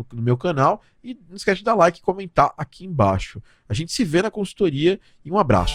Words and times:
no, 0.00 0.16
no, 0.16 0.22
meu 0.22 0.36
canal. 0.36 0.82
E 1.02 1.18
não 1.28 1.36
esquece 1.36 1.58
de 1.58 1.64
dar 1.64 1.74
like 1.74 1.98
e 1.98 2.02
comentar 2.02 2.52
aqui 2.56 2.84
embaixo. 2.84 3.42
A 3.68 3.74
gente 3.74 3.92
se 3.92 4.04
vê 4.04 4.22
na 4.22 4.30
consultoria 4.30 5.00
e 5.24 5.30
um 5.30 5.38
abraço. 5.38 5.74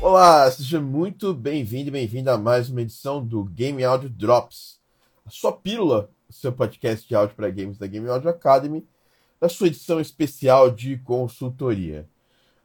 Olá, 0.00 0.50
seja 0.50 0.80
muito 0.80 1.34
bem-vindo 1.34 1.88
e 1.88 1.90
bem-vinda 1.90 2.34
a 2.34 2.38
mais 2.38 2.68
uma 2.68 2.82
edição 2.82 3.24
do 3.24 3.44
Game 3.44 3.82
Audio 3.82 4.08
Drops, 4.08 4.78
a 5.26 5.30
sua 5.30 5.52
pílula, 5.52 6.08
seu 6.30 6.52
podcast 6.52 7.06
de 7.06 7.14
áudio 7.14 7.34
para 7.34 7.50
games 7.50 7.78
da 7.78 7.86
Game 7.86 8.08
Audio 8.08 8.30
Academy 8.30 8.86
da 9.44 9.48
sua 9.50 9.66
edição 9.66 10.00
especial 10.00 10.70
de 10.70 10.96
consultoria. 10.96 12.08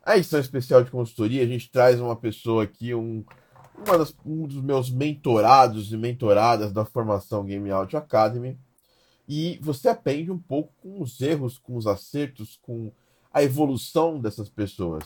A 0.01 0.15
edição 0.15 0.39
especial 0.39 0.81
de 0.81 0.89
consultoria, 0.89 1.43
a 1.43 1.45
gente 1.45 1.69
traz 1.69 1.99
uma 1.99 2.15
pessoa 2.15 2.63
aqui, 2.63 2.95
um, 2.95 3.21
das, 3.85 4.15
um 4.25 4.47
dos 4.47 4.61
meus 4.61 4.89
mentorados 4.89 5.91
e 5.91 5.97
mentoradas 5.97 6.71
da 6.71 6.85
formação 6.85 7.43
Game 7.43 7.69
Audio 7.69 7.99
Academy. 7.99 8.57
E 9.27 9.59
você 9.61 9.89
aprende 9.89 10.31
um 10.31 10.39
pouco 10.39 10.71
com 10.81 11.01
os 11.01 11.19
erros, 11.19 11.57
com 11.57 11.75
os 11.75 11.85
acertos, 11.85 12.57
com 12.61 12.93
a 13.33 13.43
evolução 13.43 14.17
dessas 14.17 14.47
pessoas. 14.47 15.03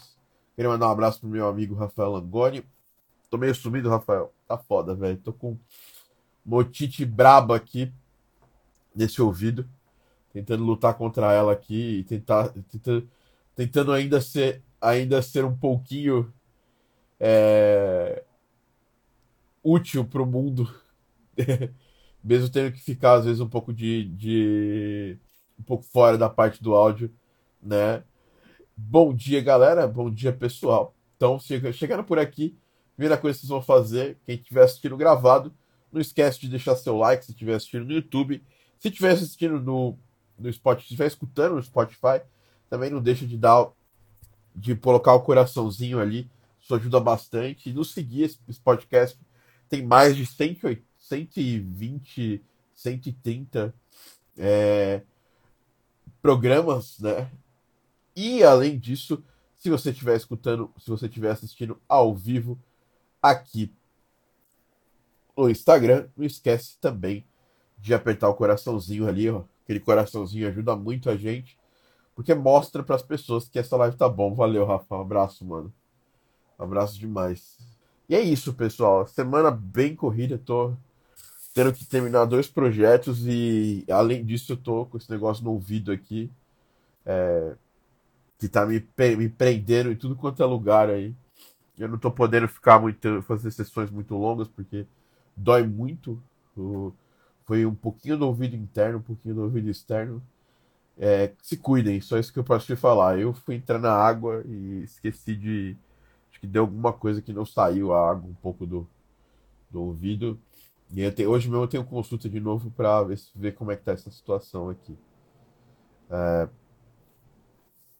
Queria 0.55 0.69
mandar 0.69 0.89
um 0.89 0.91
abraço 0.91 1.21
pro 1.21 1.29
meu 1.29 1.47
amigo 1.47 1.73
Rafael 1.73 2.11
Langoni. 2.11 2.63
Tô 3.31 3.37
meio 3.39 3.55
sumido, 3.55 3.89
Rafael. 3.89 4.31
Tá 4.47 4.59
foda, 4.59 4.93
velho. 4.93 5.17
Tô 5.17 5.33
com 5.33 5.57
motite 6.45 7.03
braba 7.03 7.55
aqui 7.55 7.91
nesse 8.95 9.19
ouvido 9.23 9.67
tentando 10.33 10.63
lutar 10.63 10.95
contra 10.95 11.31
ela 11.31 11.53
aqui 11.53 11.99
e 11.99 12.03
tentar, 12.03 12.49
tentando, 12.49 13.09
tentando 13.55 13.91
ainda 13.91 14.19
ser 14.19 14.63
ainda 14.81 15.21
ser 15.21 15.45
um 15.45 15.55
pouquinho 15.55 16.33
é, 17.19 18.21
útil 19.63 20.03
para 20.03 20.21
o 20.21 20.25
mundo, 20.25 20.69
mesmo 22.21 22.49
tendo 22.49 22.73
que 22.73 22.81
ficar 22.81 23.13
às 23.13 23.25
vezes 23.25 23.39
um 23.39 23.47
pouco 23.47 23.71
de, 23.73 24.05
de 24.09 25.17
um 25.57 25.63
pouco 25.63 25.83
fora 25.85 26.17
da 26.17 26.29
parte 26.29 26.61
do 26.61 26.75
áudio, 26.75 27.13
né? 27.61 28.03
Bom 28.75 29.13
dia, 29.13 29.39
galera. 29.39 29.87
Bom 29.87 30.09
dia, 30.11 30.33
pessoal. 30.33 30.93
Então, 31.15 31.39
chegando 31.39 32.03
por 32.03 32.19
aqui, 32.19 32.57
primeira 32.95 33.17
coisa 33.17 33.37
que 33.37 33.41
vocês 33.41 33.49
vão 33.49 33.61
fazer, 33.61 34.17
quem 34.25 34.35
estiver 34.35 34.63
assistindo 34.63 34.97
gravado, 34.97 35.53
não 35.91 36.01
esquece 36.01 36.41
de 36.41 36.49
deixar 36.49 36.75
seu 36.75 36.97
like 36.97 37.23
se 37.23 37.31
estiver 37.31 37.53
assistindo 37.53 37.85
no 37.85 37.93
YouTube. 37.93 38.43
Se 38.79 38.89
estiver 38.89 39.11
assistindo 39.11 39.61
no 39.61 39.97
no 40.37 40.51
Spotify, 40.51 40.83
estiver 40.83 41.07
escutando 41.07 41.55
no 41.55 41.63
Spotify, 41.63 42.21
também 42.69 42.89
não 42.89 43.01
deixa 43.01 43.25
de 43.25 43.37
dar 43.37 43.71
de 44.55 44.75
colocar 44.75 45.13
o 45.13 45.21
coraçãozinho 45.21 45.99
ali, 45.99 46.29
isso 46.61 46.75
ajuda 46.75 46.99
bastante. 46.99 47.69
E 47.69 47.73
nos 47.73 47.91
seguir 47.91 48.23
esse, 48.23 48.39
podcast 48.63 49.17
tem 49.67 49.83
mais 49.83 50.15
de 50.15 50.25
180, 50.25 50.83
120, 50.97 52.43
130 52.73 53.73
é, 54.37 55.01
programas, 56.21 56.99
né? 56.99 57.29
E 58.15 58.43
além 58.43 58.77
disso, 58.77 59.23
se 59.57 59.69
você 59.69 59.89
estiver 59.89 60.15
escutando, 60.15 60.71
se 60.77 60.89
você 60.89 61.07
estiver 61.07 61.31
assistindo 61.31 61.79
ao 61.87 62.15
vivo 62.15 62.59
aqui 63.21 63.73
no 65.35 65.49
Instagram, 65.49 66.07
não 66.15 66.25
esquece 66.25 66.77
também 66.79 67.25
de 67.77 67.93
apertar 67.93 68.29
o 68.29 68.35
coraçãozinho 68.35 69.07
ali, 69.07 69.29
ó, 69.29 69.43
Aquele 69.63 69.79
coraçãozinho 69.79 70.47
ajuda 70.47 70.75
muito 70.75 71.09
a 71.09 71.15
gente. 71.15 71.57
Porque 72.15 72.33
mostra 72.33 72.83
para 72.83 72.95
as 72.95 73.01
pessoas 73.01 73.47
que 73.47 73.57
essa 73.57 73.75
live 73.77 73.97
tá 73.97 74.07
bom. 74.07 74.33
Valeu, 74.33 74.65
Rafa. 74.65 74.95
Um 74.95 75.01
abraço, 75.01 75.45
mano. 75.45 75.73
Um 76.59 76.63
abraço 76.63 76.99
demais. 76.99 77.57
E 78.07 78.15
é 78.15 78.21
isso, 78.21 78.53
pessoal. 78.53 79.07
Semana 79.07 79.49
bem 79.49 79.95
corrida. 79.95 80.37
Tô 80.37 80.73
tendo 81.53 81.73
que 81.73 81.85
terminar 81.85 82.25
dois 82.25 82.47
projetos 82.47 83.25
e, 83.25 83.85
além 83.89 84.25
disso, 84.25 84.53
eu 84.53 84.57
tô 84.57 84.85
com 84.85 84.97
esse 84.97 85.09
negócio 85.09 85.43
no 85.43 85.51
ouvido 85.51 85.91
aqui. 85.91 86.29
É, 87.05 87.55
que 88.39 88.47
tá 88.47 88.65
me, 88.65 88.85
me 89.17 89.29
prendendo 89.29 89.91
em 89.91 89.95
tudo 89.95 90.15
quanto 90.15 90.43
é 90.43 90.45
lugar 90.45 90.89
aí. 90.89 91.15
Eu 91.77 91.87
não 91.87 91.97
tô 91.97 92.11
podendo 92.11 92.47
ficar 92.47 92.79
muito. 92.79 93.21
fazer 93.23 93.51
sessões 93.51 93.89
muito 93.89 94.15
longas 94.15 94.47
porque 94.47 94.85
dói 95.35 95.63
muito. 95.63 96.21
O, 96.55 96.91
foi 97.45 97.65
um 97.65 97.75
pouquinho 97.75 98.17
do 98.17 98.27
ouvido 98.27 98.55
interno, 98.55 98.99
um 98.99 99.01
pouquinho 99.01 99.35
do 99.35 99.43
ouvido 99.43 99.69
externo. 99.69 100.21
É, 100.97 101.33
se 101.41 101.57
cuidem, 101.57 101.99
só 102.01 102.17
isso 102.17 102.31
que 102.31 102.39
eu 102.39 102.43
posso 102.43 102.65
te 102.65 102.75
falar. 102.75 103.19
Eu 103.19 103.33
fui 103.33 103.55
entrar 103.55 103.79
na 103.79 103.91
água 103.91 104.43
e 104.45 104.83
esqueci 104.83 105.35
de. 105.35 105.77
Acho 106.29 106.39
que 106.39 106.47
deu 106.47 106.63
alguma 106.63 106.93
coisa 106.93 107.21
que 107.21 107.33
não 107.33 107.45
saiu 107.45 107.93
a 107.93 108.11
água 108.11 108.29
um 108.29 108.35
pouco 108.35 108.65
do, 108.65 108.87
do 109.69 109.81
ouvido. 109.81 110.39
E 110.93 111.09
tenho, 111.11 111.29
hoje 111.31 111.49
mesmo 111.49 111.63
eu 111.63 111.67
tenho 111.67 111.83
consulta 111.83 112.29
de 112.29 112.39
novo 112.39 112.71
para 112.71 113.03
ver, 113.03 113.19
ver 113.35 113.53
como 113.53 113.71
é 113.71 113.75
que 113.75 113.83
tá 113.83 113.93
essa 113.93 114.11
situação 114.11 114.69
aqui. 114.69 114.97
É... 116.09 116.49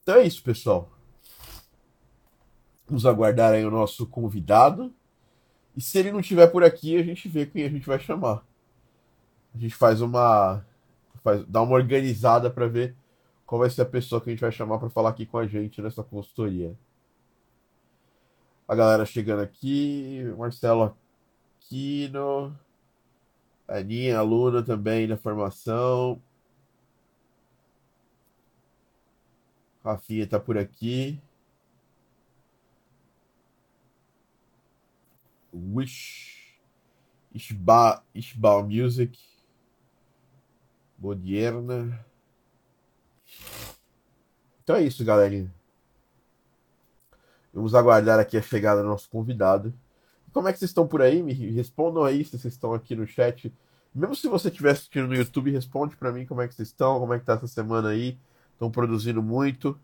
Então 0.01 0.15
é 0.15 0.23
isso, 0.23 0.43
pessoal. 0.43 0.91
Vamos 2.87 3.05
aguardar 3.05 3.53
aí 3.53 3.65
o 3.65 3.71
nosso 3.71 4.05
convidado. 4.05 4.93
E 5.75 5.81
se 5.81 5.97
ele 5.97 6.11
não 6.11 6.19
estiver 6.19 6.47
por 6.47 6.63
aqui, 6.63 6.97
a 6.97 7.03
gente 7.03 7.27
vê 7.27 7.45
quem 7.45 7.65
a 7.65 7.69
gente 7.69 7.87
vai 7.87 7.99
chamar 7.99 8.45
a 9.53 9.57
gente 9.57 9.75
faz 9.75 10.01
uma. 10.01 10.65
Faz, 11.23 11.45
dá 11.45 11.61
uma 11.61 11.75
organizada 11.75 12.49
para 12.49 12.67
ver 12.67 12.95
qual 13.45 13.59
vai 13.59 13.69
ser 13.69 13.83
a 13.83 13.85
pessoa 13.85 14.19
que 14.19 14.29
a 14.29 14.33
gente 14.33 14.41
vai 14.41 14.51
chamar 14.51 14.79
para 14.79 14.89
falar 14.89 15.09
aqui 15.09 15.25
com 15.25 15.37
a 15.37 15.47
gente 15.47 15.81
nessa 15.81 16.03
consultoria. 16.03 16.77
A 18.67 18.75
galera 18.75 19.05
chegando 19.05 19.41
aqui, 19.41 20.23
Marcelo 20.37 20.97
Aquino, 21.59 22.57
Aninha, 23.67 24.19
aluna 24.19 24.63
também 24.63 25.07
da 25.07 25.17
formação. 25.17 26.21
Rafinha 29.83 30.27
tá 30.27 30.39
por 30.39 30.57
aqui. 30.57 31.21
Wish 35.53 36.33
Ishba, 37.33 38.03
Ishbal 38.13 38.67
Music. 38.67 39.32
Modierna. 41.03 41.99
Então 44.63 44.77
é 44.77 44.83
isso, 44.83 45.03
galerinha. 45.03 45.53
Vamos 47.53 47.75
aguardar 47.75 48.21
aqui 48.21 48.37
a 48.37 48.41
chegada 48.41 48.81
do 48.81 48.87
nosso 48.87 49.09
convidado. 49.09 49.73
Como 50.31 50.47
é 50.47 50.53
que 50.53 50.59
vocês 50.59 50.71
estão 50.71 50.87
por 50.87 51.01
aí? 51.01 51.21
Me 51.21 51.33
respondam 51.33 52.05
aí 52.05 52.23
se 52.23 52.37
vocês 52.37 52.53
estão 52.53 52.73
aqui 52.73 52.95
no 52.95 53.05
chat. 53.05 53.53
Mesmo 53.93 54.15
se 54.15 54.29
você 54.29 54.47
estiver 54.47 54.71
assistindo 54.71 55.09
no 55.09 55.13
YouTube, 55.13 55.51
responde 55.51 55.97
para 55.97 56.09
mim 56.09 56.25
como 56.25 56.41
é 56.41 56.47
que 56.47 56.55
vocês 56.55 56.69
estão, 56.69 56.97
como 56.97 57.13
é 57.13 57.19
que 57.19 57.25
tá 57.25 57.33
essa 57.33 57.47
semana 57.47 57.89
aí. 57.89 58.17
Estão 58.53 58.71
produzindo 58.71 59.21
muito. 59.21 59.77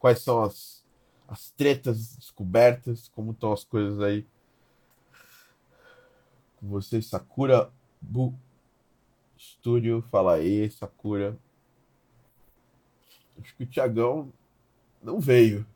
Quais 0.00 0.18
são 0.18 0.42
as, 0.42 0.84
as 1.28 1.52
tretas 1.52 2.16
descobertas? 2.16 3.08
Como 3.14 3.30
estão 3.30 3.52
as 3.52 3.62
coisas 3.62 4.00
aí? 4.00 4.26
Com 6.58 6.68
vocês, 6.68 7.06
Sakura 7.06 7.70
Bu 8.00 8.34
Estúdio, 9.40 10.04
fala 10.10 10.34
aí, 10.34 10.70
Sakura. 10.70 11.34
Acho 13.40 13.56
que 13.56 13.62
o 13.62 13.66
Tiagão 13.66 14.30
não 15.02 15.18
veio. 15.18 15.66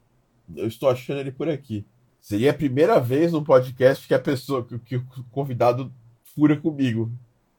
Eu 0.55 0.67
estou 0.67 0.91
achando 0.91 1.21
ele 1.21 1.33
por 1.33 1.49
aqui. 1.49 1.87
Seria 2.21 2.51
a 2.51 2.55
primeira 2.55 3.01
vez 3.01 3.33
no 3.33 3.43
podcast 3.43 4.07
que 4.07 4.13
a 4.13 4.19
pessoa, 4.19 4.63
que, 4.67 4.79
que 4.79 4.97
o 4.97 5.07
convidado 5.33 5.91
fura 6.35 6.61
comigo. 6.61 7.11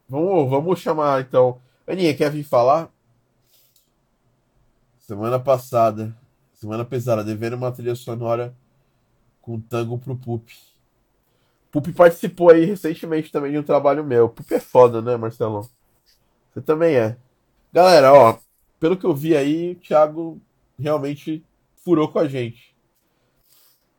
Vamos, 0.08 0.48
vamos 0.48 0.80
chamar 0.80 1.22
então. 1.22 1.60
Aninha, 1.88 2.16
quer 2.16 2.30
vir 2.30 2.44
falar? 2.44 2.94
Semana 5.00 5.40
passada, 5.40 6.16
semana 6.54 6.86
pesada, 6.86 7.24
devendo 7.24 7.56
uma 7.56 7.72
trilha 7.72 7.96
sonora 7.96 8.56
com 9.42 9.60
tango 9.60 9.98
pro 9.98 10.16
Pup. 10.16 10.48
Pup 11.72 11.88
participou 11.94 12.52
aí 12.52 12.64
recentemente 12.64 13.32
também 13.32 13.52
de 13.52 13.58
um 13.58 13.64
trabalho 13.64 14.04
meu. 14.04 14.30
Pup 14.30 14.52
é 14.52 14.60
foda, 14.60 15.02
né, 15.02 15.18
Marcelão? 15.18 15.68
Você 16.56 16.62
também 16.62 16.96
é. 16.96 17.18
Galera, 17.74 18.14
ó, 18.14 18.40
pelo 18.80 18.96
que 18.96 19.06
eu 19.06 19.14
vi 19.14 19.36
aí, 19.36 19.74
o 19.74 19.76
Thiago 19.76 20.42
realmente 20.80 21.46
furou 21.84 22.08
com 22.08 22.20
a 22.20 22.30
gente. 22.30 22.74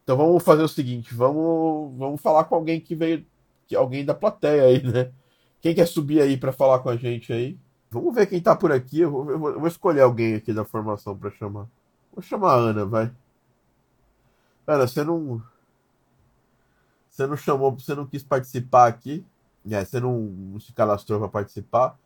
Então 0.03 0.17
vamos 0.17 0.43
fazer 0.43 0.63
o 0.63 0.69
seguinte, 0.69 1.13
vamos, 1.13 1.95
vamos 1.99 2.21
falar 2.23 2.45
com 2.45 2.55
alguém 2.55 2.81
que 2.81 2.95
veio, 2.95 3.27
que 3.67 3.77
alguém 3.77 4.07
da 4.07 4.15
plateia 4.15 4.65
aí, 4.65 4.83
né? 4.83 5.13
Quem 5.61 5.75
quer 5.75 5.87
subir 5.87 6.23
aí 6.23 6.39
para 6.39 6.51
falar 6.51 6.79
com 6.79 6.89
a 6.89 6.97
gente 6.97 7.31
aí? 7.31 7.59
Vamos 7.91 8.15
ver 8.15 8.27
quem 8.27 8.41
tá 8.41 8.57
por 8.57 8.73
aqui. 8.73 9.01
Eu 9.01 9.11
vou, 9.11 9.31
eu 9.31 9.39
vou, 9.39 9.51
eu 9.51 9.59
vou 9.59 9.69
escolher 9.69 10.01
alguém 10.01 10.37
aqui 10.37 10.55
da 10.55 10.65
formação 10.65 11.15
para 11.17 11.31
chamar. 11.31 11.67
Vou 12.11 12.23
chamar 12.23 12.53
a 12.53 12.57
Ana, 12.57 12.87
vai. 12.87 13.13
Ana, 14.67 14.87
você 14.87 15.05
não. 15.05 15.43
Você 17.11 17.27
não 17.27 17.37
chamou, 17.37 17.73
você 17.73 17.95
não 17.95 18.07
quis 18.07 18.23
participar 18.23 18.87
aqui. 18.87 19.25
É, 19.71 19.85
você 19.85 20.01
não, 20.01 20.19
não 20.21 20.61
se 20.61 20.73
cadastrou 20.73 21.19
para 21.19 21.29
participar. 21.29 21.99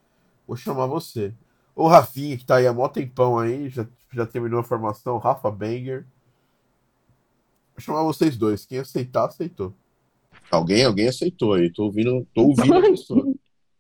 Vou 0.50 0.56
chamar 0.56 0.87
você. 0.87 1.32
O 1.76 1.87
Rafinha, 1.87 2.37
que 2.37 2.44
tá 2.44 2.56
aí 2.56 2.67
há 2.67 2.73
mó 2.73 2.88
tempão 2.88 3.38
aí, 3.38 3.69
já, 3.69 3.87
já 4.12 4.26
terminou 4.26 4.58
a 4.58 4.64
formação. 4.64 5.17
Rafa 5.17 5.49
Banger. 5.49 6.05
Vou 7.76 7.79
chamar 7.81 8.02
vocês 8.02 8.37
dois. 8.37 8.67
Quem 8.67 8.81
aceitar, 8.81 9.26
aceitou. 9.26 9.73
Alguém, 10.50 10.85
alguém 10.85 11.06
aceitou 11.06 11.52
aí. 11.55 11.73
Tô 11.73 11.85
ouvindo, 11.85 12.26
tô 12.35 12.43
ouvindo 12.49 12.75
a 12.75 12.81
pessoa. 12.82 13.32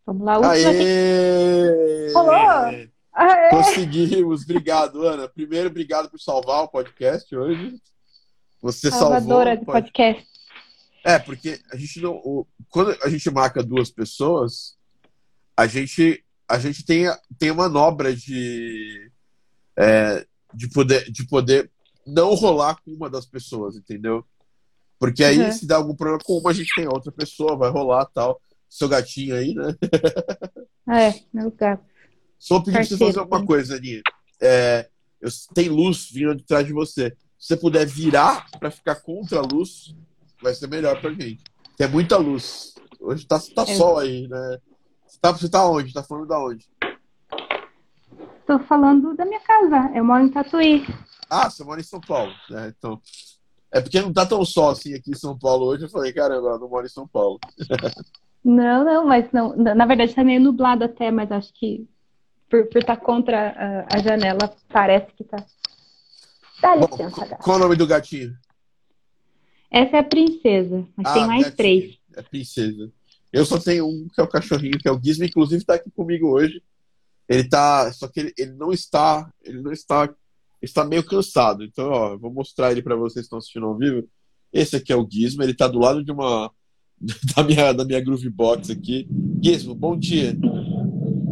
Vamos 0.06 0.24
lá, 0.24 0.48
Aê! 0.48 2.12
Olá! 2.14 2.70
Aê! 3.14 3.50
Conseguimos, 3.50 4.44
obrigado, 4.44 5.02
Ana. 5.04 5.28
Primeiro, 5.28 5.70
obrigado 5.70 6.08
por 6.08 6.20
salvar 6.20 6.62
o 6.62 6.68
podcast 6.68 7.34
hoje. 7.34 7.82
Você 8.62 8.92
Salvadora 8.92 9.56
salvou. 9.56 9.64
do 9.66 9.72
podcast. 9.72 10.24
É, 11.02 11.18
porque 11.18 11.58
a 11.72 11.76
gente 11.76 12.00
não. 12.00 12.12
o- 12.12 12.46
Quando 12.68 12.96
a 13.02 13.08
gente 13.08 13.28
marca 13.28 13.60
duas 13.60 13.90
pessoas, 13.90 14.76
a 15.56 15.66
gente, 15.66 16.24
a 16.50 16.58
gente 16.58 16.84
tem, 16.84 17.04
tem 17.38 17.52
manobra 17.52 18.14
de, 18.14 19.10
é, 19.78 20.26
de, 20.54 20.68
poder, 20.68 21.10
de 21.10 21.26
poder 21.26 21.70
não 22.06 22.34
rolar 22.34 22.76
com 22.84 22.90
uma 22.92 23.08
das 23.08 23.24
pessoas, 23.26 23.76
entendeu? 23.76 24.24
Porque 24.98 25.24
aí, 25.24 25.38
Uhum. 25.40 25.52
se 25.52 25.66
dá 25.66 25.76
algum 25.76 25.94
problema 25.94 26.22
com 26.24 26.38
uma, 26.38 26.50
a 26.50 26.52
gente 26.52 26.74
tem 26.74 26.86
outra 26.86 27.10
pessoa, 27.12 27.56
vai 27.56 27.70
rolar 27.70 28.04
tal. 28.06 28.40
Seu 28.68 28.88
gatinho 28.88 29.34
aí, 29.36 29.54
né? 29.54 29.74
É, 30.88 31.14
meu 31.32 31.50
gato. 31.52 31.84
Só 32.38 32.58
pedir 32.58 32.72
pra 32.72 32.84
você 32.84 32.96
fazer 32.98 33.18
alguma 33.20 33.40
né? 33.40 33.46
coisa, 33.46 33.76
Aninha. 33.76 34.02
É, 34.42 34.88
eu- 35.20 35.30
tem 35.54 35.68
luz 35.68 36.10
vindo 36.10 36.34
de 36.34 36.42
trás 36.42 36.66
de 36.66 36.72
você. 36.72 37.10
Se 37.38 37.48
você 37.48 37.56
puder 37.56 37.86
virar 37.86 38.50
pra 38.58 38.70
ficar 38.72 38.96
contra 38.96 39.38
a 39.38 39.42
luz, 39.42 39.94
vai 40.42 40.52
ser 40.54 40.66
melhor 40.66 41.00
pra 41.00 41.10
gente. 41.12 41.44
Tem 41.76 41.86
muita 41.88 42.16
luz. 42.16 42.74
Hoje 42.98 43.24
tá, 43.26 43.38
tá 43.54 43.62
É. 43.62 43.76
sol 43.76 43.98
aí, 43.98 44.26
né? 44.26 44.58
Você 45.10 45.18
tá, 45.20 45.32
você 45.32 45.48
tá 45.50 45.68
onde? 45.68 45.92
Tá 45.92 46.02
falando 46.04 46.26
da 46.28 46.38
onde? 46.38 46.68
Tô 48.46 48.58
falando 48.60 49.14
da 49.16 49.24
minha 49.24 49.40
casa. 49.40 49.90
Eu 49.94 50.04
moro 50.04 50.24
em 50.24 50.30
Tatuí. 50.30 50.84
Ah, 51.28 51.50
você 51.50 51.64
mora 51.64 51.80
em 51.80 51.84
São 51.84 52.00
Paulo, 52.00 52.32
né? 52.48 52.72
Então. 52.76 53.00
É 53.72 53.80
porque 53.80 54.00
não 54.00 54.12
tá 54.12 54.26
tão 54.26 54.44
sol 54.44 54.70
assim 54.70 54.94
aqui 54.94 55.10
em 55.12 55.16
São 55.16 55.38
Paulo 55.38 55.66
hoje. 55.66 55.84
Eu 55.84 55.88
falei, 55.88 56.12
caramba, 56.12 56.48
ela 56.48 56.58
não 56.58 56.68
mora 56.68 56.86
em 56.86 56.90
São 56.90 57.06
Paulo. 57.06 57.38
Não, 58.42 58.82
não, 58.86 59.06
mas 59.06 59.30
não. 59.32 59.54
Na 59.54 59.84
verdade, 59.84 60.14
tá 60.14 60.24
meio 60.24 60.40
nublado 60.40 60.82
até, 60.82 61.10
mas 61.10 61.30
acho 61.30 61.52
que 61.52 61.86
por 62.48 62.66
estar 62.74 62.96
contra 62.96 63.50
a, 63.86 63.96
a 63.96 63.98
janela, 64.02 64.56
parece 64.70 65.12
que 65.12 65.24
tá. 65.24 65.44
Dá 66.62 66.74
Bom, 66.74 66.86
licença, 66.90 67.16
qual, 67.16 67.28
gato. 67.28 67.42
qual 67.44 67.56
é 67.56 67.60
o 67.60 67.62
nome 67.64 67.76
do 67.76 67.86
gatinho? 67.86 68.34
Essa 69.70 69.98
é 69.98 70.00
a 70.00 70.04
princesa, 70.04 70.88
mas 70.96 71.06
Ah, 71.06 71.12
tem 71.12 71.26
mais 71.26 71.42
gatinho. 71.42 71.56
três. 71.58 71.98
É 72.16 72.22
princesa. 72.22 72.90
Eu 73.32 73.44
só 73.44 73.58
tenho 73.58 73.86
um 73.86 74.08
que 74.12 74.20
é 74.20 74.24
o 74.24 74.28
cachorrinho, 74.28 74.78
que 74.78 74.88
é 74.88 74.92
o 74.92 75.00
Gizmo, 75.02 75.24
inclusive 75.24 75.64
tá 75.64 75.74
aqui 75.74 75.90
comigo 75.90 76.28
hoje. 76.28 76.62
Ele 77.28 77.44
tá. 77.44 77.92
Só 77.92 78.08
que 78.08 78.20
ele, 78.20 78.32
ele 78.36 78.52
não 78.52 78.72
está. 78.72 79.30
Ele 79.44 79.62
não 79.62 79.72
está. 79.72 80.02
Ele 80.04 80.12
está 80.62 80.84
meio 80.84 81.04
cansado. 81.04 81.64
Então, 81.64 81.88
ó, 81.88 82.12
eu 82.12 82.18
vou 82.18 82.32
mostrar 82.32 82.72
ele 82.72 82.82
pra 82.82 82.96
vocês 82.96 83.14
que 83.22 83.26
estão 83.26 83.38
assistindo 83.38 83.66
ao 83.66 83.76
vivo. 83.76 84.06
Esse 84.52 84.76
aqui 84.76 84.92
é 84.92 84.96
o 84.96 85.06
Gizmo, 85.08 85.42
ele 85.42 85.54
tá 85.54 85.68
do 85.68 85.78
lado 85.78 86.04
de 86.04 86.10
uma. 86.12 86.50
Da 87.34 87.42
minha, 87.42 87.72
da 87.72 87.82
minha 87.82 88.00
Groove 88.00 88.28
Box 88.28 88.70
aqui. 88.70 89.08
Gizmo, 89.42 89.74
bom 89.74 89.96
dia. 89.96 90.36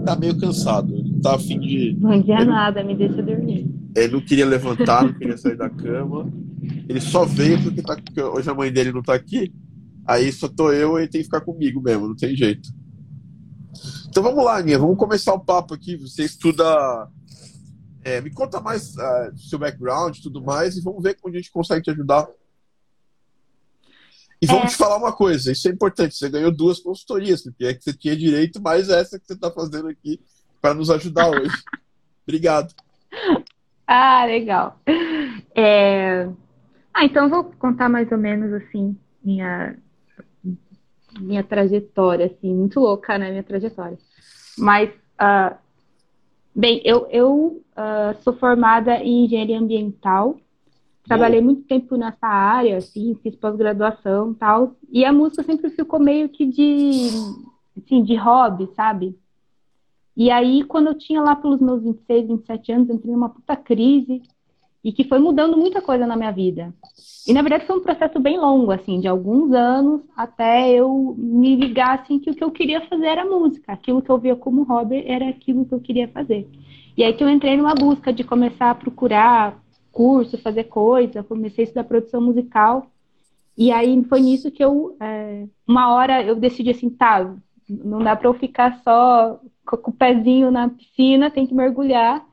Tá 0.06 0.16
meio 0.16 0.38
cansado. 0.38 0.94
Ele 0.96 1.20
tá 1.20 1.34
a 1.34 1.38
fim 1.38 1.60
de. 1.60 1.94
Bom 1.94 2.18
dia 2.22 2.36
Ele- 2.36 2.46
nada, 2.46 2.82
me 2.82 2.94
deixa 2.94 3.20
dormir. 3.22 3.68
Ele 3.94 4.12
não 4.12 4.20
queria 4.22 4.46
levantar, 4.46 5.04
não 5.04 5.12
queria 5.12 5.36
sair 5.36 5.56
da 5.56 5.68
cama. 5.68 6.32
Ele 6.88 7.00
só 7.00 7.26
veio 7.26 7.62
porque, 7.62 7.82
tá, 7.82 7.96
porque 7.96 8.22
hoje 8.22 8.48
a 8.48 8.54
mãe 8.54 8.72
dele 8.72 8.92
não 8.92 9.02
tá 9.02 9.12
aqui. 9.14 9.52
Aí 10.08 10.32
só 10.32 10.48
tô 10.48 10.72
eu 10.72 10.98
e 10.98 11.06
tem 11.06 11.20
que 11.20 11.26
ficar 11.26 11.42
comigo 11.42 11.82
mesmo, 11.82 12.08
não 12.08 12.16
tem 12.16 12.34
jeito. 12.34 12.68
Então 14.08 14.22
vamos 14.22 14.42
lá, 14.42 14.56
Aninha, 14.56 14.78
vamos 14.78 14.96
começar 14.96 15.34
o 15.34 15.40
papo 15.44 15.74
aqui. 15.74 15.96
Você 15.96 16.24
estuda. 16.24 16.64
é, 18.02 18.20
me 18.22 18.30
conta 18.30 18.58
mais 18.60 18.94
do 18.94 19.38
seu 19.38 19.58
background 19.58 20.16
e 20.16 20.22
tudo 20.22 20.42
mais, 20.42 20.76
e 20.76 20.80
vamos 20.80 21.02
ver 21.02 21.14
como 21.20 21.34
a 21.34 21.36
gente 21.36 21.50
consegue 21.52 21.82
te 21.82 21.90
ajudar. 21.90 22.26
E 24.40 24.46
vamos 24.46 24.64
É. 24.64 24.68
te 24.68 24.76
falar 24.76 24.96
uma 24.96 25.12
coisa, 25.12 25.52
isso 25.52 25.68
é 25.68 25.72
importante. 25.72 26.14
Você 26.14 26.30
ganhou 26.30 26.50
duas 26.50 26.78
consultorias, 26.80 27.42
porque 27.42 27.66
é 27.66 27.74
que 27.74 27.82
você 27.82 27.92
tinha 27.92 28.16
direito, 28.16 28.62
mais 28.62 28.88
essa 28.88 29.18
que 29.18 29.26
você 29.26 29.34
está 29.34 29.50
fazendo 29.50 29.88
aqui 29.88 30.18
para 30.62 30.72
nos 30.74 30.88
ajudar 30.90 31.28
hoje. 31.30 31.54
Obrigado. 32.26 32.72
Ah, 33.86 34.24
legal. 34.26 34.80
É, 35.54 36.28
Ah, 36.94 37.04
então 37.04 37.28
vou 37.28 37.44
contar 37.58 37.88
mais 37.88 38.10
ou 38.10 38.16
menos 38.18 38.52
assim 38.54 38.96
minha 39.22 39.76
minha 41.18 41.42
trajetória, 41.42 42.26
assim, 42.26 42.54
muito 42.54 42.80
louca, 42.80 43.18
né, 43.18 43.30
minha 43.30 43.42
trajetória. 43.42 43.98
Mas, 44.56 44.90
ah, 45.18 45.56
bem, 46.54 46.80
eu, 46.84 47.06
eu 47.10 47.62
ah, 47.76 48.14
sou 48.22 48.32
formada 48.34 48.96
em 48.96 49.24
engenharia 49.24 49.58
ambiental, 49.58 50.38
trabalhei 51.04 51.40
muito 51.40 51.62
tempo 51.62 51.96
nessa 51.96 52.26
área, 52.26 52.76
assim, 52.76 53.18
fiz 53.22 53.34
pós-graduação 53.36 54.32
e 54.32 54.34
tal, 54.34 54.76
e 54.90 55.04
a 55.04 55.12
música 55.12 55.42
sempre 55.42 55.70
ficou 55.70 55.98
meio 55.98 56.28
que 56.28 56.44
de, 56.44 57.08
assim, 57.76 58.02
de 58.02 58.14
hobby, 58.16 58.68
sabe? 58.76 59.18
E 60.16 60.30
aí, 60.30 60.64
quando 60.64 60.88
eu 60.88 60.98
tinha 60.98 61.22
lá 61.22 61.36
pelos 61.36 61.60
meus 61.60 61.82
26, 61.82 62.26
27 62.28 62.72
anos, 62.72 62.90
entrei 62.90 63.12
numa 63.12 63.28
puta 63.28 63.56
crise 63.56 64.20
e 64.82 64.92
que 64.92 65.04
foi 65.04 65.18
mudando 65.18 65.56
muita 65.56 65.82
coisa 65.82 66.06
na 66.06 66.16
minha 66.16 66.30
vida. 66.30 66.72
E 67.26 67.32
na 67.32 67.42
verdade 67.42 67.66
foi 67.66 67.76
um 67.76 67.82
processo 67.82 68.18
bem 68.18 68.38
longo, 68.38 68.70
assim, 68.70 69.00
de 69.00 69.08
alguns 69.08 69.52
anos 69.52 70.00
até 70.16 70.70
eu 70.70 71.14
me 71.18 71.56
ligar 71.56 71.98
assim 71.98 72.18
que 72.18 72.30
o 72.30 72.34
que 72.34 72.42
eu 72.42 72.50
queria 72.50 72.80
fazer 72.86 73.06
era 73.06 73.24
música, 73.24 73.72
aquilo 73.72 74.00
que 74.00 74.10
eu 74.10 74.18
via 74.18 74.36
como 74.36 74.62
hobby 74.62 75.04
era 75.06 75.28
aquilo 75.28 75.64
que 75.66 75.74
eu 75.74 75.80
queria 75.80 76.08
fazer. 76.08 76.48
E 76.96 77.04
aí 77.04 77.12
que 77.12 77.22
eu 77.22 77.28
entrei 77.28 77.56
numa 77.56 77.74
busca 77.74 78.12
de 78.12 78.24
começar 78.24 78.70
a 78.70 78.74
procurar 78.74 79.62
curso, 79.92 80.38
fazer 80.38 80.64
coisa, 80.64 81.22
comecei 81.22 81.64
a 81.64 81.66
estudar 81.66 81.84
produção 81.84 82.20
musical. 82.20 82.86
E 83.56 83.72
aí 83.72 84.02
foi 84.04 84.20
nisso 84.20 84.50
que 84.50 84.64
eu, 84.64 84.96
é, 85.00 85.44
uma 85.66 85.92
hora 85.92 86.22
eu 86.22 86.36
decidi 86.36 86.70
assim, 86.70 86.88
tá, 86.88 87.34
não 87.68 87.98
dá 87.98 88.14
para 88.14 88.28
eu 88.28 88.34
ficar 88.34 88.80
só 88.82 89.40
com 89.66 89.90
o 89.90 89.94
pezinho 89.94 90.50
na 90.50 90.68
piscina, 90.68 91.30
tem 91.30 91.46
que 91.46 91.54
mergulhar. 91.54 92.24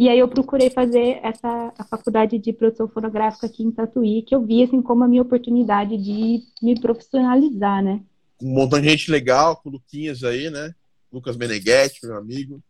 E 0.00 0.08
aí 0.08 0.18
eu 0.18 0.28
procurei 0.28 0.70
fazer 0.70 1.20
essa 1.22 1.74
a 1.76 1.84
faculdade 1.84 2.38
de 2.38 2.54
produção 2.54 2.88
fonográfica 2.88 3.46
aqui 3.46 3.62
em 3.62 3.70
Tatuí, 3.70 4.22
que 4.22 4.34
eu 4.34 4.40
vi 4.40 4.62
assim 4.62 4.80
como 4.80 5.04
a 5.04 5.06
minha 5.06 5.20
oportunidade 5.20 5.98
de 5.98 6.40
me 6.62 6.80
profissionalizar, 6.80 7.84
né? 7.84 8.00
Um 8.42 8.54
montão 8.54 8.80
de 8.80 8.88
gente 8.88 9.10
legal, 9.10 9.56
com 9.56 9.68
o 9.68 9.72
Luquinhas 9.72 10.24
aí, 10.24 10.48
né? 10.48 10.74
Lucas 11.12 11.36
Meneghetti, 11.36 12.06
meu 12.06 12.16
amigo. 12.16 12.62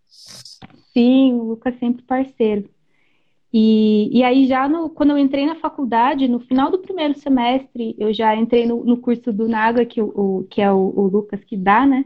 Sim, 0.93 1.35
o 1.35 1.45
Lucas 1.45 1.79
sempre 1.79 2.03
parceiro. 2.03 2.69
E, 3.53 4.11
e 4.13 4.25
aí 4.25 4.49
já 4.49 4.69
no, 4.69 4.91
quando 4.91 5.11
eu 5.11 5.19
entrei 5.19 5.47
na 5.47 5.55
faculdade, 5.55 6.27
no 6.27 6.41
final 6.41 6.69
do 6.69 6.81
primeiro 6.81 7.17
semestre, 7.17 7.95
eu 7.97 8.13
já 8.13 8.35
entrei 8.35 8.67
no, 8.67 8.85
no 8.85 8.97
curso 8.97 9.33
do 9.33 9.47
Naga, 9.47 9.87
que, 9.87 10.03
o, 10.03 10.49
que 10.51 10.61
é 10.61 10.73
o, 10.73 10.93
o 10.97 11.07
Lucas 11.07 11.45
que 11.45 11.57
dá, 11.57 11.87
né? 11.87 12.05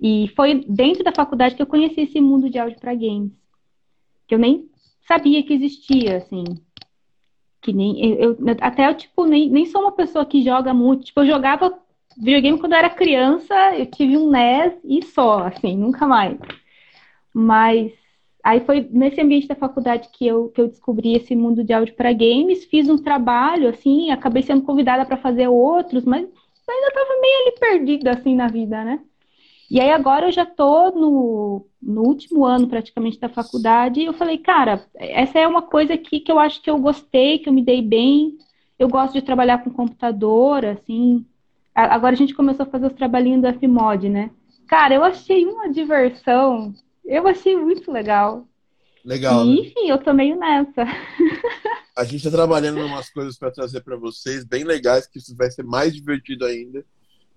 E 0.00 0.30
foi 0.36 0.64
dentro 0.68 1.02
da 1.02 1.12
faculdade 1.12 1.56
que 1.56 1.62
eu 1.62 1.66
conheci 1.66 2.02
esse 2.02 2.20
mundo 2.20 2.48
de 2.48 2.60
áudio 2.60 2.78
para 2.78 2.94
games, 2.94 3.32
que 4.26 4.34
eu 4.34 4.38
nem 4.38 4.68
sabia 5.06 5.42
que 5.42 5.54
existia, 5.54 6.18
assim. 6.18 6.44
Que 7.60 7.72
nem 7.72 8.20
eu, 8.20 8.36
até 8.60 8.88
eu 8.88 8.94
tipo 8.94 9.24
nem, 9.24 9.50
nem 9.50 9.66
sou 9.66 9.82
uma 9.82 9.92
pessoa 9.92 10.26
que 10.26 10.42
joga 10.42 10.74
muito. 10.74 11.04
Tipo, 11.04 11.20
eu 11.20 11.26
jogava 11.26 11.78
videogame 12.16 12.58
quando 12.58 12.72
eu 12.72 12.78
era 12.78 12.90
criança, 12.90 13.54
eu 13.76 13.86
tive 13.86 14.16
um 14.16 14.30
NES 14.30 14.74
e 14.84 15.02
só, 15.02 15.46
assim, 15.46 15.76
nunca 15.76 16.06
mais. 16.06 16.38
Mas 17.32 17.92
aí 18.42 18.60
foi 18.60 18.88
nesse 18.90 19.20
ambiente 19.20 19.48
da 19.48 19.54
faculdade 19.54 20.08
que 20.12 20.26
eu, 20.26 20.48
que 20.50 20.60
eu 20.60 20.68
descobri 20.68 21.14
esse 21.14 21.34
mundo 21.36 21.64
de 21.64 21.72
áudio 21.72 21.94
para 21.94 22.12
games, 22.12 22.64
fiz 22.64 22.88
um 22.88 22.96
trabalho, 22.96 23.68
assim, 23.68 24.10
acabei 24.10 24.42
sendo 24.42 24.62
convidada 24.62 25.04
para 25.04 25.16
fazer 25.16 25.48
outros, 25.48 26.04
mas 26.04 26.22
ainda 26.68 26.88
estava 26.88 27.20
meio 27.20 27.42
ali 27.42 27.58
perdida, 27.58 28.10
assim, 28.12 28.34
na 28.34 28.48
vida, 28.48 28.84
né? 28.84 29.00
E 29.70 29.80
aí 29.80 29.90
agora 29.90 30.28
eu 30.28 30.32
já 30.32 30.46
tô 30.46 30.90
no, 30.90 31.66
no 31.82 32.02
último 32.02 32.44
ano 32.44 32.68
praticamente 32.68 33.18
da 33.18 33.28
faculdade 33.28 34.00
e 34.00 34.04
eu 34.04 34.12
falei, 34.12 34.38
cara, 34.38 34.86
essa 34.94 35.38
é 35.38 35.46
uma 35.46 35.62
coisa 35.62 35.96
que, 35.96 36.20
que 36.20 36.30
eu 36.30 36.38
acho 36.38 36.62
que 36.62 36.70
eu 36.70 36.78
gostei, 36.78 37.38
que 37.38 37.48
eu 37.48 37.52
me 37.52 37.64
dei 37.64 37.82
bem. 37.82 38.38
Eu 38.78 38.88
gosto 38.88 39.14
de 39.14 39.22
trabalhar 39.22 39.64
com 39.64 39.70
computador, 39.70 40.64
assim. 40.64 41.24
Agora 41.74 42.14
a 42.14 42.18
gente 42.18 42.34
começou 42.34 42.64
a 42.64 42.68
fazer 42.68 42.86
os 42.86 42.92
trabalhinhos 42.92 43.42
do 43.42 43.52
Fmod, 43.58 44.08
né? 44.08 44.30
Cara, 44.68 44.94
eu 44.94 45.02
achei 45.02 45.44
uma 45.44 45.70
diversão. 45.70 46.72
Eu 47.04 47.26
achei 47.26 47.56
muito 47.56 47.90
legal. 47.90 48.46
Legal. 49.04 49.44
E, 49.44 49.48
né? 49.48 49.60
enfim, 49.62 49.88
eu 49.88 49.98
tô 49.98 50.12
meio 50.12 50.36
nessa. 50.36 50.84
A 51.96 52.04
gente 52.04 52.16
está 52.16 52.30
trabalhando 52.30 52.78
em 52.78 52.84
umas 52.84 53.08
coisas 53.08 53.38
para 53.38 53.50
trazer 53.50 53.80
para 53.80 53.96
vocês 53.96 54.44
bem 54.44 54.64
legais, 54.64 55.06
que 55.06 55.18
isso 55.18 55.34
vai 55.34 55.50
ser 55.50 55.62
mais 55.62 55.94
divertido 55.94 56.44
ainda. 56.44 56.84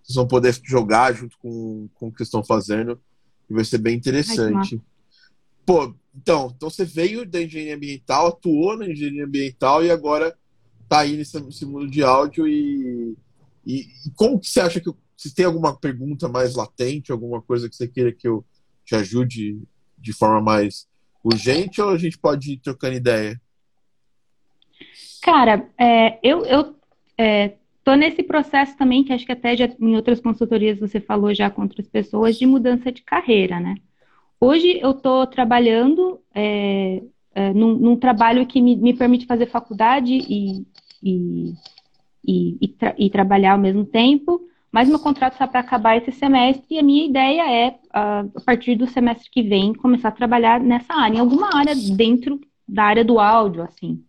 Vocês 0.09 0.15
vão 0.15 0.27
poder 0.27 0.59
jogar 0.63 1.13
junto 1.13 1.37
com, 1.37 1.87
com 1.93 2.07
o 2.07 2.11
que 2.11 2.23
estão 2.23 2.43
fazendo. 2.43 2.99
E 3.47 3.53
vai 3.53 3.63
ser 3.63 3.77
bem 3.77 3.95
interessante. 3.95 4.75
Ai, 4.75 4.81
Pô, 5.63 5.93
então, 6.15 6.51
então 6.55 6.67
você 6.67 6.83
veio 6.83 7.27
da 7.27 7.39
engenharia 7.39 7.75
ambiental, 7.75 8.27
atuou 8.29 8.75
na 8.75 8.89
engenharia 8.89 9.23
ambiental 9.23 9.85
e 9.85 9.91
agora 9.91 10.35
tá 10.87 11.01
aí 11.01 11.15
nesse, 11.15 11.39
nesse 11.39 11.63
mundo 11.63 11.87
de 11.87 12.01
áudio 12.01 12.47
e, 12.47 13.15
e, 13.63 13.81
e, 13.81 14.11
como 14.15 14.39
que 14.39 14.49
você 14.49 14.61
acha 14.61 14.81
que 14.81 14.89
se 15.15 15.31
tem 15.31 15.45
alguma 15.45 15.77
pergunta 15.77 16.27
mais 16.27 16.55
latente, 16.55 17.11
alguma 17.11 17.39
coisa 17.39 17.69
que 17.69 17.75
você 17.75 17.87
queira 17.87 18.11
que 18.11 18.27
eu 18.27 18.43
te 18.83 18.95
ajude 18.95 19.61
de 19.95 20.11
forma 20.11 20.41
mais 20.41 20.87
urgente 21.23 21.79
ou 21.79 21.89
a 21.89 21.97
gente 21.99 22.17
pode 22.17 22.53
ir 22.53 22.57
trocando 22.57 22.95
ideia? 22.95 23.39
Cara, 25.21 25.69
é, 25.77 26.17
eu, 26.23 26.43
eu 26.45 26.75
é, 27.15 27.58
tô 27.89 27.95
nesse 27.95 28.21
processo 28.21 28.77
também, 28.77 29.03
que 29.03 29.11
acho 29.11 29.25
que 29.25 29.31
até 29.31 29.57
já 29.57 29.67
em 29.79 29.95
outras 29.95 30.19
consultorias 30.19 30.79
você 30.79 30.99
falou 30.99 31.33
já 31.33 31.49
com 31.49 31.63
outras 31.63 31.87
pessoas, 31.87 32.37
de 32.37 32.45
mudança 32.45 32.91
de 32.91 33.01
carreira, 33.01 33.59
né? 33.59 33.77
Hoje 34.39 34.79
eu 34.79 34.91
estou 34.91 35.25
trabalhando 35.25 36.21
é, 36.35 37.01
é, 37.33 37.51
num, 37.51 37.73
num, 37.79 37.97
trabalho 37.97 38.45
que 38.45 38.61
me, 38.61 38.75
me, 38.75 38.93
permite 38.93 39.25
fazer 39.25 39.47
faculdade 39.47 40.13
e, 40.13 40.67
e, 41.01 41.53
e, 42.23 42.57
e, 42.61 42.67
tra 42.67 42.93
e 42.95 43.09
trabalhar 43.09 43.53
ao 43.53 43.57
mesmo 43.57 43.83
tempo, 43.83 44.39
mas 44.71 44.87
meu 44.87 44.99
contrato 44.99 45.33
está 45.33 45.47
para 45.47 45.61
acabar 45.61 45.97
esse 45.97 46.11
semestre 46.11 46.67
e 46.69 46.77
a 46.77 46.83
minha 46.83 47.07
ideia 47.07 47.51
é, 47.51 47.79
a 47.91 48.23
partir 48.45 48.75
do 48.75 48.85
semestre 48.85 49.31
que 49.31 49.41
vem, 49.41 49.73
começar 49.73 50.09
a 50.09 50.11
trabalhar 50.11 50.59
nessa 50.59 50.93
área, 50.93 51.17
em 51.17 51.19
alguma 51.19 51.49
área 51.57 51.73
dentro 51.75 52.39
da 52.67 52.83
área 52.83 53.03
do 53.03 53.19
áudio, 53.19 53.63
assim. 53.63 54.03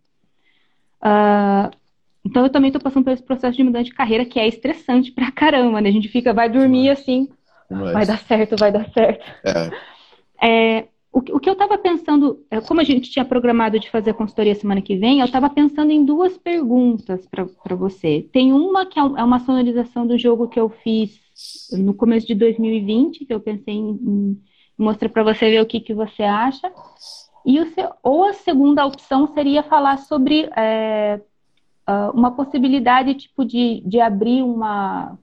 Uh, 1.01 1.80
então 2.25 2.43
eu 2.43 2.49
também 2.49 2.69
estou 2.69 2.81
passando 2.81 3.03
por 3.03 3.13
esse 3.13 3.23
processo 3.23 3.57
de 3.57 3.63
mudança 3.63 3.85
de 3.85 3.93
carreira 3.93 4.25
que 4.25 4.39
é 4.39 4.47
estressante 4.47 5.11
pra 5.11 5.31
caramba, 5.31 5.81
né? 5.81 5.89
A 5.89 5.93
gente 5.93 6.07
fica, 6.07 6.33
vai 6.33 6.49
dormir 6.49 6.89
assim, 6.89 7.29
vai 7.69 8.05
dar 8.05 8.19
certo, 8.19 8.55
vai 8.57 8.71
dar 8.71 8.89
certo. 8.91 9.25
É. 9.43 9.71
É, 10.43 10.87
o, 11.13 11.19
o, 11.19 11.39
que 11.39 11.49
eu 11.49 11.53
estava 11.53 11.77
pensando, 11.77 12.43
é, 12.49 12.61
como 12.61 12.79
a 12.79 12.83
gente 12.83 13.11
tinha 13.11 13.25
programado 13.25 13.79
de 13.79 13.89
fazer 13.89 14.11
a 14.11 14.13
consultoria 14.13 14.55
semana 14.55 14.81
que 14.81 14.95
vem, 14.95 15.19
eu 15.19 15.25
estava 15.25 15.49
pensando 15.49 15.91
em 15.91 16.05
duas 16.05 16.37
perguntas 16.37 17.27
para 17.27 17.75
você. 17.75 18.27
Tem 18.31 18.53
uma 18.53 18.85
que 18.85 18.99
é, 18.99 19.03
é 19.03 19.23
uma 19.23 19.39
sonorização 19.39 20.07
do 20.07 20.17
jogo 20.17 20.47
que 20.47 20.59
eu 20.59 20.69
fiz 20.69 21.19
no 21.71 21.93
começo 21.93 22.25
de 22.25 22.35
2020, 22.35 23.25
que 23.25 23.33
eu 23.33 23.39
pensei 23.39 23.73
em, 23.73 23.89
em 23.89 24.41
mostrar 24.77 25.09
para 25.09 25.23
você 25.23 25.49
ver 25.49 25.61
o 25.61 25.65
que, 25.65 25.79
que 25.79 25.93
você 25.93 26.23
acha. 26.23 26.71
E 27.45 27.59
o 27.59 27.65
seu, 27.73 27.89
ou 28.01 28.23
a 28.23 28.33
segunda 28.33 28.85
opção 28.85 29.27
seria 29.33 29.63
falar 29.63 29.97
sobre 29.97 30.49
é, 30.55 31.19
uh, 31.87 32.11
uma 32.13 32.31
possibilidade 32.31 33.15
tipo 33.15 33.45
de, 33.45 33.81
de 33.85 33.99
abrir 33.99 34.43
uma 34.43 35.17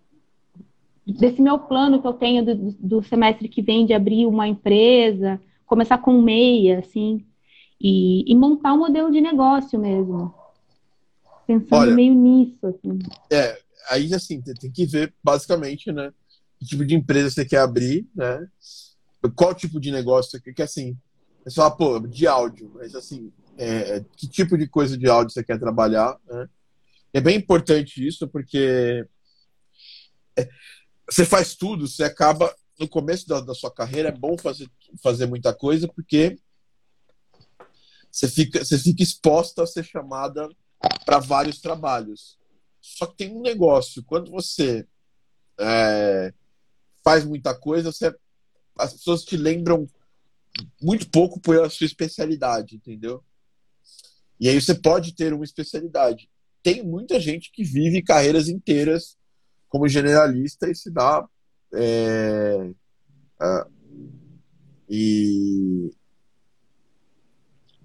desse 1.06 1.40
meu 1.40 1.58
plano 1.58 2.00
que 2.02 2.06
eu 2.06 2.12
tenho 2.12 2.44
do, 2.44 2.72
do, 2.78 3.02
semestre 3.02 3.48
que 3.48 3.62
vem 3.62 3.86
de 3.86 3.94
abrir 3.94 4.26
uma 4.26 4.46
empresa, 4.46 5.40
começar 5.64 5.96
com 5.98 6.20
meia, 6.20 6.80
assim, 6.80 7.24
e, 7.80 8.30
e 8.30 8.34
montar 8.34 8.74
um 8.74 8.78
modelo 8.78 9.10
de 9.10 9.20
negócio 9.20 9.78
mesmo. 9.78 10.34
Pensando 11.46 11.80
Olha, 11.80 11.94
meio 11.94 12.12
nisso, 12.12 12.66
assim. 12.66 12.98
É, 13.32 13.58
aí 13.90 14.12
assim, 14.12 14.42
tem 14.42 14.70
que 14.70 14.84
ver 14.84 15.14
basicamente, 15.24 15.90
né? 15.90 16.12
Que 16.58 16.66
tipo 16.66 16.84
de 16.84 16.94
empresa 16.94 17.30
você 17.30 17.44
quer 17.44 17.60
abrir, 17.60 18.06
né? 18.14 18.46
Qual 19.34 19.54
tipo 19.54 19.80
de 19.80 19.90
negócio 19.90 20.30
você 20.30 20.40
quer, 20.40 20.52
que 20.52 20.62
assim, 20.62 20.94
é 21.46 21.50
só, 21.50 21.70
pô, 21.70 21.98
de 22.00 22.26
áudio, 22.26 22.70
mas 22.74 22.94
assim, 22.94 23.32
é, 23.56 24.04
que 24.16 24.28
tipo 24.28 24.56
de 24.56 24.68
coisa 24.68 24.96
de 24.96 25.08
áudio 25.08 25.32
você 25.32 25.42
quer 25.42 25.58
trabalhar, 25.58 26.16
né? 26.26 26.48
É 27.12 27.20
bem 27.20 27.36
importante 27.36 28.06
isso, 28.06 28.28
porque 28.28 29.06
é, 30.36 30.48
você 31.10 31.24
faz 31.24 31.56
tudo, 31.56 31.88
você 31.88 32.04
acaba, 32.04 32.54
no 32.78 32.86
começo 32.86 33.26
da, 33.26 33.40
da 33.40 33.54
sua 33.54 33.72
carreira, 33.72 34.10
é 34.10 34.12
bom 34.12 34.36
fazer, 34.36 34.70
fazer 35.02 35.26
muita 35.26 35.54
coisa, 35.54 35.88
porque 35.88 36.38
você 38.10 38.28
fica, 38.28 38.64
você 38.64 38.78
fica 38.78 39.02
exposta 39.02 39.62
a 39.62 39.66
ser 39.66 39.84
chamada 39.84 40.48
para 41.04 41.18
vários 41.18 41.60
trabalhos. 41.60 42.38
Só 42.80 43.06
que 43.06 43.16
tem 43.16 43.34
um 43.34 43.40
negócio, 43.42 44.04
quando 44.04 44.30
você 44.30 44.86
é, 45.58 46.32
faz 47.02 47.24
muita 47.24 47.54
coisa, 47.58 47.90
você, 47.90 48.14
as 48.78 48.92
pessoas 48.92 49.24
te 49.24 49.36
lembram 49.36 49.88
muito 50.80 51.08
pouco 51.10 51.40
por 51.40 51.60
a 51.60 51.70
sua 51.70 51.86
especialidade, 51.86 52.76
entendeu? 52.76 53.22
E 54.40 54.48
aí 54.48 54.60
você 54.60 54.74
pode 54.74 55.14
ter 55.14 55.32
uma 55.32 55.44
especialidade 55.44 56.28
tem 56.62 56.82
muita 56.82 57.20
gente 57.20 57.50
que 57.52 57.64
vive 57.64 58.02
carreiras 58.02 58.48
inteiras 58.48 59.16
como 59.68 59.88
generalista 59.88 60.68
e 60.68 60.74
se 60.74 60.90
dá. 60.90 61.26
É, 61.72 62.70
é, 63.40 63.66
e 64.88 65.90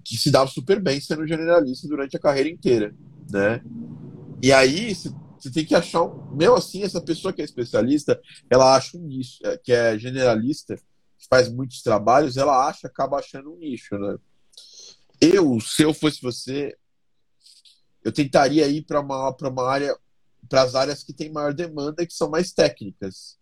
que 0.02 0.18
se 0.18 0.30
dá 0.30 0.46
super 0.46 0.82
bem 0.82 1.00
sendo 1.00 1.26
generalista 1.26 1.88
durante 1.88 2.16
a 2.16 2.20
carreira 2.20 2.48
inteira, 2.48 2.94
né? 3.30 3.62
E 4.42 4.52
aí 4.52 4.94
você 4.94 5.50
tem 5.50 5.64
que 5.64 5.74
achar 5.74 6.02
um, 6.02 6.36
meu 6.36 6.54
assim 6.54 6.82
essa 6.82 7.00
pessoa 7.00 7.32
que 7.32 7.40
é 7.40 7.44
especialista, 7.44 8.20
ela 8.50 8.76
acha 8.76 8.98
um 8.98 9.02
nicho, 9.02 9.38
é, 9.44 9.56
que 9.56 9.72
é 9.72 9.98
generalista, 9.98 10.76
faz 11.28 11.48
muitos 11.48 11.82
trabalhos, 11.82 12.36
ela 12.36 12.68
acha, 12.68 12.86
acaba 12.86 13.18
achando 13.18 13.52
um 13.52 13.56
nicho, 13.56 13.96
né? 13.98 14.16
Eu, 15.20 15.58
se 15.60 15.82
eu 15.82 15.94
fosse 15.94 16.20
você, 16.20 16.76
eu 18.02 18.12
tentaria 18.12 18.66
ir 18.68 18.82
para 18.82 19.00
uma, 19.00 19.30
uma 19.30 19.68
área, 19.68 19.96
para 20.48 20.62
as 20.62 20.74
áreas 20.74 21.02
que 21.02 21.12
tem 21.12 21.32
maior 21.32 21.54
demanda 21.54 22.02
e 22.02 22.06
que 22.06 22.14
são 22.14 22.28
mais 22.28 22.52
técnicas. 22.52 23.38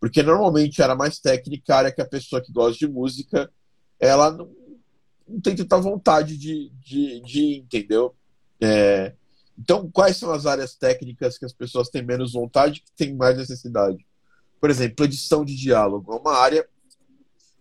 Porque 0.00 0.22
normalmente 0.22 0.80
era 0.82 0.94
mais 0.94 1.18
técnica 1.18 1.74
a 1.74 1.78
área 1.78 1.92
que 1.92 2.00
a 2.00 2.08
pessoa 2.08 2.42
que 2.42 2.52
gosta 2.52 2.78
de 2.78 2.88
música, 2.88 3.52
ela 3.98 4.30
não, 4.30 4.50
não 5.28 5.40
tem 5.40 5.54
tanta 5.54 5.78
vontade 5.78 6.36
de, 6.36 6.70
de, 6.80 7.20
de 7.20 7.40
ir, 7.40 7.58
entendeu? 7.58 8.14
É, 8.60 9.14
então, 9.60 9.90
quais 9.90 10.16
são 10.16 10.32
as 10.32 10.46
áreas 10.46 10.74
técnicas 10.74 11.36
que 11.36 11.44
as 11.44 11.52
pessoas 11.52 11.90
têm 11.90 12.02
menos 12.02 12.32
vontade 12.32 12.80
que 12.80 12.90
têm 12.96 13.14
mais 13.14 13.36
necessidade? 13.36 14.06
Por 14.58 14.70
exemplo, 14.70 15.04
edição 15.04 15.44
de 15.44 15.54
diálogo. 15.54 16.14
É 16.14 16.16
uma 16.16 16.32
área. 16.32 16.66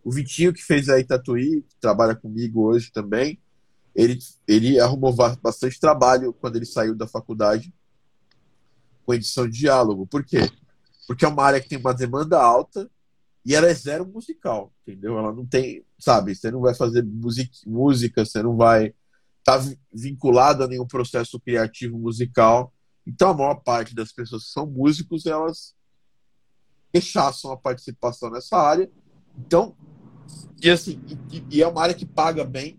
O 0.03 0.11
Vitinho, 0.11 0.53
que 0.53 0.63
fez 0.63 0.89
aí 0.89 1.03
Tatuí, 1.03 1.61
que 1.61 1.75
trabalha 1.79 2.15
comigo 2.15 2.63
hoje 2.63 2.91
também, 2.91 3.39
ele, 3.93 4.17
ele 4.47 4.79
arrumou 4.79 5.13
bastante 5.13 5.79
trabalho 5.79 6.33
quando 6.33 6.55
ele 6.55 6.65
saiu 6.65 6.95
da 6.95 7.07
faculdade 7.07 7.73
com 9.05 9.13
edição 9.13 9.47
de 9.47 9.59
diálogo. 9.59 10.07
Por 10.07 10.23
quê? 10.23 10.49
Porque 11.07 11.25
é 11.25 11.27
uma 11.27 11.43
área 11.43 11.59
que 11.59 11.67
tem 11.67 11.79
uma 11.79 11.93
demanda 11.93 12.39
alta 12.39 12.89
e 13.45 13.55
ela 13.55 13.67
é 13.67 13.73
zero 13.73 14.05
musical, 14.05 14.71
entendeu? 14.81 15.17
Ela 15.17 15.33
não 15.33 15.45
tem, 15.45 15.83
sabe, 15.97 16.35
você 16.35 16.51
não 16.51 16.61
vai 16.61 16.75
fazer 16.75 17.03
music, 17.03 17.67
música, 17.67 18.23
você 18.23 18.43
não 18.43 18.55
vai 18.55 18.93
estar 19.39 19.59
tá 19.59 19.75
vinculado 19.91 20.63
a 20.63 20.67
nenhum 20.67 20.85
processo 20.85 21.39
criativo 21.39 21.97
musical. 21.97 22.71
Então 23.05 23.31
a 23.31 23.33
maior 23.33 23.55
parte 23.55 23.95
das 23.95 24.11
pessoas 24.11 24.45
que 24.45 24.51
são 24.51 24.67
músicos, 24.67 25.25
elas 25.25 25.73
rechaçam 26.93 27.51
a 27.51 27.57
participação 27.57 28.29
nessa 28.29 28.57
área. 28.57 28.89
Então, 29.37 29.75
e 30.62 30.69
assim, 30.69 31.00
e, 31.31 31.57
e 31.57 31.62
é 31.62 31.67
uma 31.67 31.81
área 31.81 31.95
que 31.95 32.05
paga 32.05 32.43
bem, 32.43 32.77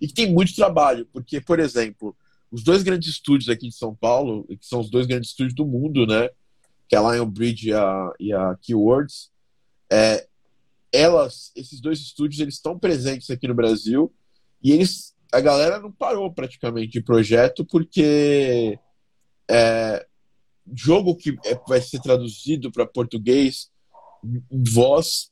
e 0.00 0.08
que 0.08 0.14
tem 0.14 0.32
muito 0.32 0.54
trabalho, 0.54 1.06
porque, 1.12 1.40
por 1.40 1.60
exemplo, 1.60 2.16
os 2.50 2.64
dois 2.64 2.82
grandes 2.82 3.08
estúdios 3.08 3.48
aqui 3.48 3.68
de 3.68 3.74
São 3.74 3.94
Paulo, 3.94 4.44
que 4.48 4.66
são 4.66 4.80
os 4.80 4.90
dois 4.90 5.06
grandes 5.06 5.30
estúdios 5.30 5.54
do 5.54 5.64
mundo, 5.64 6.06
né? 6.06 6.28
Que 6.88 6.96
é 6.96 6.98
a 6.98 7.12
Lionbridge 7.12 7.68
e 7.68 7.72
a, 7.72 8.12
e 8.18 8.32
a 8.32 8.56
Keywords, 8.60 9.30
é, 9.90 10.26
elas, 10.92 11.52
esses 11.54 11.80
dois 11.80 12.00
estúdios, 12.00 12.40
eles 12.40 12.54
estão 12.54 12.78
presentes 12.78 13.30
aqui 13.30 13.46
no 13.46 13.54
Brasil 13.54 14.12
e 14.62 14.72
eles, 14.72 15.14
a 15.32 15.40
galera 15.40 15.78
não 15.78 15.90
parou 15.90 16.32
praticamente 16.32 16.92
de 16.92 17.02
projeto 17.02 17.64
porque 17.64 18.78
é, 19.48 20.06
jogo 20.74 21.16
que 21.16 21.38
é, 21.44 21.54
vai 21.66 21.80
ser 21.80 22.00
traduzido 22.00 22.70
para 22.70 22.86
português 22.86 23.70
voz 24.50 25.30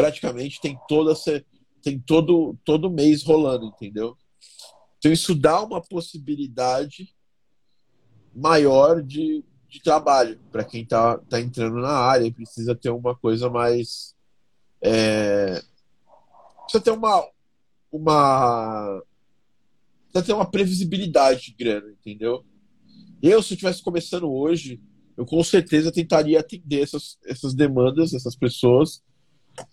praticamente 0.00 0.60
tem 0.62 0.78
toda 0.88 1.14
tem 1.82 1.98
todo, 1.98 2.56
todo 2.64 2.90
mês 2.90 3.22
rolando, 3.22 3.66
entendeu? 3.66 4.16
Então 4.98 5.12
isso 5.12 5.34
dá 5.34 5.62
uma 5.62 5.80
possibilidade 5.80 7.14
maior 8.34 9.02
de, 9.02 9.44
de 9.68 9.82
trabalho 9.82 10.40
para 10.50 10.64
quem 10.64 10.82
está 10.82 11.18
tá 11.18 11.38
entrando 11.38 11.76
na 11.76 11.92
área 11.92 12.24
e 12.24 12.32
precisa 12.32 12.74
ter 12.74 12.88
uma 12.88 13.14
coisa 13.14 13.50
mais. 13.50 14.14
É, 14.80 15.62
precisa 16.62 16.82
ter 16.82 16.90
uma. 16.92 17.26
uma 17.92 19.02
precisa 20.10 20.26
ter 20.26 20.32
uma 20.32 20.50
previsibilidade 20.50 21.46
de 21.46 21.52
grana, 21.52 21.90
entendeu? 21.90 22.44
Eu, 23.22 23.42
se 23.42 23.52
eu 23.52 23.54
estivesse 23.54 23.82
começando 23.82 24.30
hoje, 24.30 24.80
eu 25.14 25.26
com 25.26 25.44
certeza 25.44 25.92
tentaria 25.92 26.40
atender 26.40 26.82
essas, 26.82 27.18
essas 27.26 27.54
demandas, 27.54 28.14
essas 28.14 28.34
pessoas, 28.34 29.02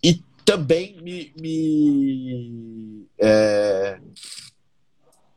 e 0.03 0.21
também 0.45 1.01
me, 1.01 1.33
me 1.39 3.07
é, 3.19 3.99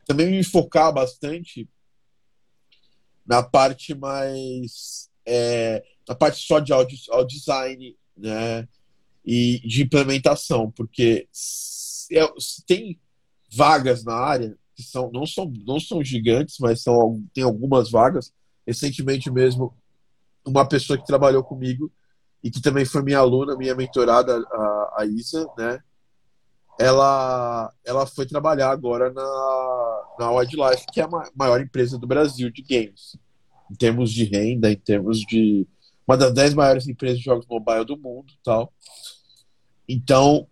também 0.05 0.31
me 0.31 0.43
focar 0.43 0.93
bastante 0.93 1.67
na 3.25 3.43
parte 3.43 3.93
mais 3.93 5.09
é, 5.25 5.83
na 6.07 6.15
parte 6.15 6.45
só 6.45 6.59
de 6.59 6.73
audio, 6.73 6.97
audio 7.11 7.37
design, 7.37 7.95
né, 8.17 8.67
e 9.25 9.59
de 9.65 9.83
implementação, 9.83 10.71
porque 10.71 11.27
se, 11.31 12.17
é, 12.17 12.27
se 12.39 12.65
tem 12.65 12.99
vagas 13.53 14.03
na 14.03 14.15
área 14.15 14.57
que 14.75 14.83
são 14.83 15.11
não 15.11 15.25
são 15.25 15.51
não 15.65 15.79
são 15.79 16.03
gigantes, 16.03 16.57
mas 16.59 16.81
são 16.81 17.23
tem 17.33 17.43
algumas 17.43 17.91
vagas. 17.91 18.33
Recentemente 18.65 19.29
mesmo 19.29 19.75
uma 20.45 20.67
pessoa 20.67 20.97
que 20.97 21.05
trabalhou 21.05 21.43
comigo 21.43 21.91
e 22.43 22.49
que 22.49 22.61
também 22.61 22.85
foi 22.85 23.03
minha 23.03 23.19
aluna, 23.19 23.55
minha 23.55 23.75
mentorada, 23.75 24.37
a, 24.51 24.95
a 24.99 25.05
Isa, 25.05 25.47
né? 25.57 25.79
Ela, 26.79 27.71
ela 27.85 28.07
foi 28.07 28.25
trabalhar 28.25 28.71
agora 28.71 29.11
na, 29.11 30.01
na 30.17 30.31
Wildlife, 30.31 30.85
que 30.91 30.99
é 30.99 31.03
a 31.03 31.09
maior 31.35 31.61
empresa 31.61 31.97
do 31.97 32.07
Brasil 32.07 32.49
de 32.49 32.61
games, 32.63 33.15
em 33.69 33.75
termos 33.75 34.11
de 34.11 34.23
renda, 34.23 34.71
em 34.71 34.77
termos 34.77 35.19
de 35.19 35.67
uma 36.07 36.17
das 36.17 36.33
dez 36.33 36.53
maiores 36.53 36.87
empresas 36.87 37.19
de 37.19 37.25
jogos 37.25 37.45
mobile 37.47 37.85
do 37.85 37.97
mundo, 37.97 38.33
tal. 38.43 38.73
Então, 39.87 40.47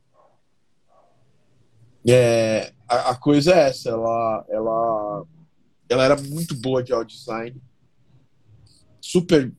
é, 2.07 2.73
a, 2.87 3.11
a, 3.11 3.15
coisa 3.15 3.53
é 3.53 3.69
essa, 3.69 3.89
ela, 3.89 4.45
ela, 4.49 5.25
ela 5.89 6.03
era 6.03 6.15
muito 6.21 6.55
boa 6.55 6.83
de 6.83 6.93
audio 6.93 7.17
design, 7.17 7.59
super 9.01 9.51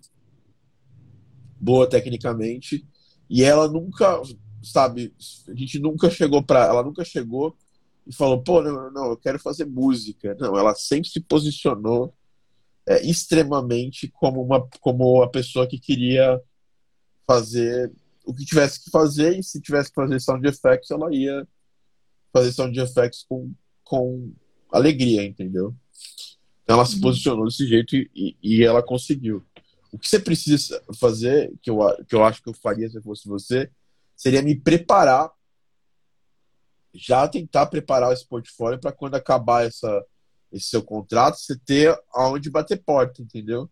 boa 1.60 1.88
tecnicamente, 1.88 2.86
e 3.28 3.44
ela 3.44 3.68
nunca, 3.68 4.20
sabe, 4.62 5.14
a 5.48 5.54
gente 5.54 5.78
nunca 5.78 6.10
chegou 6.10 6.42
para, 6.42 6.64
ela 6.64 6.82
nunca 6.82 7.04
chegou 7.04 7.56
e 8.06 8.14
falou, 8.14 8.42
pô, 8.42 8.62
não, 8.62 8.90
não, 8.90 9.10
eu 9.10 9.16
quero 9.16 9.38
fazer 9.38 9.66
música. 9.66 10.36
Não, 10.40 10.56
ela 10.56 10.74
sempre 10.74 11.08
se 11.08 11.20
posicionou 11.20 12.12
é, 12.88 13.06
extremamente 13.06 14.08
como 14.08 14.42
uma, 14.42 14.66
como 14.80 15.22
a 15.22 15.30
pessoa 15.30 15.66
que 15.66 15.78
queria 15.78 16.40
fazer 17.26 17.92
o 18.24 18.34
que 18.34 18.44
tivesse 18.44 18.82
que 18.82 18.90
fazer 18.90 19.38
e 19.38 19.42
se 19.42 19.60
tivesse 19.60 19.90
que 19.90 19.94
fazer 19.94 20.20
sound 20.20 20.46
effects, 20.46 20.90
ela 20.90 21.14
ia 21.14 21.46
fazer 22.32 22.52
sound 22.52 22.78
effects 22.78 23.24
com, 23.28 23.52
com 23.84 24.32
alegria, 24.72 25.24
entendeu? 25.24 25.74
Então 26.62 26.76
ela 26.76 26.86
se 26.86 26.96
uhum. 26.96 27.00
posicionou 27.00 27.44
desse 27.44 27.66
jeito 27.66 27.96
e, 27.96 28.36
e 28.42 28.64
ela 28.64 28.82
conseguiu. 28.82 29.44
O 29.92 29.98
que 29.98 30.08
você 30.08 30.18
precisa 30.18 30.82
fazer, 30.98 31.52
que 31.62 31.70
eu, 31.70 31.78
que 32.06 32.14
eu 32.14 32.24
acho 32.24 32.42
que 32.42 32.48
eu 32.48 32.54
faria 32.54 32.88
se 32.88 32.96
eu 32.96 33.02
fosse 33.02 33.28
você, 33.28 33.70
seria 34.16 34.42
me 34.42 34.54
preparar, 34.54 35.30
já 36.94 37.26
tentar 37.26 37.66
preparar 37.66 38.12
esse 38.12 38.26
portfólio 38.26 38.78
para 38.78 38.92
quando 38.92 39.14
acabar 39.14 39.64
essa, 39.64 40.04
esse 40.52 40.66
seu 40.66 40.82
contrato, 40.82 41.38
você 41.38 41.58
ter 41.58 41.98
aonde 42.12 42.50
bater 42.50 42.82
porta, 42.82 43.22
entendeu? 43.22 43.70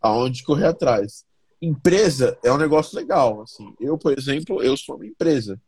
Aonde 0.00 0.42
correr 0.42 0.66
atrás. 0.66 1.24
Empresa 1.60 2.38
é 2.44 2.52
um 2.52 2.58
negócio 2.58 2.96
legal. 2.96 3.42
Assim. 3.42 3.74
Eu, 3.80 3.96
por 3.98 4.16
exemplo, 4.16 4.62
eu 4.62 4.76
sou 4.76 4.96
uma 4.96 5.06
empresa. 5.06 5.60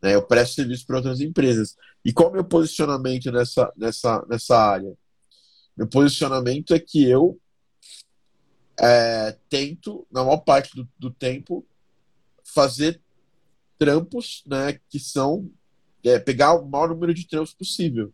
Né? 0.00 0.14
Eu 0.14 0.22
presto 0.22 0.54
serviço 0.54 0.86
para 0.86 0.96
outras 0.96 1.20
empresas. 1.20 1.76
E 2.04 2.12
qual 2.12 2.28
é 2.28 2.30
o 2.30 2.34
meu 2.34 2.44
posicionamento 2.44 3.32
nessa, 3.32 3.72
nessa, 3.76 4.24
nessa 4.28 4.56
área? 4.56 4.96
Meu 5.76 5.88
posicionamento 5.88 6.72
é 6.72 6.78
que 6.78 7.08
eu 7.08 7.38
é, 8.80 9.36
tento, 9.48 10.06
na 10.10 10.24
maior 10.24 10.38
parte 10.38 10.74
do, 10.74 10.88
do, 10.98 11.10
tempo, 11.10 11.64
fazer 12.42 13.00
trampos 13.78 14.42
né, 14.46 14.78
que 14.88 14.98
são 14.98 15.50
é, 16.02 16.18
pegar 16.18 16.54
o 16.54 16.68
maior 16.68 16.88
número 16.88 17.14
de 17.14 17.26
trampos 17.26 17.54
possível. 17.54 18.12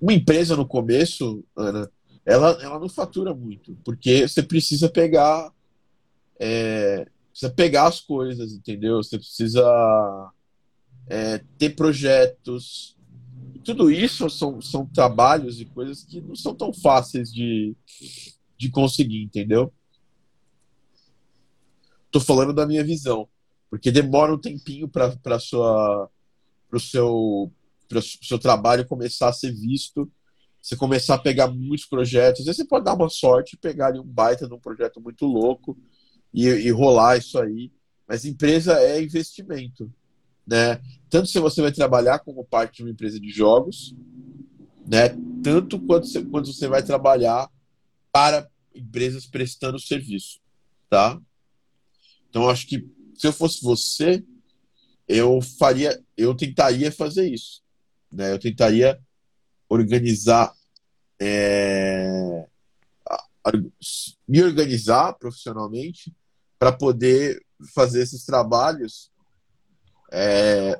Uma 0.00 0.12
empresa 0.12 0.56
no 0.56 0.66
começo, 0.66 1.44
Ana, 1.56 1.90
ela, 2.24 2.50
ela 2.62 2.78
não 2.78 2.88
fatura 2.88 3.34
muito, 3.34 3.76
porque 3.84 4.26
você 4.26 4.42
precisa 4.42 4.88
pegar 4.88 5.52
é, 6.38 7.06
precisa 7.30 7.52
pegar 7.52 7.86
as 7.86 8.00
coisas, 8.00 8.52
entendeu? 8.52 9.02
Você 9.02 9.18
precisa 9.18 10.32
é, 11.06 11.38
ter 11.58 11.70
projetos. 11.70 12.96
tudo 13.64 13.90
isso 13.90 14.28
são, 14.30 14.60
são 14.60 14.86
trabalhos 14.86 15.60
e 15.60 15.64
coisas 15.64 16.02
que 16.02 16.20
não 16.20 16.34
são 16.34 16.54
tão 16.54 16.72
fáceis 16.72 17.32
de, 17.32 17.76
de 18.60 18.68
conseguir, 18.68 19.22
entendeu? 19.22 19.72
Tô 22.10 22.20
falando 22.20 22.52
da 22.52 22.66
minha 22.66 22.84
visão, 22.84 23.26
porque 23.70 23.90
demora 23.90 24.34
um 24.34 24.38
tempinho 24.38 24.86
para 24.86 25.38
sua 25.38 26.10
para 26.68 26.76
o 26.76 26.80
seu 26.80 27.50
para 27.88 28.02
seu 28.02 28.38
trabalho 28.38 28.86
começar 28.86 29.30
a 29.30 29.32
ser 29.32 29.50
visto, 29.50 30.10
você 30.60 30.76
começar 30.76 31.14
a 31.14 31.18
pegar 31.18 31.48
muitos 31.48 31.86
projetos. 31.86 32.40
Às 32.40 32.46
vezes 32.46 32.58
você 32.58 32.68
pode 32.68 32.84
dar 32.84 32.94
uma 32.94 33.08
sorte 33.08 33.54
e 33.54 33.58
pegar 33.58 33.86
ali 33.86 33.98
um 33.98 34.04
baita 34.04 34.46
de 34.46 34.52
um 34.52 34.60
projeto 34.60 35.00
muito 35.00 35.24
louco 35.24 35.76
e, 36.32 36.46
e 36.46 36.70
rolar 36.70 37.16
isso 37.16 37.38
aí. 37.38 37.72
Mas 38.06 38.26
empresa 38.26 38.78
é 38.78 39.02
investimento, 39.02 39.90
né? 40.46 40.80
Tanto 41.08 41.28
se 41.28 41.38
você 41.38 41.62
vai 41.62 41.72
trabalhar 41.72 42.18
como 42.18 42.44
parte 42.44 42.76
de 42.76 42.82
uma 42.82 42.90
empresa 42.90 43.18
de 43.18 43.30
jogos, 43.30 43.94
né? 44.86 45.08
Tanto 45.42 45.80
quanto 45.80 46.06
você, 46.06 46.22
quanto 46.22 46.52
você 46.52 46.68
vai 46.68 46.82
trabalhar 46.82 47.50
para 48.12 48.49
empresas 48.74 49.26
prestando 49.26 49.78
serviço, 49.78 50.40
tá? 50.88 51.20
Então 52.28 52.48
acho 52.48 52.66
que 52.66 52.88
se 53.14 53.26
eu 53.26 53.32
fosse 53.32 53.62
você, 53.62 54.24
eu 55.08 55.40
faria, 55.58 56.02
eu 56.16 56.34
tentaria 56.34 56.90
fazer 56.92 57.28
isso, 57.28 57.62
né? 58.12 58.32
Eu 58.32 58.38
tentaria 58.38 59.00
organizar, 59.68 60.52
é, 61.20 62.46
me 64.26 64.42
organizar 64.42 65.14
profissionalmente 65.14 66.12
para 66.58 66.72
poder 66.72 67.44
fazer 67.74 68.02
esses 68.02 68.24
trabalhos 68.24 69.10
é, 70.12 70.76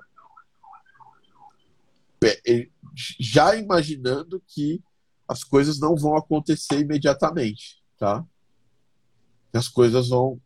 já 3.19 3.57
imaginando 3.57 4.43
que 4.47 4.83
as 5.27 5.45
coisas 5.45 5.79
não 5.79 5.97
vão 5.97 6.17
acontecer 6.17 6.81
imediatamente, 6.81 7.80
tá? 8.01 8.25
As 9.53 9.69
coisas 9.69 10.09
vão 10.09 10.41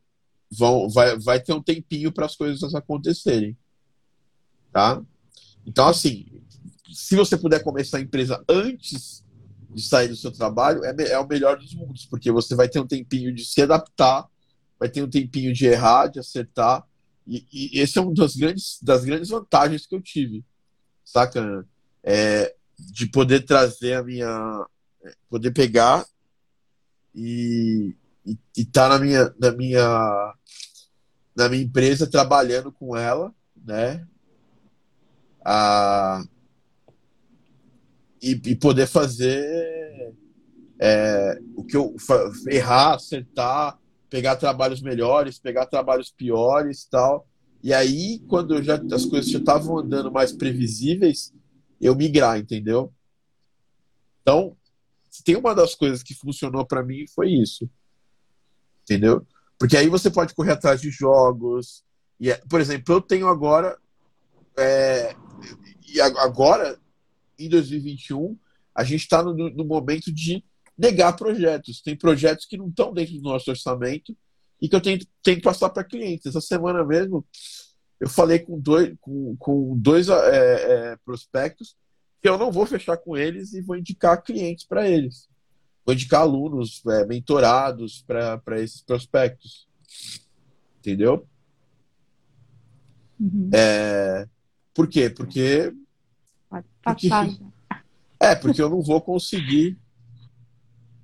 vão 0.51 0.91
vai, 0.91 1.19
vai 1.19 1.41
ter 1.41 1.53
um 1.53 1.63
tempinho 1.63 2.13
para 2.13 2.27
as 2.27 2.37
coisas 2.37 2.75
acontecerem, 2.75 3.57
tá? 4.73 5.01
Então 5.65 5.87
assim, 5.87 6.27
se 6.93 7.15
você 7.17 7.37
puder 7.37 7.63
começar 7.63 7.99
a 7.99 8.01
empresa 8.01 8.45
antes 8.49 9.25
de 9.71 9.83
sair 9.83 10.09
do 10.09 10.17
seu 10.17 10.33
trabalho, 10.33 10.85
é, 10.85 10.95
é 11.11 11.19
o 11.19 11.27
melhor 11.27 11.57
dos 11.57 11.75
mundos, 11.75 12.07
porque 12.07 12.31
você 12.31 12.55
vai 12.55 12.69
ter 12.69 12.81
um 12.81 12.87
tempinho 12.87 13.33
de 13.33 13.45
se 13.45 13.63
adaptar, 13.63 14.29
vai 14.79 14.89
ter 14.89 15.03
um 15.03 15.11
tempinho 15.11 15.53
de 15.53 15.67
errar, 15.67 16.09
de 16.09 16.19
acertar, 16.19 16.85
e, 17.27 17.47
e 17.53 17.81
esse 17.81 17.99
é 17.99 18.01
uma 18.01 18.15
das 18.15 18.37
grandes, 18.37 18.79
das 18.83 19.05
grandes 19.05 19.31
vantagens 19.31 19.87
que 19.87 19.95
eu 19.95 20.03
tive, 20.03 20.45
saca? 21.05 21.67
É, 22.03 22.55
de 22.79 23.07
poder 23.07 23.45
trazer 23.45 23.95
a 23.95 24.03
minha, 24.03 24.67
poder 25.29 25.53
pegar 25.53 26.05
e 27.15 27.95
estar 28.57 28.89
tá 28.89 28.99
na 28.99 28.99
minha 28.99 29.35
na 29.39 29.53
minha 29.53 30.35
na 31.37 31.49
minha 31.49 31.63
empresa 31.63 32.07
trabalhando 32.11 32.73
com 32.73 32.97
ela, 32.97 33.35
né? 33.65 34.07
A, 35.45 36.23
e, 38.23 38.41
e 38.47 38.57
poder 38.57 38.87
fazer 38.87 40.15
é, 40.81 41.39
o 41.55 41.65
que 41.65 41.77
eu 41.77 41.95
errar, 42.49 42.95
acertar, 42.95 43.79
pegar 44.09 44.37
trabalhos 44.37 44.81
melhores, 44.81 45.39
pegar 45.39 45.67
trabalhos 45.67 46.11
piores, 46.11 46.87
tal. 46.87 47.29
E 47.63 47.73
aí, 47.73 48.21
quando 48.29 48.63
já 48.63 48.81
as 48.93 49.05
coisas 49.05 49.31
já 49.31 49.39
estavam 49.39 49.79
andando 49.79 50.11
mais 50.11 50.33
previsíveis, 50.33 51.35
eu 51.81 51.95
migrar, 51.95 52.39
entendeu? 52.39 52.93
Então, 54.23 54.57
se 55.15 55.23
tem 55.23 55.37
uma 55.37 55.55
das 55.55 55.77
coisas 55.77 56.03
que 56.03 56.13
funcionou 56.13 56.67
para 56.67 56.83
mim 56.83 57.07
foi 57.07 57.31
isso. 57.31 57.71
Entendeu? 58.83 59.25
Porque 59.57 59.77
aí 59.77 59.89
você 59.89 60.11
pode 60.11 60.35
correr 60.35 60.51
atrás 60.51 60.81
de 60.81 60.91
jogos. 60.91 61.85
E, 62.19 62.33
é, 62.33 62.43
por 62.51 62.61
exemplo, 62.61 62.93
eu 62.93 63.01
tenho 63.01 63.29
agora 63.29 63.79
é, 64.59 65.15
e 65.87 66.01
agora, 66.01 66.81
em 67.39 67.49
2021, 67.49 68.37
a 68.75 68.83
gente 68.83 69.03
está 69.03 69.23
no, 69.23 69.33
no 69.33 69.65
momento 69.65 70.13
de 70.13 70.45
negar 70.77 71.13
projetos. 71.13 71.81
Tem 71.81 71.97
projetos 71.97 72.45
que 72.45 72.57
não 72.57 72.67
estão 72.67 72.93
dentro 72.93 73.15
do 73.15 73.23
nosso 73.23 73.49
orçamento 73.49 74.17
e 74.61 74.69
que 74.69 74.75
eu 74.75 74.81
tenho, 74.81 74.99
tenho 75.23 75.37
que 75.37 75.45
passar 75.45 75.71
para 75.71 75.85
clientes. 75.85 76.27
Essa 76.27 76.41
semana 76.41 76.85
mesmo, 76.85 77.25
eu 78.01 78.09
falei 78.09 78.41
com 78.41 78.59
dois, 78.59 78.93
com, 79.01 79.37
com 79.37 79.79
dois 79.79 80.09
é, 80.09 80.13
é, 80.13 80.97
prospectos 81.05 81.77
que 82.25 82.29
eu 82.31 82.39
não 82.39 82.51
vou 82.51 82.65
fechar 82.65 82.97
com 82.97 83.15
eles 83.15 83.53
e 83.53 83.61
vou 83.61 83.77
indicar 83.77 84.23
clientes 84.23 84.65
para 84.65 84.89
eles. 84.89 85.29
Vou 85.85 85.95
indicar 85.95 86.23
alunos, 86.23 86.81
é, 86.87 87.05
mentorados 87.05 88.03
para 88.07 88.63
esses 88.63 88.81
prospectos. 88.81 89.69
Entendeu? 90.79 91.29
Uhum. 93.21 93.51
É, 93.53 94.27
por 94.73 94.89
quê? 94.89 95.11
Porque. 95.11 95.71
porque 96.83 97.09
é, 98.19 98.35
porque 98.35 98.63
eu 98.63 98.71
não 98.71 98.81
vou 98.81 99.03
conseguir. 99.03 99.79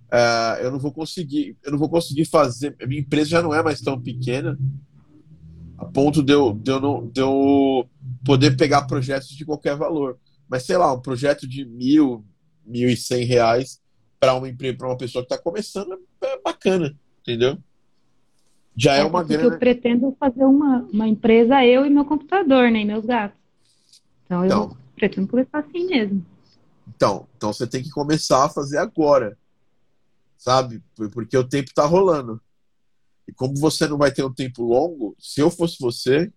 Uh, 0.06 0.56
eu 0.62 0.70
não 0.70 0.78
vou 0.78 0.90
conseguir. 0.90 1.54
Eu 1.62 1.72
não 1.72 1.78
vou 1.78 1.90
conseguir 1.90 2.24
fazer. 2.24 2.74
Minha 2.88 3.02
empresa 3.02 3.28
já 3.28 3.42
não 3.42 3.52
é 3.52 3.62
mais 3.62 3.82
tão 3.82 4.00
pequena 4.00 4.58
a 5.76 5.84
ponto 5.84 6.22
de 6.22 6.32
eu, 6.32 6.54
de 6.54 6.70
eu, 6.70 6.80
não, 6.80 7.06
de 7.06 7.20
eu 7.20 7.86
poder 8.24 8.56
pegar 8.56 8.86
projetos 8.86 9.28
de 9.28 9.44
qualquer 9.44 9.76
valor. 9.76 10.18
Mas 10.50 10.64
sei 10.64 10.76
lá, 10.76 10.92
um 10.92 11.00
projeto 11.00 11.46
de 11.46 11.64
mil, 11.64 12.24
mil 12.66 12.90
e 12.90 12.96
cem 12.96 13.24
reais 13.24 13.80
para 14.18 14.34
uma 14.34 14.48
empresa, 14.48 14.76
para 14.76 14.88
uma 14.88 14.96
pessoa 14.96 15.24
que 15.24 15.32
está 15.32 15.40
começando 15.40 15.96
é 16.20 16.40
bacana, 16.40 16.98
entendeu? 17.20 17.56
Já 18.76 18.96
é, 18.96 19.00
é 19.00 19.04
uma 19.04 19.22
grana. 19.22 19.54
Eu 19.54 19.58
pretendo 19.58 20.16
fazer 20.18 20.44
uma, 20.44 20.82
uma 20.92 21.06
empresa 21.06 21.64
eu 21.64 21.86
e 21.86 21.90
meu 21.90 22.04
computador, 22.04 22.68
né, 22.68 22.80
e 22.80 22.84
meus 22.84 23.06
gatos. 23.06 23.38
Então, 24.26 24.44
então 24.44 24.62
eu 24.64 24.76
pretendo 24.96 25.28
começar 25.28 25.60
assim 25.60 25.86
mesmo. 25.86 26.26
Então, 26.88 27.28
então 27.36 27.52
você 27.52 27.66
tem 27.66 27.82
que 27.82 27.90
começar 27.90 28.44
a 28.44 28.48
fazer 28.48 28.78
agora, 28.78 29.38
sabe? 30.36 30.82
Porque 31.12 31.36
o 31.36 31.46
tempo 31.46 31.68
está 31.68 31.86
rolando. 31.86 32.40
E 33.28 33.32
como 33.32 33.56
você 33.56 33.86
não 33.86 33.96
vai 33.96 34.10
ter 34.10 34.24
um 34.24 34.34
tempo 34.34 34.64
longo, 34.64 35.14
se 35.16 35.40
eu 35.40 35.48
fosse 35.48 35.76
você, 35.80 36.32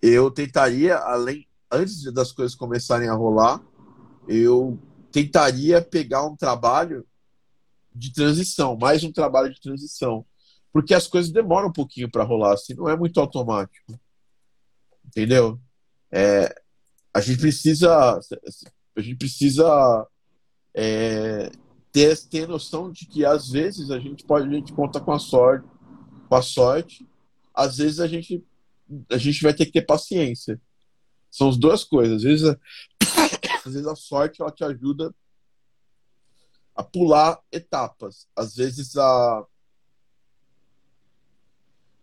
eu 0.00 0.30
tentaria, 0.30 0.96
além 0.96 1.46
antes 1.70 2.02
das 2.12 2.32
coisas 2.32 2.54
começarem 2.54 3.08
a 3.08 3.14
rolar, 3.14 3.62
eu 4.28 4.78
tentaria 5.12 5.80
pegar 5.82 6.26
um 6.26 6.36
trabalho 6.36 7.06
de 7.94 8.12
transição, 8.12 8.76
mais 8.76 9.02
um 9.02 9.12
trabalho 9.12 9.52
de 9.52 9.60
transição, 9.60 10.24
porque 10.72 10.94
as 10.94 11.06
coisas 11.06 11.32
demoram 11.32 11.68
um 11.68 11.72
pouquinho 11.72 12.10
para 12.10 12.24
rolar, 12.24 12.54
assim, 12.54 12.74
não 12.74 12.88
é 12.88 12.96
muito 12.96 13.18
automático, 13.20 13.98
entendeu? 15.04 15.60
É, 16.12 16.54
a 17.12 17.20
gente 17.20 17.40
precisa, 17.40 18.20
a 18.96 19.00
gente 19.00 19.16
precisa 19.16 20.06
é, 20.74 21.50
ter, 21.92 22.16
ter 22.28 22.46
noção 22.46 22.90
de 22.90 23.06
que 23.06 23.24
às 23.24 23.48
vezes 23.50 23.90
a 23.90 23.98
gente 23.98 24.24
pode, 24.24 24.48
a 24.48 24.52
gente 24.52 24.72
conta 24.72 25.00
com 25.00 25.12
a 25.12 25.18
sorte, 25.18 25.68
com 26.28 26.34
a 26.34 26.42
sorte, 26.42 27.08
às 27.52 27.78
vezes 27.78 28.00
a 28.00 28.06
gente 28.06 28.44
a 29.08 29.16
gente 29.16 29.42
vai 29.42 29.54
ter 29.54 29.66
que 29.66 29.72
ter 29.72 29.82
paciência. 29.82 30.60
São 31.30 31.48
as 31.48 31.56
duas 31.56 31.84
coisas. 31.84 32.16
Às 32.16 32.22
vezes, 32.22 32.48
a, 32.48 32.58
às 33.64 33.72
vezes 33.72 33.86
a 33.86 33.94
sorte 33.94 34.42
ela 34.42 34.50
te 34.50 34.64
ajuda 34.64 35.14
a 36.74 36.82
pular 36.82 37.40
etapas. 37.52 38.26
Às 38.34 38.54
vezes 38.56 38.96
a 38.96 39.46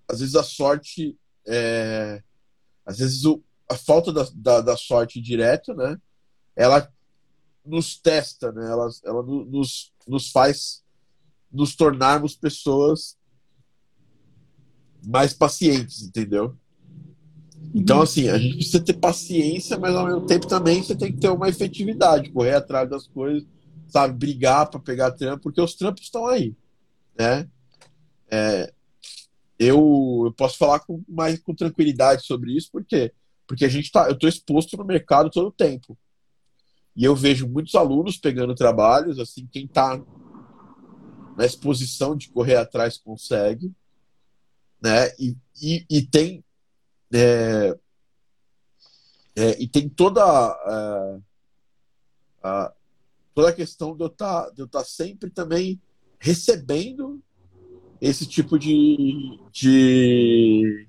às 0.09 0.19
vezes 0.21 0.35
a 0.35 0.43
sorte 0.43 1.17
é, 1.45 2.23
às 2.85 2.99
vezes 2.99 3.25
o, 3.25 3.43
a 3.69 3.75
falta 3.75 4.13
da, 4.13 4.25
da, 4.33 4.61
da, 4.61 4.77
sorte 4.77 5.19
direta, 5.19 5.73
né? 5.73 5.99
Ela 6.55 6.91
nos 7.65 7.97
testa, 7.97 8.51
né? 8.51 8.69
Ela, 8.69 8.89
ela 9.03 9.23
nos, 9.23 9.91
nos 10.07 10.31
faz 10.31 10.83
nos 11.51 11.75
tornarmos 11.75 12.35
pessoas 12.35 13.17
mais 15.05 15.33
pacientes, 15.33 16.01
entendeu? 16.03 16.57
Então, 17.73 18.01
assim, 18.01 18.27
a 18.29 18.37
gente 18.37 18.55
precisa 18.55 18.83
ter 18.83 18.93
paciência, 18.93 19.77
mas 19.77 19.95
ao 19.95 20.05
mesmo 20.05 20.25
tempo 20.25 20.47
também 20.47 20.81
você 20.81 20.95
tem 20.95 21.11
que 21.11 21.19
ter 21.19 21.29
uma 21.29 21.49
efetividade, 21.49 22.31
correr 22.31 22.55
atrás 22.55 22.89
das 22.89 23.07
coisas, 23.07 23.47
sabe, 23.87 24.17
brigar 24.17 24.69
para 24.69 24.79
pegar 24.79 25.11
trampo, 25.11 25.43
porque 25.43 25.61
os 25.61 25.75
trampos 25.75 26.03
estão 26.03 26.25
aí, 26.27 26.55
né? 27.17 27.47
É, 28.29 28.73
eu, 29.59 30.23
eu 30.25 30.33
posso 30.33 30.57
falar 30.57 30.79
com 30.79 31.03
mais 31.07 31.39
com 31.39 31.53
tranquilidade 31.53 32.25
sobre 32.25 32.55
isso, 32.55 32.69
porque 32.71 33.13
porque 33.47 33.63
a 33.63 33.69
gente 33.69 33.89
tá, 33.89 34.07
eu 34.07 34.13
estou 34.13 34.27
exposto 34.27 34.75
no 34.75 34.83
mercado 34.83 35.29
todo 35.29 35.47
o 35.47 35.51
tempo. 35.53 35.97
E 36.93 37.05
eu 37.05 37.15
vejo 37.15 37.47
muitos 37.47 37.73
alunos 37.75 38.17
pegando 38.17 38.53
trabalhos, 38.53 39.19
assim, 39.19 39.47
quem 39.49 39.65
está 39.65 40.01
na 41.37 41.45
exposição 41.45 42.15
de 42.15 42.29
correr 42.29 42.57
atrás 42.57 42.97
consegue, 42.97 43.71
né? 44.81 45.07
E, 45.17 45.37
e, 45.61 45.85
e 45.89 46.01
tem 46.01 46.43
é, 47.13 47.77
é, 49.35 49.61
e 49.61 49.67
tem 49.67 49.87
toda 49.87 50.23
a, 50.23 51.19
a, 52.43 52.73
toda 53.35 53.49
a 53.49 53.53
questão 53.53 53.95
de 53.95 54.03
eu 54.03 54.09
tá, 54.09 54.51
estar 54.51 54.67
tá 54.67 54.83
sempre 54.83 55.29
também 55.29 55.79
recebendo 56.19 57.21
esse 58.01 58.25
tipo 58.25 58.57
de, 58.57 59.39
de 59.51 60.87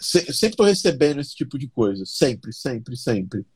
sempre 0.00 0.48
estou 0.48 0.66
recebendo 0.66 1.20
esse 1.20 1.34
tipo 1.34 1.58
de 1.58 1.68
coisa 1.68 2.04
sempre 2.06 2.52
sempre 2.52 2.96
sempre. 2.96 3.46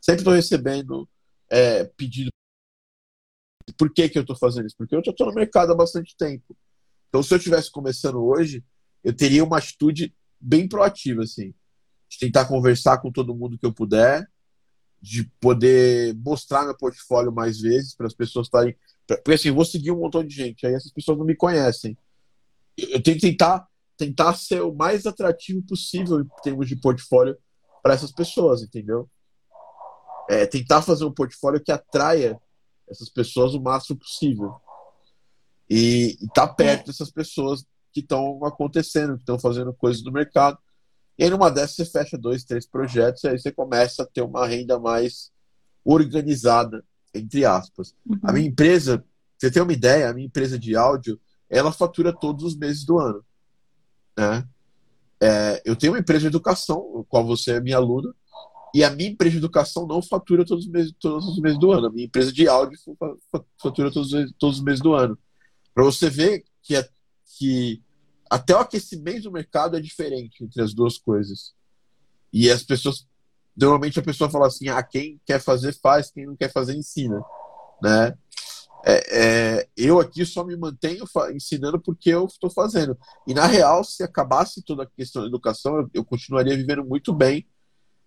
Sempre 0.00 0.20
estou 0.20 0.34
recebendo 0.34 1.08
é, 1.48 1.84
pedido 1.84 2.30
por 3.78 3.92
que 3.92 4.08
que 4.08 4.18
eu 4.18 4.22
estou 4.22 4.36
fazendo 4.36 4.66
isso? 4.66 4.76
Porque 4.76 4.94
eu 4.94 5.02
já 5.02 5.12
estou 5.12 5.28
no 5.28 5.34
mercado 5.34 5.72
há 5.72 5.74
bastante 5.74 6.14
tempo. 6.16 6.56
Então 7.08 7.22
se 7.22 7.32
eu 7.32 7.38
estivesse 7.38 7.70
começando 7.70 8.22
hoje 8.22 8.62
eu 9.02 9.14
teria 9.14 9.42
uma 9.42 9.56
atitude 9.58 10.14
bem 10.42 10.68
proativa, 10.68 11.22
assim. 11.22 11.54
De 12.08 12.18
tentar 12.18 12.46
conversar 12.46 12.98
com 12.98 13.10
todo 13.10 13.34
mundo 13.34 13.58
que 13.58 13.64
eu 13.64 13.72
puder, 13.72 14.28
de 15.00 15.24
poder 15.40 16.14
mostrar 16.16 16.64
meu 16.64 16.76
portfólio 16.76 17.32
mais 17.32 17.60
vezes 17.60 17.94
para 17.94 18.06
as 18.06 18.14
pessoas 18.14 18.46
estarem. 18.46 18.76
Porque 19.06 19.32
assim, 19.32 19.48
eu 19.48 19.54
vou 19.54 19.64
seguir 19.64 19.90
um 19.90 19.98
montão 19.98 20.24
de 20.24 20.34
gente, 20.34 20.66
aí 20.66 20.74
essas 20.74 20.92
pessoas 20.92 21.18
não 21.18 21.24
me 21.24 21.34
conhecem. 21.34 21.96
Eu 22.76 23.02
tenho 23.02 23.18
que 23.18 23.28
tentar, 23.28 23.66
tentar 23.96 24.34
ser 24.34 24.62
o 24.62 24.74
mais 24.74 25.06
atrativo 25.06 25.62
possível 25.62 26.20
em 26.20 26.28
termos 26.42 26.68
de 26.68 26.76
portfólio 26.76 27.36
para 27.82 27.94
essas 27.94 28.12
pessoas, 28.12 28.62
entendeu? 28.62 29.08
É, 30.30 30.46
tentar 30.46 30.82
fazer 30.82 31.04
um 31.04 31.12
portfólio 31.12 31.62
que 31.62 31.72
atraia 31.72 32.40
essas 32.88 33.08
pessoas 33.08 33.54
o 33.54 33.60
máximo 33.60 33.98
possível. 33.98 34.54
E 35.68 36.16
estar 36.20 36.46
tá 36.46 36.54
perto 36.54 36.86
dessas 36.86 37.10
pessoas 37.10 37.64
que 37.92 38.00
estão 38.00 38.44
acontecendo, 38.44 39.14
que 39.14 39.20
estão 39.20 39.38
fazendo 39.38 39.72
coisas 39.72 40.02
no 40.02 40.12
mercado. 40.12 40.58
E 41.18 41.24
aí, 41.24 41.30
numa 41.30 41.50
dessas, 41.50 41.76
você 41.76 41.84
fecha 41.84 42.16
dois, 42.16 42.44
três 42.44 42.66
projetos, 42.66 43.22
e 43.24 43.28
aí 43.28 43.38
você 43.38 43.52
começa 43.52 44.02
a 44.02 44.06
ter 44.06 44.22
uma 44.22 44.46
renda 44.46 44.78
mais 44.78 45.30
organizada, 45.84 46.84
entre 47.14 47.44
aspas. 47.44 47.94
Uhum. 48.06 48.18
A 48.22 48.32
minha 48.32 48.48
empresa, 48.48 49.04
você 49.38 49.50
tem 49.50 49.62
uma 49.62 49.72
ideia, 49.72 50.08
a 50.08 50.14
minha 50.14 50.26
empresa 50.26 50.58
de 50.58 50.74
áudio, 50.74 51.20
ela 51.50 51.70
fatura 51.70 52.12
todos 52.12 52.44
os 52.44 52.56
meses 52.56 52.84
do 52.84 52.98
ano. 52.98 53.24
Né? 54.16 54.46
É, 55.20 55.62
eu 55.64 55.76
tenho 55.76 55.92
uma 55.92 55.98
empresa 55.98 56.22
de 56.22 56.26
educação, 56.28 57.04
qual 57.08 57.24
você 57.26 57.52
é 57.52 57.60
minha 57.60 57.76
aluna, 57.76 58.14
e 58.74 58.82
a 58.82 58.90
minha 58.90 59.10
empresa 59.10 59.32
de 59.32 59.38
educação 59.38 59.86
não 59.86 60.00
fatura 60.00 60.46
todos 60.46 60.64
os 60.64 60.70
meses, 60.70 60.94
todos 60.98 61.26
os 61.28 61.38
meses 61.38 61.58
do 61.58 61.70
ano. 61.72 61.88
A 61.88 61.90
minha 61.90 62.06
empresa 62.06 62.32
de 62.32 62.48
áudio 62.48 62.78
fatura 63.60 63.92
todos, 63.92 64.10
todos 64.38 64.58
os 64.58 64.64
meses 64.64 64.80
do 64.80 64.94
ano. 64.94 65.18
Para 65.74 65.84
você 65.84 66.08
ver 66.08 66.44
que 66.62 66.74
é 66.74 66.88
que 67.42 67.82
até 68.30 68.54
o 68.54 68.60
aquecimento 68.60 69.24
do 69.24 69.32
mercado 69.32 69.76
é 69.76 69.80
diferente 69.80 70.44
entre 70.44 70.62
as 70.62 70.72
duas 70.72 70.96
coisas. 70.96 71.52
E 72.32 72.48
as 72.48 72.62
pessoas, 72.62 73.04
normalmente 73.56 73.98
a 73.98 74.02
pessoa 74.02 74.30
fala 74.30 74.46
assim, 74.46 74.68
ah, 74.68 74.80
quem 74.80 75.20
quer 75.26 75.40
fazer 75.40 75.76
faz, 75.82 76.08
quem 76.08 76.24
não 76.24 76.36
quer 76.36 76.52
fazer 76.52 76.76
ensina, 76.76 77.20
né? 77.82 78.16
É, 78.84 79.18
é, 79.20 79.68
eu 79.76 80.00
aqui 80.00 80.24
só 80.24 80.44
me 80.44 80.56
mantenho 80.56 81.04
ensinando 81.34 81.80
porque 81.80 82.10
eu 82.10 82.26
estou 82.26 82.48
fazendo. 82.48 82.96
E 83.26 83.34
na 83.34 83.46
real, 83.46 83.82
se 83.82 84.04
acabasse 84.04 84.62
toda 84.62 84.84
a 84.84 84.86
questão 84.86 85.22
da 85.22 85.28
educação, 85.28 85.76
eu, 85.78 85.90
eu 85.94 86.04
continuaria 86.04 86.56
vivendo 86.56 86.84
muito 86.84 87.12
bem 87.12 87.46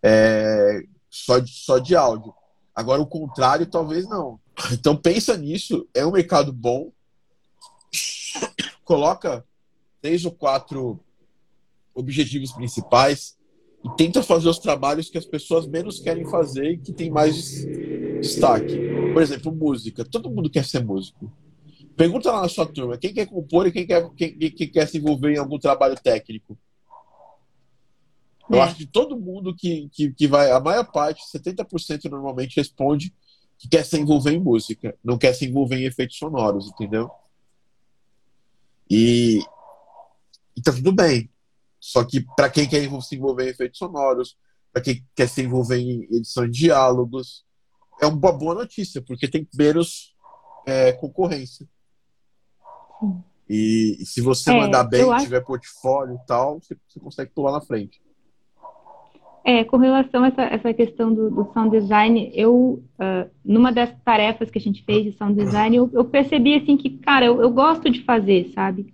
é, 0.01 0.81
só, 1.09 1.39
de, 1.39 1.51
só 1.51 1.77
de 1.77 1.93
áudio. 1.95 2.33
Agora, 2.73 3.01
o 3.01 3.07
contrário, 3.07 3.65
talvez 3.65 4.07
não. 4.07 4.39
Então, 4.71 4.95
pensa 4.95 5.37
nisso. 5.37 5.87
É 5.93 6.05
um 6.05 6.11
mercado 6.11 6.51
bom 6.51 6.91
coloca 8.85 9.43
três 10.01 10.23
ou 10.23 10.31
quatro 10.31 10.99
objetivos 11.93 12.51
principais 12.51 13.35
e 13.83 13.89
tenta 13.97 14.23
fazer 14.23 14.47
os 14.47 14.59
trabalhos 14.59 15.09
que 15.09 15.17
as 15.17 15.25
pessoas 15.25 15.67
menos 15.67 15.99
querem 15.99 16.25
fazer 16.25 16.73
e 16.73 16.77
que 16.77 16.93
tem 16.93 17.09
mais 17.09 17.65
destaque. 18.21 18.77
Por 19.11 19.21
exemplo, 19.21 19.51
música. 19.51 20.05
Todo 20.05 20.29
mundo 20.29 20.49
quer 20.49 20.63
ser 20.63 20.83
músico. 20.83 21.31
Pergunta 21.97 22.31
lá 22.31 22.41
na 22.41 22.49
sua 22.49 22.65
turma, 22.65 22.97
quem 22.97 23.13
quer 23.13 23.25
compor 23.25 23.67
e 23.67 23.71
quem 23.71 23.87
quer, 23.87 24.09
quem, 24.15 24.37
quem 24.37 24.69
quer 24.69 24.87
se 24.87 24.97
envolver 24.97 25.33
em 25.33 25.37
algum 25.37 25.57
trabalho 25.57 25.95
técnico? 25.95 26.57
Eu 28.49 28.57
é. 28.57 28.61
acho 28.61 28.75
que 28.75 28.85
todo 28.85 29.17
mundo 29.17 29.55
que, 29.55 29.89
que, 29.91 30.13
que 30.13 30.27
vai, 30.27 30.51
a 30.51 30.59
maior 30.59 30.91
parte, 30.91 31.23
70% 31.33 32.09
normalmente 32.09 32.57
responde 32.57 33.13
que 33.57 33.69
quer 33.69 33.85
se 33.85 33.97
envolver 33.97 34.33
em 34.33 34.39
música, 34.39 34.95
não 35.03 35.17
quer 35.17 35.33
se 35.33 35.45
envolver 35.45 35.77
em 35.77 35.85
efeitos 35.85 36.17
sonoros, 36.17 36.67
entendeu? 36.67 37.09
E, 38.89 39.39
e 40.55 40.61
tá 40.61 40.71
tudo 40.71 40.93
bem. 40.93 41.29
Só 41.79 42.03
que 42.03 42.25
para 42.35 42.49
quem 42.49 42.67
quer 42.67 42.89
se 43.01 43.15
envolver 43.15 43.45
em 43.45 43.49
efeitos 43.49 43.77
sonoros, 43.77 44.37
para 44.71 44.81
quem 44.81 45.05
quer 45.15 45.29
se 45.29 45.41
envolver 45.41 45.77
em 45.77 46.03
edição 46.05 46.45
de 46.45 46.59
diálogos, 46.59 47.45
é 48.01 48.05
uma 48.05 48.31
boa 48.31 48.55
notícia, 48.55 49.01
porque 49.01 49.27
tem 49.27 49.47
menos 49.55 50.13
é, 50.65 50.91
concorrência. 50.93 51.67
E, 53.47 53.97
e, 53.99 54.05
se 54.05 54.21
você 54.21 54.51
é, 54.51 54.59
mandar 54.59 54.83
bem, 54.83 55.05
tiver 55.19 55.37
acho... 55.37 55.45
portfólio 55.45 56.15
e 56.15 56.25
tal, 56.25 56.59
você, 56.59 56.75
você, 56.87 56.99
consegue 56.99 57.31
pular 57.31 57.51
na 57.51 57.61
frente. 57.61 58.01
É, 59.47 59.63
com 59.63 59.77
relação 59.77 60.23
a 60.23 60.27
essa, 60.27 60.41
essa 60.41 60.73
questão 60.73 61.13
do, 61.13 61.29
do 61.29 61.53
sound 61.53 61.69
design, 61.69 62.31
eu, 62.33 62.83
uh, 62.99 63.29
numa 63.45 63.71
das 63.71 63.93
tarefas 64.03 64.49
que 64.49 64.57
a 64.57 64.61
gente 64.61 64.83
fez 64.83 65.03
de 65.03 65.11
sound 65.11 65.35
design, 65.35 65.77
eu, 65.77 65.87
eu 65.93 66.03
percebi 66.03 66.55
assim 66.55 66.75
que, 66.75 66.89
cara, 66.89 67.27
eu, 67.27 67.39
eu 67.39 67.51
gosto 67.51 67.87
de 67.87 68.01
fazer, 68.01 68.51
sabe? 68.55 68.87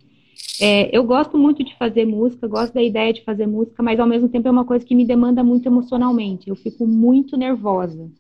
É, 0.59 0.95
eu 0.95 1.05
gosto 1.05 1.37
muito 1.37 1.63
de 1.63 1.73
fazer 1.77 2.05
música, 2.05 2.49
gosto 2.49 2.73
da 2.73 2.83
ideia 2.83 3.13
de 3.13 3.23
fazer 3.23 3.47
música, 3.47 3.81
mas 3.81 3.97
ao 3.97 4.05
mesmo 4.05 4.27
tempo 4.27 4.45
é 4.45 4.51
uma 4.51 4.65
coisa 4.65 4.85
que 4.85 4.93
me 4.93 5.05
demanda 5.05 5.41
muito 5.41 5.67
emocionalmente. 5.67 6.49
Eu 6.49 6.55
fico 6.55 6.85
muito 6.85 7.37
nervosa. 7.37 8.11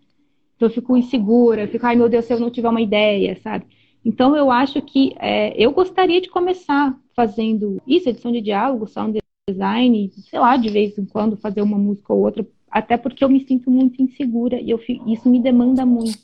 Então 0.55 0.69
eu 0.69 0.73
fico 0.73 0.95
insegura, 0.95 1.63
eu 1.63 1.67
fico, 1.67 1.85
ai 1.85 1.97
meu 1.97 2.07
Deus, 2.07 2.23
se 2.23 2.33
eu 2.33 2.39
não 2.39 2.49
tiver 2.49 2.69
uma 2.69 2.81
ideia, 2.81 3.37
sabe? 3.43 3.65
Então 4.05 4.37
eu 4.37 4.49
acho 4.49 4.81
que 4.81 5.13
é, 5.19 5.53
eu 5.61 5.71
gostaria 5.71 6.21
de 6.21 6.29
começar 6.29 6.97
fazendo 7.13 7.81
isso, 7.85 8.07
edição 8.07 8.31
de 8.31 8.39
diálogo, 8.39 8.87
sound 8.87 9.19
design, 9.47 10.11
sei 10.29 10.39
lá, 10.39 10.57
de 10.57 10.69
vez 10.69 10.97
em 10.97 11.05
quando 11.05 11.37
fazer 11.37 11.61
uma 11.61 11.77
música 11.77 12.13
ou 12.13 12.19
outra, 12.19 12.45
até 12.69 12.97
porque 12.97 13.23
eu 13.23 13.29
me 13.29 13.45
sinto 13.45 13.69
muito 13.69 14.01
insegura 14.01 14.59
e 14.59 14.69
eu, 14.69 14.79
isso 15.07 15.27
me 15.29 15.41
demanda 15.41 15.85
muito. 15.85 16.19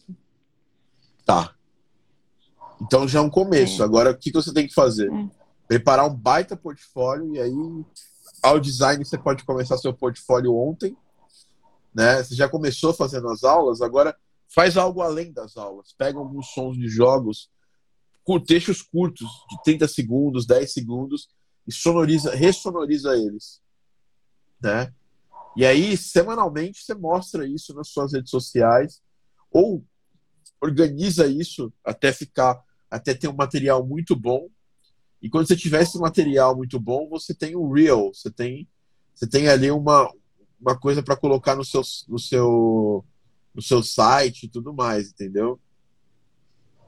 Tá. 1.26 1.54
Então 2.82 3.08
já 3.08 3.20
é 3.20 3.22
um 3.22 3.30
começo. 3.30 3.82
É. 3.82 3.86
Agora 3.86 4.12
o 4.12 4.18
que, 4.18 4.32
que 4.32 4.42
você 4.42 4.54
tem 4.54 4.68
que 4.68 4.74
fazer? 4.74 5.12
É 5.12 5.28
preparar 5.68 6.08
um 6.08 6.16
baita 6.16 6.56
portfólio 6.56 7.36
e 7.36 7.42
aí 7.42 7.54
ao 8.42 8.60
design 8.60 9.04
você 9.04 9.18
pode 9.18 9.44
começar 9.44 9.78
seu 9.78 9.94
portfólio 9.94 10.56
ontem, 10.56 10.96
né? 11.94 12.24
Você 12.24 12.36
já 12.36 12.48
começou 12.48 12.94
fazendo 12.94 13.28
as 13.30 13.44
aulas, 13.44 13.82
agora 13.82 14.16
faz 14.48 14.78
algo 14.78 15.02
além 15.02 15.34
das 15.34 15.58
aulas. 15.58 15.94
Pega 15.98 16.18
alguns 16.18 16.48
sons 16.54 16.78
de 16.78 16.88
jogos, 16.88 17.50
textos 18.46 18.82
curtos 18.82 19.28
de 19.50 19.64
30 19.64 19.88
segundos, 19.88 20.46
10 20.46 20.72
segundos 20.72 21.28
e 21.68 21.72
sonoriza, 21.72 22.34
ressonoriza 22.34 23.16
eles, 23.18 23.62
né? 24.62 24.94
E 25.56 25.66
aí 25.66 25.98
semanalmente 25.98 26.84
você 26.84 26.94
mostra 26.94 27.48
isso 27.48 27.74
nas 27.74 27.90
suas 27.90 28.14
redes 28.14 28.30
sociais 28.30 29.02
ou 29.52 29.84
organiza 30.62 31.28
isso 31.28 31.74
até 31.84 32.14
ficar 32.14 32.64
até 32.90 33.14
ter 33.14 33.28
um 33.28 33.36
material 33.36 33.86
muito 33.86 34.16
bom 34.16 34.50
e 35.22 35.30
quando 35.30 35.48
você 35.48 35.56
tiver 35.56 35.82
esse 35.82 35.98
material 35.98 36.56
muito 36.56 36.80
bom, 36.80 37.10
você 37.10 37.34
tem 37.34 37.56
o 37.56 37.72
real, 37.72 38.14
você 38.14 38.30
tem, 38.30 38.68
você 39.14 39.28
tem 39.28 39.48
ali 39.48 39.72
uma, 39.72 40.12
uma 40.60 40.78
coisa 40.78 41.02
para 41.02 41.16
colocar 41.16 41.56
no 41.56 41.66
seu, 41.66 41.82
no, 42.08 42.20
seu, 42.20 43.04
no 43.54 43.62
seu 43.62 43.82
site 43.82 44.44
e 44.44 44.50
tudo 44.50 44.74
mais, 44.74 45.10
entendeu? 45.10 45.60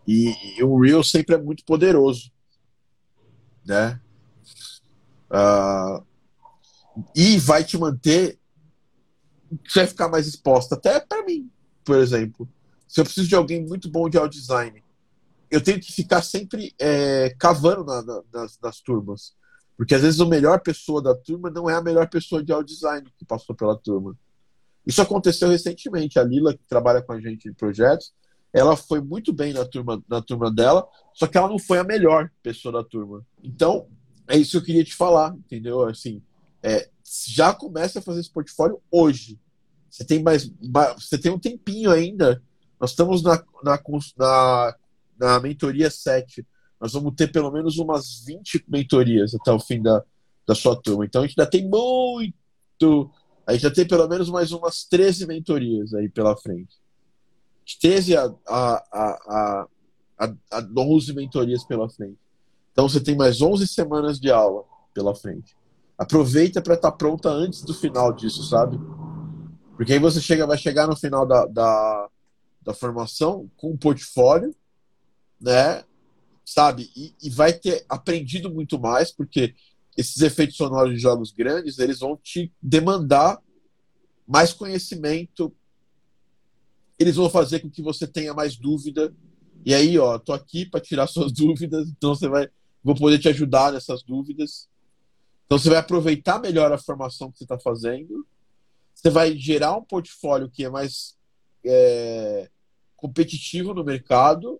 E, 0.08 0.34
e 0.58 0.64
o 0.64 0.80
real 0.80 1.04
sempre 1.04 1.36
é 1.36 1.42
muito 1.42 1.66
poderoso, 1.66 2.32
né? 3.66 4.00
Uh, 5.32 6.04
e 7.16 7.38
vai 7.38 7.64
te 7.64 7.78
manter, 7.78 8.40
você 9.68 9.80
vai 9.80 9.88
ficar 9.88 10.10
mais 10.10 10.28
exposta, 10.28 10.76
até 10.76 11.00
para 11.00 11.24
mim, 11.24 11.50
por 11.84 11.98
exemplo. 11.98 12.48
Se 12.88 13.00
eu 13.00 13.06
preciso 13.06 13.28
de 13.28 13.36
alguém 13.36 13.66
muito 13.66 13.90
bom 13.90 14.10
de 14.10 14.18
audio 14.18 14.40
design 14.40 14.84
eu 15.50 15.62
tenho 15.62 15.80
que 15.80 15.92
ficar 15.92 16.22
sempre 16.22 16.74
é, 16.80 17.36
cavando 17.40 17.84
na, 17.84 18.02
na, 18.04 18.22
nas, 18.32 18.60
nas, 18.62 18.80
turmas. 18.80 19.34
Porque 19.76 19.96
às 19.96 20.02
vezes 20.02 20.20
a 20.20 20.26
melhor 20.26 20.60
pessoa 20.62 21.02
da 21.02 21.16
turma 21.16 21.50
não 21.50 21.70
é 21.70 21.74
a 21.74 21.82
melhor 21.82 22.08
pessoa 22.10 22.44
de 22.44 22.52
audio 22.52 22.76
design 22.76 23.08
que 23.18 23.26
passou 23.26 23.56
pela 23.56 23.78
turma. 23.78 24.16
Isso 24.86 25.02
aconteceu 25.02 25.50
recentemente. 25.50 26.20
A 26.20 26.24
Lila, 26.24 26.54
que 26.54 26.64
trabalha 26.68 27.02
com 27.02 27.14
a 27.14 27.20
gente 27.20 27.48
em 27.48 27.54
projetos, 27.54 28.14
ela 28.54 28.76
foi 28.76 29.00
muito 29.00 29.32
bem 29.32 29.54
na 29.54 29.66
turma, 29.66 30.04
na 30.08 30.22
turma 30.22 30.52
dela, 30.52 30.88
só 31.14 31.28
que 31.28 31.38
ela 31.38 31.48
não 31.48 31.60
foi 31.60 31.78
a 31.80 31.84
melhor 31.84 32.30
pessoa 32.44 32.72
da 32.72 32.84
turma. 32.84 33.26
Então, 33.44 33.88
é 34.30 34.38
isso 34.38 34.52
que 34.52 34.58
eu 34.58 34.64
queria 34.64 34.84
te 34.84 34.96
falar, 34.96 35.36
entendeu? 35.36 35.84
Assim, 35.84 36.22
é, 36.64 36.90
já 37.28 37.54
começa 37.54 38.00
a 38.00 38.02
fazer 38.02 38.22
esse 38.22 38.32
portfólio 38.32 38.82
hoje. 38.92 39.40
Você 39.90 40.06
tem 40.06 40.22
mais. 40.24 40.50
Você 40.98 41.18
tem 41.18 41.32
um 41.32 41.40
tempinho 41.40 41.92
ainda. 41.92 42.42
Nós 42.80 42.92
estamos 42.92 43.22
na, 43.22 43.44
na, 43.64 43.80
na 44.18 44.76
na 45.20 45.40
mentoria 45.40 45.92
7, 45.92 46.48
nós 46.80 46.94
vamos 46.94 47.14
ter 47.14 47.30
pelo 47.30 47.52
menos 47.52 47.78
umas 47.78 48.24
20 48.26 48.64
mentorias 48.70 49.36
até 49.36 49.52
o 49.52 49.60
fim 49.60 49.82
da, 49.82 50.02
da 50.48 50.56
sua 50.56 50.82
turma. 50.82 51.06
Então 51.06 51.22
a 51.22 51.28
gente 51.28 51.38
ainda 51.38 51.52
tem 51.52 51.68
muito. 51.68 53.12
A 53.46 53.52
gente 53.52 53.64
já 53.64 53.72
tem 53.72 53.86
pelo 53.86 54.08
menos 54.08 54.30
mais 54.30 54.54
umas 54.54 54.86
13 54.86 55.28
mentorias 55.28 55.94
aí 55.94 56.08
pela 56.08 56.38
frente. 56.38 56.78
13 57.82 58.16
a, 58.16 58.34
a, 58.48 58.84
a, 58.94 59.68
a, 60.18 60.34
a 60.52 60.68
11 60.78 61.14
mentorias 61.14 61.66
pela 61.66 61.90
frente. 61.90 62.18
Então 62.80 62.88
você 62.88 63.02
tem 63.02 63.14
mais 63.14 63.42
11 63.42 63.68
semanas 63.68 64.18
de 64.18 64.32
aula 64.32 64.64
pela 64.94 65.14
frente. 65.14 65.54
Aproveita 65.98 66.62
para 66.62 66.76
estar 66.76 66.92
tá 66.92 66.98
pronta 66.98 67.28
antes 67.28 67.62
do 67.62 67.74
final 67.74 68.14
disso, 68.14 68.42
sabe? 68.44 68.80
Porque 69.76 69.92
aí 69.92 70.00
você 70.00 70.22
chega, 70.22 70.48
vai 70.48 70.58
chegar 70.58 70.88
no 70.88 70.96
final 70.96 71.26
da, 71.26 71.46
da, 71.46 72.10
da 72.62 72.74
formação 72.74 73.52
com 73.58 73.72
um 73.72 73.78
portfólio 73.78 74.56
né? 75.42 75.84
Sabe? 76.46 76.90
E, 76.96 77.14
e, 77.22 77.30
vai 77.30 77.52
ter 77.52 77.84
aprendido 77.90 78.50
muito 78.50 78.80
mais, 78.80 79.12
porque 79.12 79.54
esses 79.98 80.22
efeitos 80.22 80.56
sonoros 80.56 80.94
de 80.94 81.02
jogos 81.02 81.34
grandes, 81.34 81.80
eles 81.80 82.00
vão 82.00 82.16
te 82.16 82.50
demandar 82.62 83.42
mais 84.26 84.54
conhecimento, 84.54 85.54
eles 86.98 87.18
vão 87.18 87.30
fazer 87.30 87.60
com 87.60 87.70
que 87.70 87.82
você 87.82 88.08
tenha 88.08 88.34
mais 88.34 88.56
dúvida. 88.56 89.14
E 89.66 89.74
aí, 89.74 90.00
ó, 90.00 90.18
tô 90.18 90.32
aqui 90.32 90.66
para 90.66 90.80
tirar 90.80 91.08
suas 91.08 91.30
dúvidas, 91.36 91.90
então 91.90 92.16
você 92.16 92.30
vai, 92.30 92.50
vou 92.84 92.96
poder 92.96 93.20
te 93.20 93.30
ajudar 93.30 93.72
nessas 93.72 94.04
dúvidas. 94.04 94.70
Então 95.46 95.58
você 95.58 95.70
vai 95.70 95.80
aproveitar 95.80 96.40
melhor 96.40 96.72
a 96.72 96.78
formação 96.78 97.32
que 97.32 97.38
você 97.38 97.44
está 97.44 97.60
fazendo. 97.60 98.26
Você 98.94 99.10
vai 99.10 99.38
gerar 99.38 99.76
um 99.76 99.84
portfólio 99.84 100.50
que 100.50 100.64
é 100.64 100.70
mais 100.70 101.18
é, 101.66 102.50
competitivo 102.96 103.74
no 103.74 103.84
mercado 103.84 104.60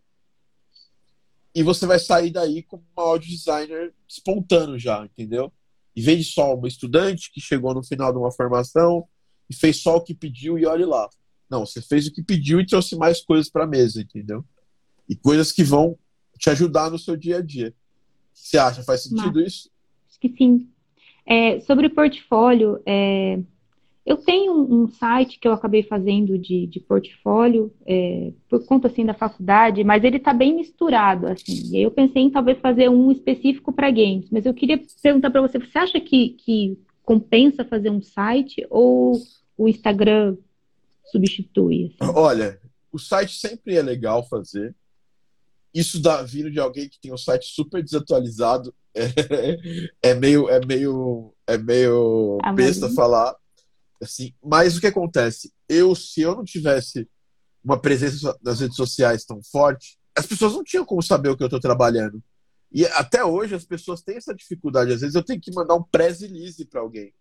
e 1.54 1.64
você 1.64 1.86
vai 1.86 2.00
sair 2.00 2.32
daí 2.32 2.64
como 2.64 2.86
uma 2.96 3.06
audio 3.06 3.30
designer 3.30 3.94
espontâneo 4.08 4.80
já, 4.80 5.04
entendeu? 5.04 5.52
Em 5.96 6.02
vez 6.02 6.26
de 6.26 6.32
só 6.32 6.56
uma 6.56 6.68
estudante 6.68 7.32
que 7.32 7.42
chegou 7.42 7.74
no 7.74 7.84
final 7.84 8.12
de 8.12 8.18
uma 8.18 8.32
formação 8.32 9.08
e 9.50 9.56
fez 9.56 9.82
só 9.82 9.98
o 9.98 10.02
que 10.02 10.14
pediu 10.14 10.58
e 10.58 10.66
olhe 10.66 10.86
lá. 10.86 11.10
Não, 11.50 11.66
você 11.66 11.82
fez 11.82 12.08
o 12.08 12.14
que 12.14 12.24
pediu 12.24 12.60
e 12.60 12.66
trouxe 12.66 12.96
mais 12.96 13.22
coisas 13.22 13.50
para 13.50 13.64
a 13.64 13.68
mesa, 13.68 14.02
entendeu? 14.02 14.46
E 15.10 15.16
coisas 15.16 15.52
que 15.52 15.64
vão 15.64 15.98
te 16.38 16.50
ajudar 16.50 16.92
no 16.92 17.00
seu 17.00 17.18
dia 17.18 17.40
a 17.40 17.42
dia. 17.42 17.76
Você 18.42 18.58
acha? 18.58 18.84
Faz 18.84 19.04
sentido 19.04 19.40
Mas, 19.40 19.48
isso? 19.48 19.70
Acho 20.10 20.20
que 20.20 20.30
sim. 20.30 20.68
É, 21.26 21.60
sobre 21.62 21.88
o 21.88 21.90
portfólio, 21.92 22.82
é, 22.86 23.40
eu 24.06 24.18
tenho 24.18 24.54
um, 24.54 24.88
site 24.88 25.38
que 25.40 25.48
eu 25.48 25.54
acabei 25.54 25.84
fazendo 25.84 26.38
de, 26.40 26.66
de 26.66 26.80
portfólio 26.80 27.72
é, 27.86 28.32
por 28.50 28.66
conta 28.66 28.88
assim 28.88 29.06
da 29.06 29.14
faculdade, 29.14 29.84
mas 29.84 30.04
ele 30.04 30.18
está 30.18 30.34
bem 30.34 30.56
misturado 30.56 31.28
assim. 31.28 31.70
E 31.72 31.78
aí 31.78 31.84
eu 31.84 31.92
pensei 31.92 32.24
em 32.24 32.32
talvez 32.32 32.58
fazer 32.58 32.90
um 32.90 33.12
específico 33.12 33.72
para 33.72 33.92
games, 33.92 34.28
mas 34.32 34.48
eu 34.48 34.54
queria 34.54 34.82
perguntar 35.04 35.30
para 35.30 35.42
você, 35.42 35.60
você 35.60 35.78
acha 35.78 36.00
que, 36.00 36.30
que 36.30 36.80
compensa 37.04 37.64
fazer 37.64 37.92
um 37.92 38.02
site 38.02 38.66
ou 38.70 39.16
o 39.56 39.68
Instagram 39.68 40.36
substitui? 41.12 41.94
Assim? 42.02 42.12
Olha, 42.16 42.60
o 42.92 42.98
site 42.98 43.38
sempre 43.38 43.76
é 43.76 43.82
legal 43.82 44.28
fazer. 44.28 44.76
Isso 45.74 46.02
dá 46.02 46.22
vindo 46.24 46.52
de 46.52 46.60
alguém 46.60 46.90
que 46.90 47.00
tem 47.00 47.14
um 47.14 47.18
site 47.18 47.46
super 47.46 47.84
desatualizado. 47.84 48.74
É, 50.02 50.10
é 50.10 50.14
meio 50.16 50.50
é 50.50 50.66
meio 50.66 51.32
é 51.46 51.60
meio 51.60 52.40
besta 52.56 52.90
falar 52.90 53.36
Assim, 54.02 54.34
mas 54.44 54.78
o 54.78 54.82
que 54.82 54.88
acontece? 54.88 55.52
Eu, 55.68 55.94
se 55.94 56.22
eu 56.22 56.36
não 56.36 56.44
tivesse 56.44 57.08
uma 57.64 57.80
presença 57.80 58.38
nas 58.42 58.62
redes 58.62 58.78
sociais 58.78 59.26
tão 59.26 59.42
forte, 59.44 59.98
as 60.16 60.26
pessoas 60.26 60.54
não 60.54 60.64
tinham 60.64 60.86
como 60.86 61.04
saber 61.04 61.30
o 61.30 61.38
que 61.38 61.44
eu 61.44 61.48
estou 61.48 61.60
trabalhando. 61.60 62.24
E 62.72 62.86
até 62.86 63.24
hoje 63.26 63.56
as 63.56 63.66
pessoas 63.66 64.02
têm 64.02 64.16
essa 64.16 64.34
dificuldade. 64.34 64.94
Às 64.94 65.02
vezes 65.02 65.16
eu 65.16 65.24
tenho 65.24 65.42
que 65.42 65.54
mandar 65.54 65.76
um 65.76 65.84
press 65.84 66.22
release 66.22 66.64
para 66.66 66.80
alguém. 66.80 67.14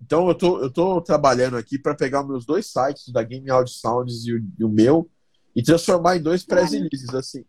Então 0.00 0.28
eu 0.28 0.34
tô, 0.34 0.62
eu 0.62 0.70
tô 0.70 1.00
trabalhando 1.00 1.56
aqui 1.56 1.78
para 1.78 1.94
pegar 1.94 2.22
meus 2.22 2.44
dois 2.44 2.66
sites, 2.66 3.10
da 3.12 3.22
Game 3.22 3.48
Audio 3.50 3.72
Sounds 3.72 4.26
e 4.26 4.34
o, 4.34 4.44
e 4.58 4.64
o 4.64 4.68
meu, 4.68 5.10
e 5.54 5.62
transformar 5.62 6.16
em 6.16 6.22
dois 6.22 6.44
press 6.44 6.72
releases. 6.72 7.14
Assim, 7.14 7.44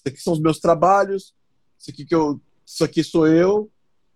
isso 0.00 0.08
aqui 0.08 0.20
são 0.20 0.32
os 0.32 0.40
meus 0.40 0.58
trabalhos, 0.58 1.34
isso 1.78 1.90
aqui, 1.90 2.06
que 2.06 2.14
eu, 2.14 2.40
isso 2.64 2.82
aqui 2.82 3.04
sou 3.04 3.26
eu, 3.26 3.70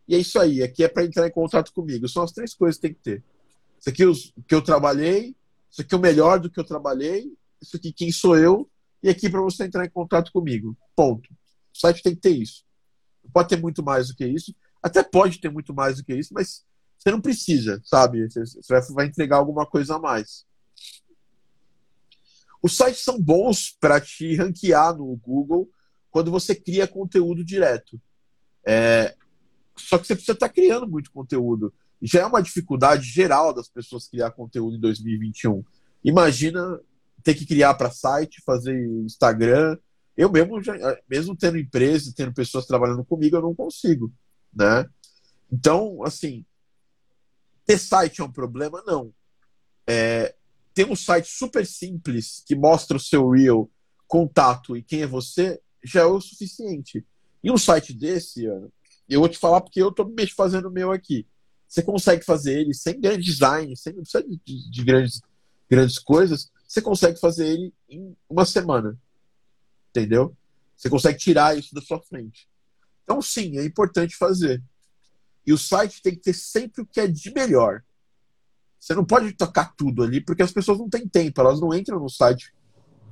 e 0.09 0.15
é 0.15 0.19
isso 0.19 0.39
aí. 0.39 0.63
Aqui 0.63 0.83
é 0.83 0.89
para 0.89 1.05
entrar 1.05 1.27
em 1.27 1.31
contato 1.31 1.73
comigo. 1.73 2.09
São 2.09 2.23
as 2.23 2.33
três 2.33 2.55
coisas 2.55 2.77
que 2.77 2.83
tem 2.83 2.95
que 2.95 3.01
ter. 3.01 3.25
Isso 3.79 3.91
aqui 3.91 4.03
é 4.03 4.07
o 4.07 4.15
que 4.47 4.55
eu 4.55 4.63
trabalhei, 4.63 5.37
isso 5.71 5.83
aqui 5.83 5.95
é 5.95 5.99
o 5.99 6.01
melhor 6.01 6.41
do 6.41 6.51
que 6.51 6.59
eu 6.59 6.65
trabalhei, 6.65 7.31
isso 7.61 7.77
aqui 7.77 7.93
quem 7.93 8.11
sou 8.11 8.37
eu, 8.37 8.69
e 9.03 9.11
aqui 9.11 9.29
para 9.29 9.43
você 9.43 9.65
entrar 9.65 9.85
em 9.85 9.91
contato 9.91 10.33
comigo. 10.33 10.77
Ponto. 10.97 11.29
O 11.31 11.79
site 11.79 12.03
tem 12.03 12.15
que 12.15 12.21
ter 12.21 12.31
isso. 12.31 12.65
Pode 13.33 13.49
ter 13.49 13.61
muito 13.61 13.83
mais 13.83 14.09
do 14.09 14.15
que 14.15 14.25
isso. 14.27 14.55
Até 14.83 15.03
pode 15.03 15.39
ter 15.39 15.51
muito 15.51 15.75
mais 15.75 15.97
do 15.97 16.05
que 16.05 16.15
isso, 16.15 16.33
mas 16.33 16.65
você 16.99 17.11
não 17.11 17.21
precisa, 17.21 17.83
sabe? 17.85 18.27
Você 18.27 18.93
vai 18.95 19.07
entregar 19.07 19.37
alguma 19.37 19.67
coisa 19.67 19.97
a 19.97 19.99
mais. 19.99 20.47
Os 22.63 22.77
sites 22.79 23.03
são 23.03 23.21
bons 23.21 23.77
para 23.79 24.01
te 24.01 24.37
ranquear 24.37 24.97
no 24.97 25.15
Google 25.17 25.69
quando 26.15 26.31
você 26.31 26.55
cria 26.55 26.87
conteúdo 26.87 27.45
direto. 27.45 28.01
É... 28.65 29.17
Só 29.77 29.99
que 29.99 30.07
você 30.07 30.15
precisa 30.15 30.35
estar 30.35 30.47
tá 30.47 30.55
criando 30.55 30.87
muito 30.87 31.11
conteúdo. 31.11 31.75
Já 32.01 32.21
é 32.21 32.25
uma 32.25 32.41
dificuldade 32.41 33.03
geral 33.03 33.53
das 33.53 33.69
pessoas 33.69 34.07
criar 34.07 34.31
conteúdo 34.31 34.77
em 34.77 34.81
2021. 34.81 35.65
Imagina 36.05 36.81
ter 37.25 37.35
que 37.35 37.45
criar 37.45 37.75
para 37.75 37.91
site, 37.91 38.45
fazer 38.47 38.81
Instagram. 39.01 39.77
Eu 40.17 40.31
mesmo, 40.31 40.63
já, 40.63 40.75
mesmo 41.11 41.35
tendo 41.35 41.59
empresa, 41.59 42.15
tendo 42.17 42.33
pessoas 42.33 42.65
trabalhando 42.65 43.05
comigo, 43.05 43.37
eu 43.37 43.43
não 43.43 43.53
consigo, 43.53 44.13
né? 44.55 44.89
Então, 45.51 46.01
assim, 46.05 46.47
ter 47.67 47.77
site 47.77 48.21
é 48.21 48.25
um 48.25 48.31
problema? 48.31 48.81
Não. 48.87 49.13
É, 49.85 50.33
ter 50.73 50.89
um 50.89 50.95
site 50.95 51.27
super 51.27 51.67
simples 51.67 52.41
que 52.47 52.55
mostra 52.55 52.97
o 52.97 53.01
seu 53.01 53.31
real, 53.31 53.69
contato 54.07 54.77
e 54.77 54.83
quem 54.83 55.03
é 55.03 55.09
você 55.09 55.61
já 55.85 56.03
é 56.03 56.05
o 56.05 56.21
suficiente. 56.21 57.05
E 57.43 57.51
um 57.51 57.57
site 57.57 57.93
desse, 57.93 58.45
eu 58.45 59.21
vou 59.21 59.29
te 59.29 59.39
falar 59.39 59.61
porque 59.61 59.83
eu 59.83 59.91
estou 59.91 60.09
me 60.09 60.27
fazendo 60.27 60.69
o 60.69 60.73
meu 60.73 60.91
aqui. 60.91 61.27
Você 61.69 61.83
consegue 61.83 62.25
fazer 62.25 62.61
ele 62.61 62.73
sem 62.73 63.01
grande 63.01 63.25
design, 63.25 63.77
sem 63.77 63.93
não 63.93 64.03
precisa 64.03 64.25
de, 64.25 64.71
de 64.71 64.85
grandes, 64.85 65.21
grandes 65.69 65.99
coisas, 65.99 66.51
você 66.67 66.81
consegue 66.81 67.19
fazer 67.21 67.47
ele 67.47 67.75
em 67.89 68.17
uma 68.29 68.45
semana. 68.45 68.99
Entendeu? 69.91 70.37
Você 70.77 70.89
consegue 70.89 71.19
tirar 71.19 71.57
isso 71.57 71.75
da 71.75 71.81
sua 71.81 72.01
frente. 72.01 72.49
Então, 73.03 73.21
sim, 73.21 73.59
é 73.59 73.65
importante 73.65 74.17
fazer. 74.17 74.63
E 75.47 75.53
o 75.53 75.59
site 75.59 76.01
tem 76.01 76.15
que 76.15 76.23
ter 76.23 76.33
sempre 76.33 76.83
o 76.83 76.87
que 76.87 77.01
é 77.01 77.07
de 77.07 77.33
melhor. 77.33 77.83
Você 78.81 78.95
não 78.95 79.05
pode 79.05 79.33
tocar 79.33 79.75
tudo 79.77 80.03
ali, 80.03 80.21
porque 80.21 80.43
as 80.43 80.53
pessoas 80.53 80.79
não 80.79 80.89
têm 80.89 81.07
tempo, 81.09 81.41
elas 81.41 81.61
não 81.61 81.75
entram 81.75 82.01
no 82.01 82.09
site 82.09 82.55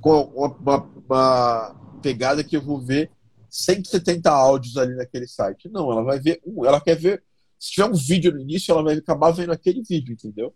com 0.03 0.23
uma, 0.35 0.77
uma 1.07 1.99
pegada 2.01 2.43
que 2.43 2.57
eu 2.57 2.61
vou 2.61 2.77
ver 2.77 3.09
170 3.49 4.29
áudios 4.29 4.75
ali 4.75 4.93
naquele 4.95 5.25
site. 5.25 5.69
Não, 5.69 5.89
ela 5.89 6.03
vai 6.03 6.19
ver 6.19 6.41
um, 6.45 6.65
ela 6.65 6.81
quer 6.81 6.97
ver. 6.97 7.23
Se 7.57 7.71
tiver 7.71 7.87
um 7.87 7.93
vídeo 7.93 8.33
no 8.33 8.41
início, 8.41 8.73
ela 8.73 8.83
vai 8.83 8.95
acabar 8.95 9.31
vendo 9.31 9.53
aquele 9.53 9.81
vídeo, 9.81 10.11
entendeu? 10.11 10.53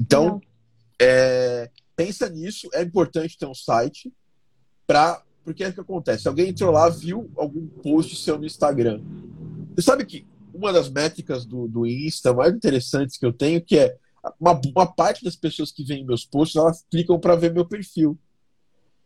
Então, 0.00 0.40
é, 1.02 1.68
pensa 1.96 2.28
nisso. 2.28 2.68
É 2.72 2.82
importante 2.82 3.36
ter 3.36 3.46
um 3.46 3.54
site 3.54 4.12
para 4.86 5.20
porque 5.42 5.64
é 5.64 5.72
que 5.72 5.80
acontece? 5.80 6.28
Alguém 6.28 6.50
entrou 6.50 6.70
lá, 6.70 6.88
viu 6.90 7.32
algum 7.34 7.66
post 7.66 8.14
seu 8.16 8.38
no 8.38 8.44
Instagram. 8.44 9.02
Você 9.74 9.82
sabe 9.82 10.04
que 10.04 10.26
uma 10.54 10.72
das 10.72 10.90
métricas 10.90 11.44
do, 11.46 11.66
do 11.66 11.86
Insta 11.86 12.34
mais 12.34 12.54
interessantes 12.54 13.16
que 13.16 13.24
eu 13.24 13.32
tenho, 13.32 13.64
que 13.64 13.78
é 13.78 13.96
uma, 14.38 14.60
uma 14.74 14.86
parte 14.86 15.24
das 15.24 15.36
pessoas 15.36 15.70
que 15.70 15.84
veem 15.84 16.04
meus 16.04 16.24
posts, 16.24 16.56
elas 16.56 16.84
clicam 16.90 17.18
para 17.18 17.36
ver 17.36 17.52
meu 17.52 17.66
perfil. 17.66 18.18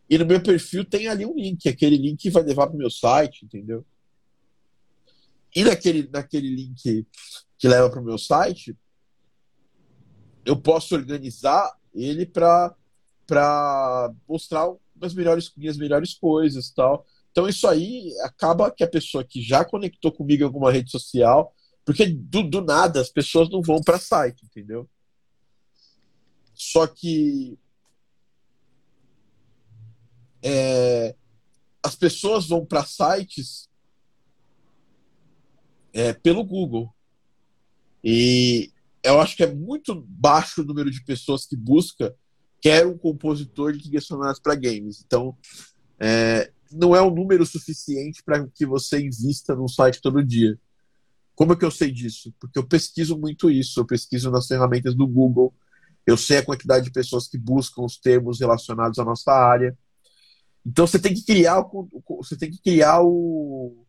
E 0.09 0.17
no 0.17 0.25
meu 0.25 0.41
perfil 0.41 0.83
tem 0.83 1.07
ali 1.07 1.25
um 1.25 1.35
link, 1.35 1.67
aquele 1.67 1.97
link 1.97 2.21
que 2.21 2.29
vai 2.29 2.43
levar 2.43 2.67
para 2.67 2.75
o 2.75 2.79
meu 2.79 2.89
site, 2.89 3.45
entendeu? 3.45 3.85
E 5.55 5.63
naquele, 5.63 6.09
naquele 6.11 6.53
link 6.53 7.05
que 7.57 7.67
leva 7.67 7.89
para 7.89 8.01
o 8.01 8.03
meu 8.03 8.17
site, 8.17 8.75
eu 10.45 10.59
posso 10.59 10.95
organizar 10.95 11.71
ele 11.93 12.25
para 12.25 12.75
mostrar 14.27 14.67
as 15.01 15.13
melhores, 15.13 15.51
minhas 15.55 15.77
melhores 15.77 16.13
coisas 16.13 16.71
tal. 16.71 17.05
Então 17.31 17.47
isso 17.47 17.67
aí 17.67 18.13
acaba 18.21 18.71
que 18.71 18.83
a 18.83 18.89
pessoa 18.89 19.23
que 19.23 19.41
já 19.41 19.63
conectou 19.63 20.11
comigo 20.11 20.43
em 20.43 20.45
alguma 20.45 20.71
rede 20.71 20.91
social, 20.91 21.53
porque 21.85 22.05
do, 22.05 22.43
do 22.43 22.61
nada 22.61 22.99
as 22.99 23.09
pessoas 23.09 23.49
não 23.49 23.61
vão 23.61 23.81
para 23.81 23.99
site, 23.99 24.45
entendeu? 24.45 24.89
Só 26.53 26.87
que 26.87 27.57
é, 30.41 31.15
as 31.81 31.95
pessoas 31.95 32.47
vão 32.47 32.65
para 32.65 32.85
sites 32.85 33.69
é, 35.93 36.13
pelo 36.13 36.43
Google. 36.43 36.93
E 38.03 38.71
eu 39.03 39.19
acho 39.19 39.35
que 39.35 39.43
é 39.43 39.53
muito 39.53 39.95
baixo 40.07 40.61
o 40.61 40.65
número 40.65 40.89
de 40.89 41.03
pessoas 41.03 41.45
que 41.45 41.55
busca 41.55 42.15
quer 42.61 42.87
um 42.87 42.97
compositor 42.97 43.73
de 43.73 43.83
trilhas 43.83 44.05
sonoras 44.05 44.39
para 44.39 44.55
games. 44.55 45.03
Então, 45.05 45.37
é, 45.99 46.51
não 46.71 46.95
é 46.95 47.01
um 47.01 47.13
número 47.13 47.45
suficiente 47.45 48.23
para 48.23 48.47
que 48.47 48.65
você 48.65 48.99
invista 48.99 49.55
num 49.55 49.67
site 49.67 50.01
todo 50.01 50.23
dia. 50.23 50.57
Como 51.35 51.53
é 51.53 51.55
que 51.55 51.65
eu 51.65 51.71
sei 51.71 51.91
disso? 51.91 52.33
Porque 52.39 52.57
eu 52.57 52.65
pesquiso 52.65 53.17
muito 53.17 53.49
isso, 53.49 53.79
eu 53.79 53.85
pesquiso 53.85 54.31
nas 54.31 54.47
ferramentas 54.47 54.95
do 54.95 55.07
Google, 55.07 55.53
eu 56.05 56.17
sei 56.17 56.37
a 56.37 56.45
quantidade 56.45 56.85
de 56.85 56.91
pessoas 56.91 57.27
que 57.27 57.37
buscam 57.37 57.83
os 57.83 57.97
termos 57.97 58.39
relacionados 58.39 58.99
à 58.99 59.05
nossa 59.05 59.31
área. 59.31 59.77
Então 60.65 60.85
você 60.87 60.99
tem 60.99 61.13
que 61.13 61.25
criar 61.25 61.59
o, 61.59 61.87
você 62.17 62.37
tem 62.37 62.49
que 62.51 62.61
criar 62.61 63.01
o, 63.01 63.85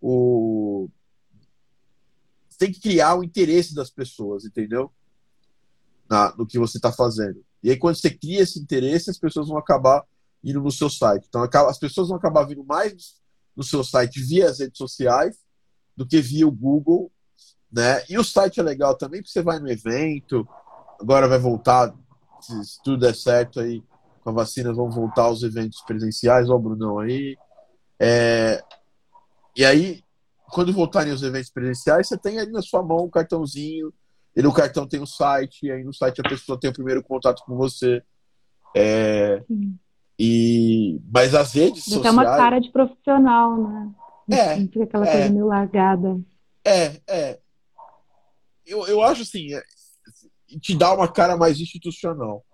o 0.00 0.88
tem 2.58 2.72
que 2.72 2.80
criar 2.80 3.14
o 3.14 3.22
interesse 3.22 3.74
das 3.74 3.88
pessoas, 3.88 4.44
entendeu? 4.44 4.92
Na, 6.10 6.34
no 6.36 6.46
que 6.46 6.58
você 6.58 6.76
está 6.76 6.90
fazendo. 6.90 7.44
E 7.62 7.70
aí, 7.70 7.76
quando 7.76 7.96
você 7.96 8.10
cria 8.10 8.42
esse 8.42 8.58
interesse, 8.58 9.10
as 9.10 9.18
pessoas 9.18 9.48
vão 9.48 9.56
acabar 9.56 10.04
indo 10.42 10.60
no 10.60 10.70
seu 10.70 10.90
site. 10.90 11.26
Então, 11.28 11.42
as 11.42 11.78
pessoas 11.78 12.08
vão 12.08 12.16
acabar 12.16 12.44
vindo 12.44 12.64
mais 12.64 13.16
no 13.54 13.62
seu 13.62 13.84
site 13.84 14.20
via 14.20 14.48
as 14.48 14.58
redes 14.58 14.78
sociais 14.78 15.38
do 15.96 16.06
que 16.06 16.20
via 16.20 16.46
o 16.46 16.52
Google. 16.52 17.12
Né? 17.70 18.04
E 18.08 18.18
o 18.18 18.24
site 18.24 18.58
é 18.58 18.62
legal 18.62 18.96
também, 18.96 19.20
porque 19.20 19.32
você 19.32 19.42
vai 19.42 19.58
no 19.60 19.68
evento, 19.68 20.48
agora 21.00 21.28
vai 21.28 21.38
voltar, 21.38 21.94
se 22.40 22.82
tudo 22.82 22.98
der 22.98 23.14
certo 23.14 23.60
aí, 23.60 23.82
com 24.22 24.30
a 24.30 24.32
vacina, 24.32 24.72
vão 24.72 24.90
voltar 24.90 25.22
aos 25.22 25.42
eventos 25.42 25.80
presenciais, 25.82 26.48
ó, 26.50 26.56
o 26.56 26.58
Brunão 26.58 26.98
aí. 26.98 27.36
É... 27.98 28.62
E 29.56 29.64
aí, 29.64 30.02
quando 30.50 30.72
voltarem 30.72 31.12
os 31.12 31.22
eventos 31.22 31.50
presenciais, 31.50 32.08
você 32.08 32.16
tem 32.16 32.38
ali 32.38 32.52
na 32.52 32.62
sua 32.62 32.82
mão 32.82 32.98
o 32.98 33.10
cartãozinho 33.10 33.92
e 34.36 34.42
no 34.42 34.52
cartão 34.52 34.86
tem 34.86 35.00
o 35.00 35.06
site, 35.06 35.66
e 35.66 35.72
aí 35.72 35.82
no 35.82 35.92
site 35.92 36.20
a 36.20 36.28
pessoa 36.28 36.58
tem 36.58 36.70
o 36.70 36.74
primeiro 36.74 37.02
contato 37.02 37.42
com 37.44 37.56
você. 37.56 38.02
É, 38.76 39.42
e, 40.18 41.00
mas 41.12 41.34
as 41.34 41.52
redes 41.52 41.88
Dá 41.88 41.94
sociais. 41.96 42.02
Tem 42.02 42.10
uma 42.12 42.36
cara 42.36 42.58
de 42.58 42.70
profissional, 42.70 43.56
né? 43.56 43.92
É. 44.30 44.56
fica 44.66 44.84
aquela 44.84 45.06
é, 45.06 45.12
coisa 45.12 45.30
meio 45.30 45.46
largada. 45.46 46.20
É, 46.64 47.00
é. 47.08 47.38
Eu, 48.66 48.86
eu 48.86 49.02
acho 49.02 49.22
assim, 49.22 49.48
é, 50.50 50.58
te 50.58 50.76
dá 50.76 50.94
uma 50.94 51.10
cara 51.10 51.36
mais 51.36 51.60
institucional. 51.60 52.44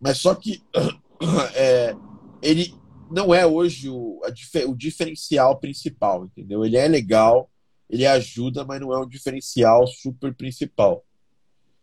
Mas 0.00 0.18
só 0.18 0.34
que 0.34 0.62
é, 1.54 1.94
ele 2.40 2.74
não 3.10 3.34
é 3.34 3.46
hoje 3.46 3.88
o, 3.88 4.20
a, 4.24 4.68
o 4.68 4.74
diferencial 4.74 5.58
principal, 5.58 6.24
entendeu? 6.24 6.64
Ele 6.64 6.76
é 6.76 6.88
legal, 6.88 7.50
ele 7.88 8.06
ajuda, 8.06 8.64
mas 8.64 8.80
não 8.80 8.92
é 8.92 8.98
um 8.98 9.08
diferencial 9.08 9.86
super 9.86 10.34
principal. 10.34 11.04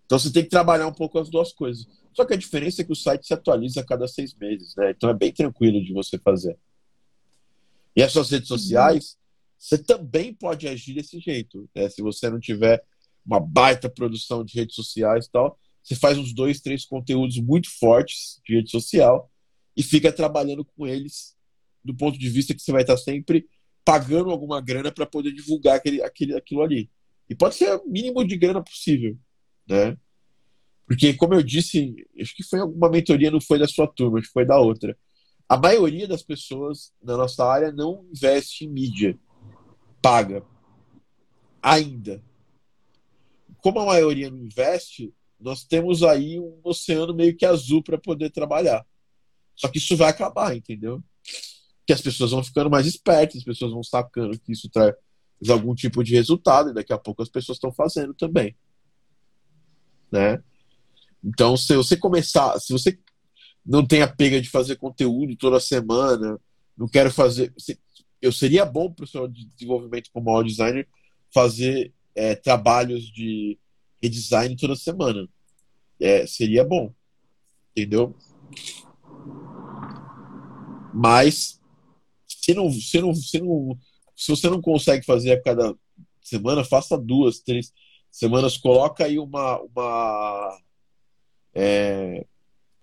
Então 0.05 0.17
você 0.17 0.31
tem 0.31 0.43
que 0.43 0.49
trabalhar 0.49 0.87
um 0.87 0.93
pouco 0.93 1.19
as 1.19 1.29
duas 1.29 1.53
coisas. 1.53 1.87
Só 2.13 2.25
que 2.25 2.33
a 2.33 2.37
diferença 2.37 2.81
é 2.81 2.85
que 2.85 2.91
o 2.91 2.95
site 2.95 3.27
se 3.27 3.33
atualiza 3.33 3.81
a 3.81 3.85
cada 3.85 4.07
seis 4.07 4.33
meses, 4.33 4.75
né? 4.75 4.91
Então 4.91 5.09
é 5.09 5.13
bem 5.13 5.31
tranquilo 5.31 5.83
de 5.83 5.93
você 5.93 6.17
fazer. 6.17 6.57
E 7.95 8.01
as 8.01 8.11
suas 8.11 8.29
redes 8.29 8.47
sociais, 8.47 9.17
você 9.57 9.77
também 9.77 10.33
pode 10.33 10.67
agir 10.67 10.93
desse 10.93 11.19
jeito. 11.19 11.69
Né? 11.75 11.89
Se 11.89 12.01
você 12.01 12.29
não 12.29 12.39
tiver 12.39 12.83
uma 13.29 13.39
baita 13.39 13.87
produção 13.87 14.43
de 14.43 14.55
redes 14.57 14.75
sociais 14.75 15.27
e 15.27 15.31
tal, 15.31 15.59
você 15.83 15.95
faz 15.95 16.17
uns 16.17 16.33
dois, 16.33 16.59
três 16.59 16.83
conteúdos 16.83 17.37
muito 17.37 17.69
fortes 17.79 18.41
de 18.43 18.55
rede 18.55 18.71
social 18.71 19.31
e 19.77 19.83
fica 19.83 20.11
trabalhando 20.11 20.65
com 20.65 20.87
eles 20.87 21.37
do 21.83 21.95
ponto 21.95 22.17
de 22.17 22.27
vista 22.27 22.53
que 22.53 22.61
você 22.61 22.71
vai 22.71 22.81
estar 22.81 22.97
sempre 22.97 23.47
pagando 23.85 24.31
alguma 24.31 24.59
grana 24.59 24.91
para 24.91 25.05
poder 25.05 25.31
divulgar 25.31 25.75
aquele, 25.75 26.01
aquele, 26.01 26.35
aquilo 26.35 26.61
ali. 26.61 26.89
E 27.29 27.35
pode 27.35 27.55
ser 27.55 27.71
o 27.75 27.87
mínimo 27.87 28.25
de 28.25 28.35
grana 28.35 28.63
possível, 28.63 29.17
né? 29.67 29.95
Porque, 30.85 31.13
como 31.13 31.35
eu 31.35 31.43
disse, 31.43 31.95
acho 32.19 32.35
que 32.35 32.43
foi 32.43 32.59
alguma 32.59 32.89
mentoria, 32.89 33.29
não 33.29 33.39
foi 33.39 33.59
da 33.59 33.67
sua 33.67 33.87
turma, 33.87 34.17
acho 34.17 34.27
que 34.27 34.33
foi 34.33 34.45
da 34.45 34.59
outra. 34.59 34.97
A 35.47 35.55
maioria 35.55 36.07
das 36.07 36.23
pessoas 36.23 36.91
na 37.01 37.15
nossa 37.15 37.45
área 37.45 37.71
não 37.71 38.05
investe 38.11 38.65
em 38.65 38.69
mídia 38.69 39.17
paga. 40.01 40.43
Ainda. 41.61 42.23
Como 43.61 43.79
a 43.79 43.85
maioria 43.85 44.29
não 44.29 44.37
investe, 44.37 45.13
nós 45.39 45.63
temos 45.63 46.03
aí 46.03 46.39
um 46.39 46.59
oceano 46.63 47.13
meio 47.13 47.35
que 47.35 47.45
azul 47.45 47.83
para 47.83 47.97
poder 47.97 48.29
trabalhar. 48.29 48.85
Só 49.55 49.67
que 49.67 49.77
isso 49.77 49.95
vai 49.97 50.09
acabar, 50.09 50.55
entendeu? 50.55 51.03
que 51.89 51.93
as 51.93 52.01
pessoas 52.01 52.29
vão 52.29 52.43
ficando 52.43 52.69
mais 52.69 52.85
espertas, 52.85 53.37
as 53.37 53.43
pessoas 53.43 53.71
vão 53.71 53.81
sacando 53.81 54.37
que 54.37 54.51
isso 54.51 54.69
traz 54.69 54.93
algum 55.49 55.73
tipo 55.73 56.03
de 56.03 56.13
resultado, 56.13 56.69
e 56.69 56.73
daqui 56.75 56.93
a 56.93 56.99
pouco 56.99 57.23
as 57.23 57.29
pessoas 57.29 57.55
estão 57.55 57.71
fazendo 57.71 58.13
também. 58.13 58.55
né? 60.11 60.39
Então, 61.23 61.57
se 61.57 61.75
você 61.75 61.97
começar, 61.97 62.59
se 62.59 62.71
você 62.71 62.99
não 63.65 63.83
tem 63.83 64.03
a 64.03 64.07
pega 64.07 64.39
de 64.39 64.47
fazer 64.47 64.75
conteúdo 64.75 65.35
toda 65.35 65.59
semana, 65.59 66.39
não 66.77 66.87
quero 66.87 67.11
fazer. 67.11 67.51
Eu 68.21 68.31
seria 68.31 68.67
bom 68.67 68.93
para 68.93 69.05
o 69.05 69.07
seu 69.07 69.27
desenvolvimento 69.27 70.11
como 70.13 70.29
audio 70.29 70.51
designer 70.51 70.87
fazer 71.33 71.91
é, 72.15 72.35
trabalhos 72.35 73.11
de 73.11 73.57
redesign 74.01 74.55
toda 74.55 74.75
semana. 74.75 75.27
É, 75.99 76.25
seria 76.25 76.63
bom. 76.63 76.93
Entendeu? 77.71 78.15
Mas 80.93 81.59
se 82.27 82.53
não, 82.53 82.71
se 82.71 83.01
não, 83.01 83.13
se 83.13 83.39
não, 83.39 83.77
se 84.15 84.31
você 84.31 84.49
não 84.49 84.61
consegue 84.61 85.05
fazer 85.05 85.33
a 85.33 85.41
cada 85.41 85.75
semana, 86.21 86.63
faça 86.63 86.97
duas, 86.97 87.39
três 87.39 87.71
semanas. 88.11 88.57
Coloca 88.57 89.05
aí 89.05 89.19
uma, 89.19 89.61
uma 89.61 90.61
é, 91.53 92.25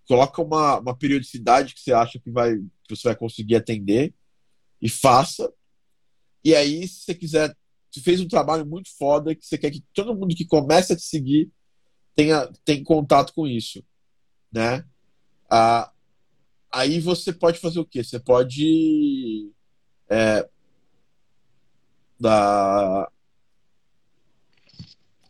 coloca 0.06 0.42
uma, 0.42 0.78
uma 0.78 0.96
periodicidade 0.96 1.74
que 1.74 1.80
você 1.80 1.92
acha 1.92 2.18
que 2.18 2.30
vai 2.30 2.56
que 2.56 2.94
você 2.94 3.08
vai 3.08 3.16
conseguir 3.16 3.56
atender 3.56 4.14
e 4.80 4.88
faça. 4.88 5.52
E 6.44 6.54
aí, 6.54 6.86
se 6.86 7.00
você 7.00 7.14
quiser, 7.14 7.56
você 7.90 8.00
fez 8.00 8.20
um 8.20 8.28
trabalho 8.28 8.66
muito 8.66 8.90
foda 8.96 9.34
que 9.34 9.44
você 9.44 9.56
quer 9.56 9.70
que 9.70 9.84
todo 9.94 10.14
mundo 10.14 10.34
que 10.34 10.44
começa 10.44 10.92
a 10.92 10.96
te 10.96 11.02
seguir 11.02 11.50
tenha, 12.14 12.50
tenha 12.64 12.82
contato 12.84 13.32
com 13.34 13.46
isso, 13.46 13.84
né? 14.52 14.84
Ah, 15.50 15.92
aí 16.72 17.00
você 17.00 17.32
pode 17.32 17.58
fazer 17.58 17.80
o 17.80 17.86
quê? 17.86 18.02
Você 18.02 18.18
pode 18.18 19.50
é, 20.08 20.48
da, 22.18 23.10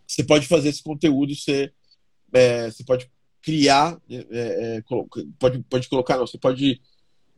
você 0.06 0.24
pode 0.24 0.46
fazer 0.46 0.68
esse 0.68 0.82
conteúdo, 0.82 1.34
você, 1.34 1.72
é, 2.32 2.70
você 2.70 2.84
pode 2.84 3.10
criar, 3.42 4.00
é, 4.08 4.16
é, 4.16 4.76
é 4.76 4.82
pode, 5.38 5.62
pode 5.64 5.88
colocar, 5.88 6.16
não, 6.16 6.26
você 6.26 6.38
pode 6.38 6.80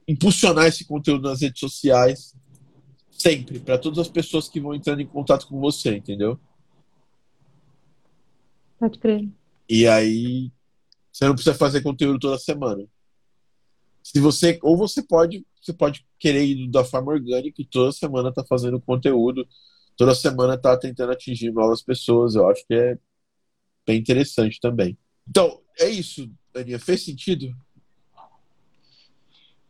impulsionar 0.07 0.67
esse 0.67 0.85
conteúdo 0.85 1.29
nas 1.29 1.41
redes 1.41 1.61
sociais 1.61 2.35
sempre, 3.19 3.59
para 3.59 3.77
todas 3.77 3.99
as 3.99 4.09
pessoas 4.09 4.49
que 4.49 4.61
vão 4.61 4.75
entrando 4.75 5.03
em 5.03 5.07
contato 5.07 5.47
com 5.49 5.59
você, 5.59 5.97
entendeu? 5.97 6.39
Pode 8.79 8.99
crer. 8.99 9.29
E 9.69 9.87
aí 9.89 10.53
você 11.13 11.27
não 11.27 11.35
precisa 11.35 11.55
fazer 11.55 11.83
conteúdo 11.83 12.21
toda 12.21 12.39
semana. 12.39 12.87
Se 14.05 14.21
você 14.21 14.59
ou 14.63 14.77
você 14.77 15.03
pode, 15.03 15.45
você 15.61 15.73
pode 15.73 16.07
querer 16.19 16.45
ir 16.45 16.69
da 16.69 16.85
forma 16.85 17.13
orgânica 17.13 17.61
e 17.61 17.67
toda 17.67 17.91
semana 17.91 18.33
tá 18.33 18.45
fazendo 18.45 18.81
conteúdo, 18.81 19.47
toda 19.97 20.15
semana 20.15 20.57
tá 20.57 20.77
tentando 20.77 21.13
atingir 21.13 21.51
novas 21.51 21.83
pessoas. 21.83 22.37
Eu 22.37 22.49
acho 22.49 22.65
que 22.67 22.75
é 22.75 22.99
bem 23.85 23.99
interessante 23.99 24.61
também. 24.61 24.97
Então, 25.29 25.61
é 25.79 25.89
isso, 25.89 26.31
Aninha. 26.55 26.79
Fez 26.79 27.05
sentido? 27.05 27.55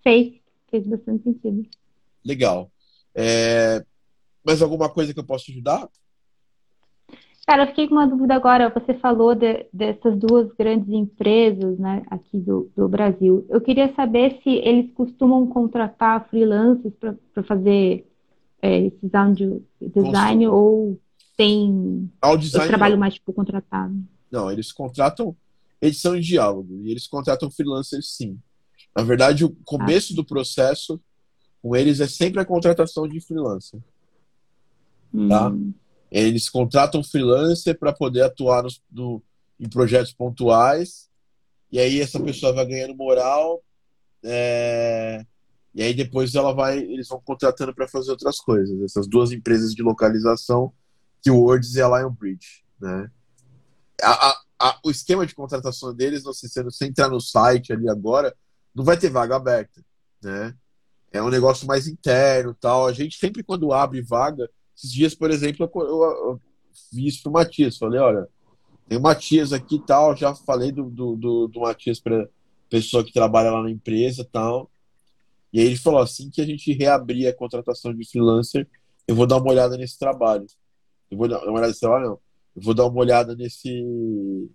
Fez. 0.02 0.34
Fez 0.70 0.86
bastante 0.86 1.24
sentido. 1.24 1.66
Legal. 2.24 2.70
É... 3.14 3.84
Mais 4.44 4.62
alguma 4.62 4.88
coisa 4.88 5.12
que 5.12 5.20
eu 5.20 5.24
possa 5.24 5.50
ajudar? 5.50 5.88
Cara, 7.48 7.62
eu 7.62 7.68
fiquei 7.68 7.88
com 7.88 7.94
uma 7.94 8.06
dúvida 8.06 8.34
agora. 8.34 8.68
Você 8.68 8.92
falou 8.92 9.34
de, 9.34 9.66
dessas 9.72 10.18
duas 10.18 10.52
grandes 10.52 10.90
empresas 10.90 11.78
né, 11.78 12.02
aqui 12.10 12.38
do, 12.38 12.70
do 12.76 12.86
Brasil. 12.86 13.46
Eu 13.48 13.58
queria 13.58 13.90
saber 13.94 14.38
se 14.42 14.50
eles 14.50 14.92
costumam 14.92 15.46
contratar 15.46 16.28
freelancers 16.28 16.92
para 17.00 17.42
fazer 17.44 18.06
é, 18.60 18.86
esse 18.86 19.08
sound 19.10 19.62
design 19.80 20.46
ou 20.46 21.00
tem 21.38 22.10
Ao 22.20 22.36
design, 22.36 22.68
trabalho 22.68 22.94
não. 22.94 23.00
mais 23.00 23.14
tipo 23.14 23.32
contratado. 23.32 23.94
Não, 24.30 24.52
eles 24.52 24.70
contratam 24.70 25.34
edição 25.80 26.16
de 26.16 26.26
diálogo 26.26 26.80
e 26.82 26.90
eles 26.90 27.06
contratam 27.06 27.50
freelancers 27.50 28.14
sim. 28.14 28.38
Na 28.94 29.02
verdade, 29.02 29.46
o 29.46 29.56
começo 29.64 30.12
ah. 30.12 30.16
do 30.16 30.24
processo 30.24 31.00
com 31.62 31.74
eles 31.76 32.00
é 32.00 32.06
sempre 32.06 32.40
a 32.40 32.44
contratação 32.44 33.06
de 33.06 33.20
freelancer. 33.20 33.80
Tá? 35.28 35.48
Hum. 35.48 35.72
Eles 36.10 36.48
contratam 36.48 37.02
freelancer 37.02 37.78
para 37.78 37.92
poder 37.92 38.22
atuar 38.22 38.62
no, 38.62 38.70
no, 38.90 39.22
em 39.58 39.68
projetos 39.68 40.12
pontuais 40.12 41.08
e 41.70 41.78
aí 41.78 42.00
essa 42.00 42.20
pessoa 42.20 42.52
vai 42.52 42.66
ganhando 42.66 42.94
moral 42.94 43.62
é, 44.22 45.24
e 45.74 45.82
aí 45.82 45.94
depois 45.94 46.34
ela 46.34 46.52
vai 46.52 46.78
eles 46.78 47.08
vão 47.08 47.20
contratando 47.20 47.74
para 47.74 47.86
fazer 47.86 48.10
outras 48.10 48.38
coisas 48.38 48.80
essas 48.82 49.06
duas 49.06 49.32
empresas 49.32 49.74
de 49.74 49.82
localização 49.82 50.72
que 51.22 51.30
o 51.30 51.40
Words 51.40 51.74
e 51.74 51.82
a 51.82 51.88
Lionbridge 51.88 52.64
né 52.80 53.10
a, 54.02 54.30
a, 54.30 54.40
a, 54.58 54.80
o 54.84 54.90
esquema 54.90 55.26
de 55.26 55.34
contratação 55.34 55.94
deles, 55.94 56.22
você, 56.22 56.48
se 56.48 56.62
você 56.62 56.86
entrar 56.86 57.08
no 57.08 57.20
site 57.20 57.72
ali 57.72 57.88
agora, 57.88 58.34
não 58.74 58.84
vai 58.84 58.96
ter 58.96 59.10
vaga 59.10 59.36
aberta, 59.36 59.84
né? 60.22 60.54
É 61.12 61.22
um 61.22 61.30
negócio 61.30 61.66
mais 61.66 61.86
interno 61.86 62.54
tal. 62.54 62.86
A 62.86 62.92
gente 62.92 63.16
sempre 63.16 63.42
quando 63.42 63.72
abre 63.72 64.02
vaga, 64.02 64.48
esses 64.76 64.92
dias, 64.92 65.14
por 65.14 65.30
exemplo, 65.30 65.70
eu, 65.74 65.82
eu, 65.82 66.02
eu 66.02 66.40
vi 66.92 67.06
isso 67.06 67.22
pro 67.22 67.32
Matias. 67.32 67.78
Falei, 67.78 68.00
olha, 68.00 68.28
tem 68.88 68.98
o 68.98 69.02
Matias 69.02 69.52
aqui 69.52 69.76
e 69.76 69.86
tal. 69.86 70.16
Já 70.16 70.34
falei 70.34 70.72
do, 70.72 70.84
do, 70.90 71.16
do, 71.16 71.48
do 71.48 71.60
Matias 71.60 72.00
para 72.00 72.28
pessoa 72.68 73.04
que 73.04 73.12
trabalha 73.12 73.50
lá 73.50 73.62
na 73.62 73.70
empresa 73.70 74.28
tal. 74.30 74.70
E 75.52 75.60
aí 75.60 75.66
ele 75.66 75.76
falou 75.76 76.00
assim 76.00 76.30
que 76.30 76.42
a 76.42 76.46
gente 76.46 76.72
reabrir 76.72 77.26
a 77.26 77.34
contratação 77.34 77.94
de 77.94 78.06
freelancer, 78.06 78.68
eu 79.06 79.14
vou 79.14 79.26
dar 79.26 79.38
uma 79.38 79.50
olhada 79.50 79.76
nesse 79.78 79.98
trabalho. 79.98 80.46
Eu 81.10 81.16
vou 81.16 81.26
dar 81.26 81.38
uma 81.42 81.52
olhada 81.52 81.68
nesse 81.68 81.80
trabalho, 81.80 82.06
não 82.06 82.20
eu 82.58 82.62
vou 82.62 82.74
dar 82.74 82.86
uma 82.86 83.00
olhada 83.00 83.36
nesse. 83.36 84.50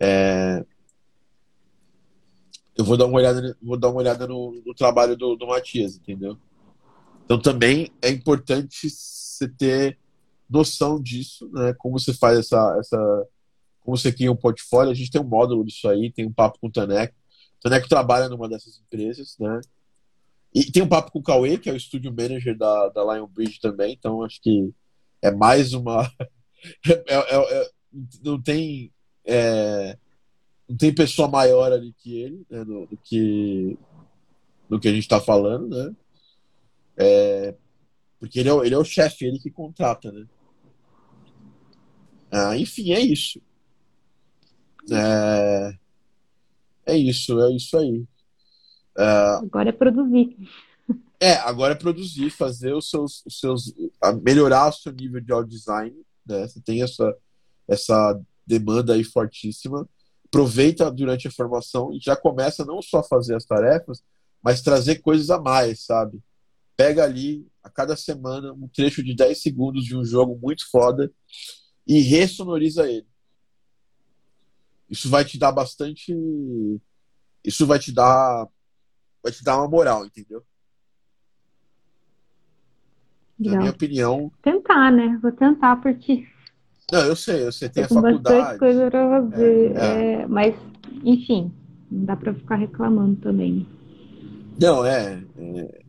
É, 0.00 0.64
eu 2.76 2.84
vou 2.84 2.96
dar 2.96 3.06
uma 3.06 3.16
olhada, 3.16 3.56
vou 3.62 3.76
dar 3.76 3.88
uma 3.88 3.98
olhada 3.98 4.26
no, 4.26 4.62
no 4.64 4.74
trabalho 4.74 5.16
do, 5.16 5.34
do 5.36 5.46
Matias, 5.46 5.96
entendeu? 5.96 6.36
Então 7.24 7.40
também 7.40 7.90
é 8.02 8.10
importante 8.10 8.88
você 8.90 9.48
ter 9.48 9.98
noção 10.48 11.02
disso, 11.02 11.50
né? 11.52 11.74
Como 11.78 11.98
você 11.98 12.12
faz 12.12 12.38
essa, 12.38 12.76
essa 12.78 13.26
como 13.80 13.96
você 13.96 14.12
cria 14.12 14.30
um 14.30 14.36
portfólio. 14.36 14.90
A 14.90 14.94
gente 14.94 15.10
tem 15.10 15.20
um 15.20 15.28
módulo 15.28 15.64
disso 15.64 15.88
aí, 15.88 16.12
tem 16.12 16.26
um 16.26 16.32
papo 16.32 16.58
com 16.60 16.66
o 16.68 16.72
Taneco. 16.72 17.14
O 17.58 17.62
Taneco 17.62 17.88
trabalha 17.88 18.28
numa 18.28 18.48
dessas 18.48 18.78
empresas, 18.78 19.36
né? 19.38 19.60
E 20.54 20.70
tem 20.70 20.82
um 20.82 20.88
papo 20.88 21.10
com 21.10 21.18
o 21.18 21.22
Cauê, 21.22 21.58
que 21.58 21.68
é 21.68 21.72
o 21.72 21.76
estúdio 21.76 22.14
manager 22.14 22.56
da, 22.56 22.88
da 22.88 23.14
Lionbridge 23.14 23.60
também, 23.60 23.92
então 23.92 24.22
acho 24.22 24.40
que 24.40 24.72
é 25.20 25.30
mais 25.30 25.74
uma 25.74 26.10
é, 26.86 27.14
é, 27.14 27.60
é, 27.60 27.70
não 28.22 28.40
tem 28.40 28.92
é, 29.24 29.98
não 30.68 30.76
tem 30.76 30.94
pessoa 30.94 31.28
maior 31.28 31.72
ali 31.72 31.92
que 31.92 32.16
ele, 32.20 32.46
né, 32.50 32.64
do, 32.64 32.86
do, 32.86 32.96
que 32.96 33.78
do 34.68 34.80
que 34.80 34.88
a 34.88 34.92
gente 34.92 35.02
está 35.02 35.20
falando, 35.20 35.68
né? 35.68 35.96
É, 36.96 37.54
porque 38.18 38.40
ele 38.40 38.48
é, 38.48 38.52
ele 38.66 38.74
é 38.74 38.78
o 38.78 38.84
chefe, 38.84 39.24
ele 39.24 39.38
que 39.38 39.50
contrata, 39.50 40.10
né? 40.10 40.26
Ah, 42.30 42.56
enfim, 42.56 42.92
é 42.92 43.00
isso. 43.00 43.40
É, 44.90 45.74
é 46.86 46.96
isso, 46.96 47.40
é 47.40 47.52
isso 47.52 47.76
aí. 47.78 48.04
É, 48.98 49.04
agora 49.04 49.68
é 49.68 49.72
produzir. 49.72 50.36
É, 51.20 51.34
agora 51.34 51.74
é 51.74 51.76
produzir, 51.76 52.30
fazer 52.30 52.74
os 52.74 52.90
seus, 52.90 53.22
os 53.24 53.38
seus 53.38 53.74
melhorar 54.22 54.68
o 54.68 54.72
seu 54.72 54.92
nível 54.92 55.20
de 55.20 55.32
audio 55.32 55.50
design 55.50 56.06
né? 56.26 56.46
Você 56.48 56.60
tem 56.60 56.82
essa, 56.82 57.16
essa 57.68 58.20
demanda 58.46 58.94
aí 58.94 59.04
fortíssima. 59.04 59.88
Aproveita 60.36 60.90
durante 60.90 61.26
a 61.26 61.30
formação 61.30 61.92
e 61.94 61.98
já 61.98 62.14
começa 62.14 62.64
não 62.64 62.82
só 62.82 62.98
a 62.98 63.04
fazer 63.04 63.34
as 63.34 63.46
tarefas, 63.46 64.02
mas 64.42 64.60
trazer 64.60 64.96
coisas 64.96 65.30
a 65.30 65.40
mais, 65.40 65.84
sabe? 65.84 66.20
Pega 66.76 67.04
ali, 67.04 67.46
a 67.62 67.70
cada 67.70 67.96
semana, 67.96 68.52
um 68.52 68.68
trecho 68.68 69.02
de 69.02 69.14
10 69.14 69.40
segundos 69.40 69.84
de 69.84 69.96
um 69.96 70.04
jogo 70.04 70.38
muito 70.40 70.70
foda 70.70 71.10
e 71.86 72.00
ressonoriza 72.00 72.86
ele. 72.86 73.06
Isso 74.90 75.08
vai 75.08 75.24
te 75.24 75.38
dar 75.38 75.52
bastante. 75.52 76.14
Isso 77.42 77.66
vai 77.66 77.78
te 77.78 77.92
dar. 77.92 78.46
Vai 79.22 79.32
te 79.32 79.42
dar 79.42 79.56
uma 79.56 79.68
moral, 79.68 80.04
entendeu? 80.04 80.44
Legal. 83.38 83.54
Na 83.54 83.58
minha 83.60 83.72
opinião. 83.72 84.32
Tentar, 84.42 84.92
né? 84.92 85.18
Vou 85.22 85.32
tentar, 85.32 85.76
porque. 85.76 86.28
Não, 86.90 87.00
eu 87.00 87.16
sei, 87.16 87.42
eu 87.42 87.52
sei, 87.52 87.68
tem 87.68 87.82
a 87.84 87.88
faculdade. 87.88 88.22
bastante 88.22 88.58
coisa 88.58 88.90
pra 88.90 89.08
fazer. 89.08 89.76
É, 89.76 89.78
é. 89.78 90.22
É, 90.22 90.26
mas, 90.26 90.54
enfim, 91.02 91.52
não 91.90 92.04
dá 92.04 92.16
pra 92.16 92.32
ficar 92.32 92.56
reclamando 92.56 93.16
também. 93.16 93.66
Não, 94.60 94.84
é. 94.84 95.22
é, 95.36 95.80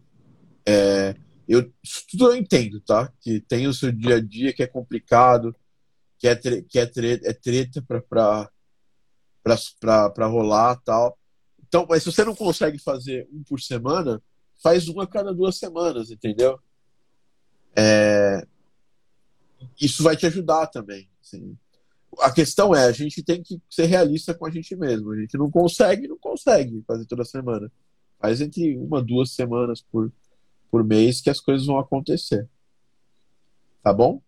é 0.68 1.16
eu, 1.48 1.72
tudo 2.12 2.28
eu 2.28 2.36
entendo, 2.36 2.82
tá? 2.82 3.12
Que 3.22 3.40
tem 3.40 3.68
o 3.68 3.74
seu 3.74 3.92
dia 3.92 4.16
a 4.18 4.22
dia 4.22 4.52
que 4.52 4.62
é 4.62 4.68
complicado, 4.68 5.56
que 6.20 6.28
é, 6.28 6.36
tre, 6.36 6.62
que 6.64 6.78
é, 6.78 6.86
tre, 6.86 7.22
é 7.24 7.34
treta 7.34 7.82
pra 7.82 8.50
rolar 10.28 10.76
tal. 10.84 11.18
Então, 11.66 11.86
mas 11.88 12.04
se 12.04 12.12
você 12.12 12.26
não 12.26 12.36
consegue 12.36 12.78
fazer 12.80 13.28
um 13.32 13.44
por 13.44 13.62
semana, 13.62 14.22
faz 14.62 14.90
uma 14.90 15.04
a 15.04 15.08
cada 15.08 15.34
duas 15.34 15.58
semanas, 15.58 16.12
entendeu? 16.12 16.60
É, 17.76 18.46
isso 19.80 20.04
vai 20.04 20.16
te 20.16 20.26
ajudar 20.26 20.68
também. 20.68 21.10
Assim. 21.22 21.58
a 22.20 22.32
questão 22.32 22.76
é, 22.76 22.86
a 22.86 22.92
gente 22.92 23.24
tem 23.24 23.42
que 23.42 23.62
ser 23.70 23.86
realista 23.86 24.34
com 24.34 24.46
a 24.46 24.52
gente 24.52 24.76
mesmo. 24.76 25.12
A 25.12 25.20
gente 25.20 25.38
não 25.38 25.50
consegue, 25.50 26.08
não 26.08 26.18
consegue 26.18 26.84
fazer 26.88 27.06
toda 27.06 27.26
semana. 27.26 27.72
Faz 28.20 28.42
entre 28.42 28.78
uma, 28.78 29.02
duas 29.02 29.32
semanas 29.32 29.82
por, 29.82 30.12
por 30.72 30.84
mês 30.84 31.22
que 31.22 31.30
as 31.30 31.40
coisas 31.40 31.68
vão 31.68 31.78
acontecer. 31.78 32.48
Tá 33.84 33.94
bom? 33.94 34.22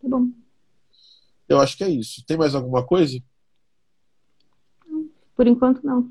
Tá 0.00 0.08
bom. 0.08 0.30
Eu 1.48 1.60
acho 1.60 1.76
que 1.76 1.84
é 1.84 1.88
isso. 1.88 2.24
Tem 2.24 2.36
mais 2.36 2.54
alguma 2.54 2.86
coisa? 2.86 3.20
Por 5.34 5.46
enquanto, 5.46 5.84
não. 5.84 6.10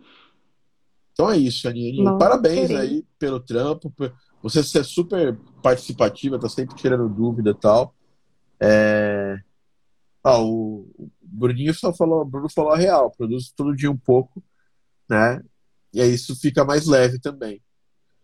Então 1.14 1.30
é 1.30 1.38
isso, 1.38 1.68
Aninha. 1.68 2.18
Parabéns 2.18 2.72
aí 2.72 3.06
pelo 3.18 3.40
trampo. 3.40 3.94
Você 4.42 4.80
é 4.80 4.84
super 4.84 5.38
participativa, 5.62 6.40
tá 6.40 6.48
sempre 6.48 6.76
tirando 6.76 7.10
dúvida 7.10 7.52
e 7.52 7.56
tal. 7.56 7.94
É... 8.60 9.40
Ah, 10.24 10.42
o, 10.42 10.88
Bruninho 11.22 11.74
só 11.74 11.94
falou, 11.94 12.26
Bruno 12.26 12.50
falou 12.50 12.72
a 12.72 12.78
real, 12.78 13.12
produz 13.12 13.52
todo 13.52 13.76
dia 13.76 13.90
um 13.90 13.98
pouco, 13.98 14.44
né? 15.10 15.42
E 15.94 16.02
aí 16.02 16.14
isso 16.14 16.36
fica 16.36 16.66
mais 16.66 16.86
leve 16.86 17.20
também. 17.20 17.62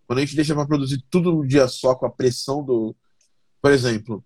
Quando 0.06 0.20
a 0.20 0.22
gente 0.22 0.36
deixa 0.36 0.54
para 0.54 0.68
produzir 0.68 1.04
tudo 1.10 1.32
num 1.32 1.48
dia 1.48 1.68
só, 1.68 1.96
com 1.96 2.06
a 2.06 2.12
pressão 2.12 2.64
do. 2.64 2.96
Por 3.62 3.72
exemplo, 3.72 4.24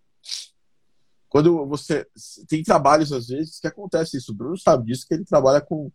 quando 1.30 1.66
você. 1.68 2.06
Tem 2.48 2.64
trabalhos, 2.64 3.14
às 3.14 3.28
vezes, 3.28 3.60
que 3.60 3.68
acontece 3.68 4.18
isso. 4.18 4.32
O 4.32 4.36
Bruno 4.36 4.58
sabe 4.58 4.88
disso, 4.88 5.08
que 5.08 5.14
ele 5.14 5.24
trabalha 5.24 5.62
com, 5.62 5.92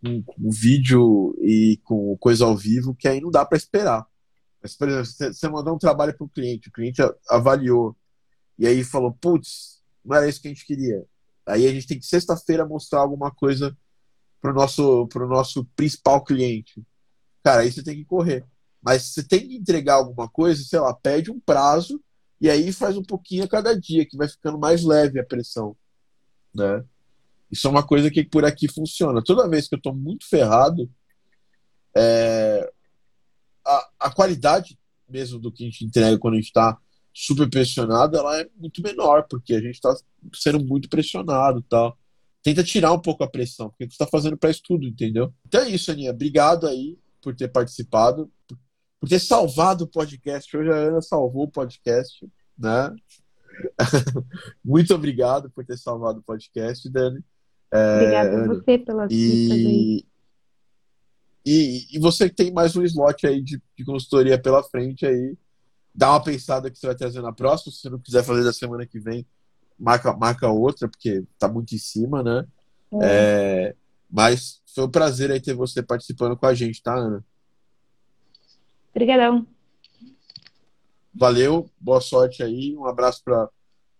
com, 0.00 0.22
com 0.22 0.50
vídeo 0.50 1.36
e 1.40 1.78
com 1.84 2.16
coisa 2.16 2.44
ao 2.44 2.56
vivo, 2.56 2.94
que 2.94 3.06
aí 3.06 3.20
não 3.20 3.30
dá 3.30 3.44
para 3.44 3.58
esperar. 3.58 4.06
Mas, 4.62 4.76
por 4.76 4.88
exemplo, 4.88 5.34
você 5.34 5.48
mandou 5.48 5.74
um 5.74 5.78
trabalho 5.78 6.16
para 6.16 6.24
o 6.24 6.28
cliente, 6.28 6.68
o 6.68 6.72
cliente 6.72 7.00
avaliou, 7.28 7.96
e 8.58 8.66
aí 8.66 8.84
falou: 8.84 9.12
putz, 9.12 9.82
não 10.04 10.16
era 10.16 10.28
isso 10.28 10.40
que 10.40 10.48
a 10.48 10.50
gente 10.50 10.66
queria. 10.66 11.04
Aí 11.46 11.66
a 11.66 11.72
gente 11.72 11.86
tem 11.86 11.98
que 11.98 12.06
sexta-feira 12.06 12.66
mostrar 12.66 13.00
alguma 13.00 13.30
coisa 13.30 13.76
pro 14.40 14.52
nosso, 14.52 15.06
pro 15.08 15.28
nosso 15.28 15.64
principal 15.76 16.22
cliente. 16.22 16.82
Cara, 17.42 17.62
aí 17.62 17.72
você 17.72 17.82
tem 17.82 17.96
que 17.96 18.04
correr. 18.04 18.44
Mas 18.82 19.04
você 19.04 19.22
tem 19.22 19.46
que 19.46 19.56
entregar 19.56 19.94
alguma 19.94 20.28
coisa, 20.28 20.62
sei 20.62 20.78
lá, 20.78 20.94
pede 20.94 21.30
um 21.30 21.40
prazo 21.40 22.02
e 22.40 22.48
aí 22.48 22.72
faz 22.72 22.96
um 22.96 23.02
pouquinho 23.02 23.44
a 23.44 23.48
cada 23.48 23.78
dia, 23.78 24.06
que 24.06 24.16
vai 24.16 24.28
ficando 24.28 24.58
mais 24.58 24.82
leve 24.82 25.20
a 25.20 25.24
pressão. 25.24 25.76
Né? 26.54 26.82
Isso 27.50 27.66
é 27.66 27.70
uma 27.70 27.86
coisa 27.86 28.10
que 28.10 28.24
por 28.24 28.44
aqui 28.44 28.66
funciona. 28.68 29.22
Toda 29.22 29.48
vez 29.48 29.68
que 29.68 29.74
eu 29.74 29.78
estou 29.78 29.94
muito 29.94 30.26
ferrado, 30.26 30.90
é... 31.94 32.70
a, 33.70 33.90
a 34.00 34.10
qualidade 34.10 34.78
mesmo 35.08 35.38
do 35.38 35.52
que 35.52 35.64
a 35.64 35.66
gente 35.66 35.84
entrega 35.84 36.18
quando 36.18 36.34
a 36.34 36.36
gente 36.36 36.46
está 36.46 36.78
super 37.12 37.48
pressionado, 37.50 38.16
ela 38.16 38.40
é 38.40 38.48
muito 38.56 38.80
menor, 38.82 39.26
porque 39.28 39.54
a 39.54 39.60
gente 39.60 39.74
está 39.74 39.94
sendo 40.34 40.64
muito 40.64 40.88
pressionado 40.88 41.62
tal. 41.62 41.98
Tenta 42.42 42.62
tirar 42.62 42.92
um 42.92 43.00
pouco 43.00 43.22
a 43.22 43.28
pressão, 43.28 43.68
porque 43.68 43.84
você 43.84 43.92
está 43.92 44.06
fazendo 44.06 44.36
para 44.36 44.50
estudo, 44.50 44.86
entendeu? 44.86 45.32
Então 45.46 45.60
é 45.60 45.68
isso, 45.68 45.90
Aninha. 45.90 46.12
Obrigado 46.12 46.66
aí 46.66 46.96
por 47.20 47.34
ter 47.34 47.48
participado, 47.48 48.30
por 48.98 49.08
ter 49.08 49.18
salvado 49.18 49.84
o 49.84 49.88
podcast. 49.88 50.56
Hoje 50.56 50.70
a 50.70 50.76
Ana 50.76 51.02
salvou 51.02 51.44
o 51.44 51.50
podcast, 51.50 52.26
né? 52.56 52.94
muito 54.64 54.94
obrigado 54.94 55.50
por 55.50 55.66
ter 55.66 55.76
salvado 55.76 56.20
o 56.20 56.22
podcast, 56.22 56.88
Dani. 56.88 57.22
É, 57.72 57.96
Obrigada 57.96 58.42
a 58.42 58.46
você 58.46 58.78
pela 58.78 59.06
e... 59.10 60.06
E, 61.44 61.86
e 61.92 61.98
você 61.98 62.28
tem 62.28 62.52
mais 62.52 62.76
um 62.76 62.82
slot 62.82 63.26
aí 63.26 63.42
de, 63.42 63.60
de 63.76 63.84
consultoria 63.84 64.40
pela 64.40 64.62
frente 64.62 65.06
aí 65.06 65.36
dá 65.94 66.10
uma 66.10 66.22
pensada 66.22 66.70
que 66.70 66.78
você 66.78 66.86
vai 66.86 66.96
trazer 66.96 67.20
na 67.20 67.32
próxima. 67.32 67.72
Se 67.72 67.80
você 67.80 67.90
não 67.90 67.98
quiser 67.98 68.24
fazer 68.24 68.44
da 68.44 68.52
semana 68.52 68.86
que 68.86 68.98
vem, 68.98 69.26
marca, 69.78 70.12
marca 70.16 70.48
outra, 70.48 70.88
porque 70.88 71.24
tá 71.38 71.48
muito 71.48 71.74
em 71.74 71.78
cima, 71.78 72.22
né? 72.22 72.46
É. 72.94 72.98
É, 73.02 73.76
mas 74.10 74.60
foi 74.74 74.84
um 74.84 74.90
prazer 74.90 75.30
aí 75.30 75.40
ter 75.40 75.54
você 75.54 75.82
participando 75.82 76.36
com 76.36 76.46
a 76.46 76.54
gente, 76.54 76.82
tá, 76.82 76.94
Ana? 76.94 77.24
Obrigadão. 78.90 79.46
Valeu, 81.14 81.70
boa 81.78 82.00
sorte 82.00 82.42
aí. 82.42 82.76
Um 82.76 82.86
abraço 82.86 83.22
para 83.24 83.48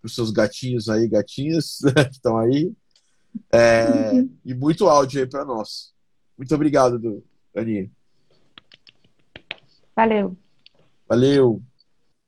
os 0.02 0.14
seus 0.14 0.30
gatinhos 0.30 0.88
aí, 0.88 1.08
gatinhas 1.08 1.78
que 2.08 2.10
estão 2.12 2.38
aí. 2.38 2.72
É, 3.52 4.12
uhum. 4.12 4.36
E 4.44 4.54
muito 4.54 4.88
áudio 4.88 5.20
aí 5.20 5.28
para 5.28 5.44
nós. 5.44 5.92
Muito 6.40 6.54
obrigado, 6.54 7.22
Aninha. 7.54 7.90
Valeu. 9.94 10.34
Valeu. 11.06 11.62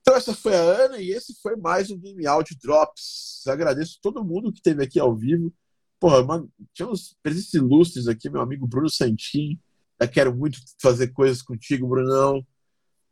Então 0.02 0.14
essa 0.14 0.34
foi 0.34 0.54
a 0.54 0.60
Ana 0.60 0.98
e 0.98 1.12
esse 1.12 1.34
foi 1.40 1.56
mais 1.56 1.90
um 1.90 1.98
Game 1.98 2.26
Audio 2.26 2.54
Drops. 2.62 3.42
Agradeço 3.46 3.98
todo 4.02 4.22
mundo 4.22 4.52
que 4.52 4.58
esteve 4.58 4.84
aqui 4.84 5.00
ao 5.00 5.16
vivo. 5.16 5.50
Porra, 5.98 6.20
uma, 6.20 6.46
tinha 6.74 6.86
uns 6.86 7.16
presenças 7.22 7.54
ilustres 7.54 8.06
aqui, 8.06 8.28
meu 8.28 8.42
amigo 8.42 8.66
Bruno 8.66 8.90
Santin. 8.90 9.58
Eu 9.98 10.08
quero 10.10 10.36
muito 10.36 10.58
fazer 10.78 11.08
coisas 11.08 11.40
contigo, 11.40 11.88
Brunão. 11.88 12.46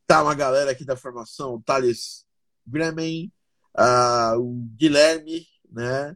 Tá 0.06 0.22
uma 0.22 0.34
galera 0.34 0.70
aqui 0.70 0.84
da 0.84 0.98
formação, 0.98 1.54
o 1.54 1.62
Thales 1.62 2.26
Gremen, 2.66 3.32
uh, 3.74 4.38
o 4.38 4.68
Guilherme, 4.76 5.46
né? 5.72 6.14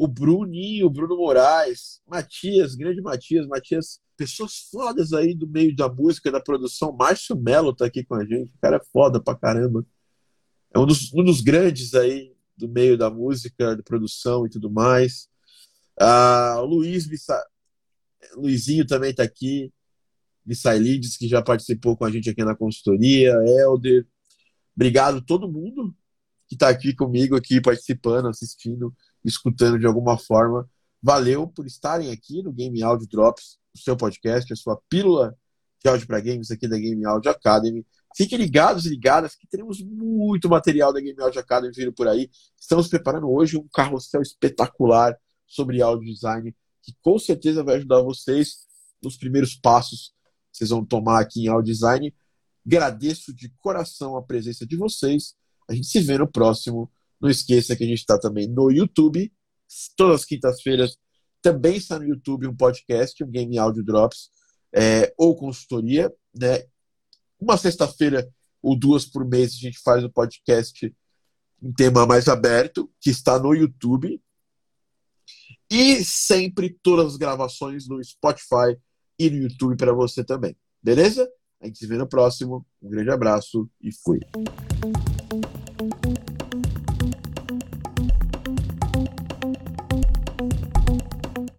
O 0.00 0.08
Bruninho, 0.08 0.86
o 0.86 0.90
Bruno 0.90 1.16
Moraes, 1.16 2.00
Matias, 2.06 2.74
grande 2.74 3.02
Matias, 3.02 3.46
Matias, 3.46 4.00
pessoas 4.16 4.68
fodas 4.70 5.12
aí 5.12 5.34
do 5.34 5.46
meio 5.46 5.74
da 5.76 5.88
música, 5.88 6.30
da 6.30 6.40
produção. 6.40 6.92
Márcio 6.92 7.36
Melo 7.36 7.74
tá 7.74 7.84
aqui 7.84 8.04
com 8.04 8.14
a 8.14 8.24
gente, 8.24 8.54
o 8.54 8.58
cara 8.60 8.76
é 8.76 8.84
foda 8.92 9.20
pra 9.22 9.34
caramba 9.34 9.84
é 10.72 10.78
um 10.78 10.86
dos, 10.86 11.12
um 11.12 11.24
dos 11.24 11.40
grandes 11.40 11.94
aí 11.94 12.32
do 12.56 12.68
meio 12.68 12.96
da 12.96 13.10
música, 13.10 13.74
de 13.74 13.82
produção 13.82 14.46
e 14.46 14.50
tudo 14.50 14.70
mais. 14.70 15.28
Ah, 15.98 16.60
Luiz 16.60 17.06
Missa... 17.06 17.44
Luizinho 18.34 18.86
também 18.86 19.10
está 19.10 19.22
aqui, 19.22 19.72
Missailides, 20.44 21.16
que 21.16 21.26
já 21.26 21.42
participou 21.42 21.96
com 21.96 22.04
a 22.04 22.10
gente 22.10 22.30
aqui 22.30 22.44
na 22.44 22.54
consultoria, 22.54 23.32
Helder. 23.32 24.06
Obrigado 24.76 25.22
todo 25.22 25.50
mundo 25.50 25.94
que 26.46 26.54
está 26.54 26.68
aqui 26.68 26.94
comigo, 26.94 27.34
aqui 27.34 27.60
participando, 27.60 28.28
assistindo, 28.28 28.94
escutando 29.24 29.78
de 29.78 29.86
alguma 29.86 30.18
forma. 30.18 30.68
Valeu 31.02 31.48
por 31.48 31.66
estarem 31.66 32.10
aqui 32.10 32.42
no 32.42 32.52
Game 32.52 32.82
Audio 32.82 33.08
Drops, 33.08 33.58
o 33.74 33.78
seu 33.78 33.96
podcast, 33.96 34.52
a 34.52 34.56
sua 34.56 34.80
pílula 34.88 35.36
de 35.82 35.88
áudio 35.88 36.06
para 36.06 36.20
games 36.20 36.50
aqui 36.50 36.68
da 36.68 36.78
Game 36.78 37.04
Audio 37.06 37.30
Academy. 37.30 37.86
Fiquem 38.16 38.38
ligados 38.38 38.84
e 38.86 38.90
ligadas 38.90 39.34
que 39.34 39.46
teremos 39.46 39.80
muito 39.82 40.48
material 40.48 40.92
da 40.92 41.00
Game 41.00 41.20
Audio 41.20 41.40
Academy 41.40 41.72
vindo 41.74 41.92
por 41.92 42.06
aí. 42.06 42.28
Estamos 42.58 42.88
preparando 42.88 43.30
hoje 43.30 43.56
um 43.56 43.66
carrossel 43.72 44.20
espetacular 44.20 45.16
sobre 45.46 45.80
audio 45.80 46.12
design 46.12 46.54
que 46.82 46.94
com 47.00 47.18
certeza 47.18 47.62
vai 47.62 47.76
ajudar 47.76 48.02
vocês 48.02 48.66
nos 49.02 49.16
primeiros 49.16 49.54
passos 49.54 50.14
que 50.50 50.58
vocês 50.58 50.70
vão 50.70 50.84
tomar 50.84 51.20
aqui 51.20 51.44
em 51.44 51.48
audio 51.48 51.72
design. 51.72 52.14
Agradeço 52.66 53.34
de 53.34 53.48
coração 53.58 54.16
a 54.16 54.22
presença 54.22 54.66
de 54.66 54.76
vocês. 54.76 55.34
A 55.68 55.74
gente 55.74 55.86
se 55.86 56.00
vê 56.00 56.18
no 56.18 56.30
próximo. 56.30 56.90
Não 57.20 57.28
esqueça 57.28 57.76
que 57.76 57.84
a 57.84 57.86
gente 57.86 57.98
está 57.98 58.18
também 58.18 58.48
no 58.48 58.70
YouTube. 58.70 59.32
Todas 59.96 60.20
as 60.20 60.24
quintas-feiras 60.24 60.96
também 61.42 61.76
está 61.76 61.98
no 61.98 62.04
YouTube 62.04 62.46
um 62.46 62.56
podcast, 62.56 63.22
um 63.22 63.30
Game 63.30 63.58
Audio 63.58 63.84
Drops, 63.84 64.30
é, 64.72 65.12
ou 65.16 65.36
consultoria, 65.36 66.12
né? 66.34 66.64
Uma 67.38 67.56
sexta-feira 67.56 68.28
ou 68.62 68.78
duas 68.78 69.06
por 69.06 69.24
mês 69.24 69.54
a 69.54 69.56
gente 69.56 69.78
faz 69.78 70.04
um 70.04 70.10
podcast 70.10 70.94
um 71.62 71.72
tema 71.72 72.06
mais 72.06 72.26
aberto, 72.28 72.90
que 73.00 73.10
está 73.10 73.38
no 73.38 73.54
YouTube. 73.54 74.20
E 75.70 76.02
sempre 76.04 76.76
todas 76.82 77.12
as 77.12 77.16
gravações 77.16 77.86
no 77.86 78.02
Spotify 78.02 78.76
e 79.18 79.30
no 79.30 79.42
YouTube 79.42 79.76
para 79.76 79.92
você 79.92 80.24
também. 80.24 80.56
Beleza? 80.82 81.30
A 81.60 81.66
gente 81.66 81.78
se 81.78 81.86
vê 81.86 81.96
no 81.96 82.08
próximo. 82.08 82.66
Um 82.82 82.88
grande 82.88 83.10
abraço 83.10 83.68
e 83.80 83.92
fui. 83.92 84.20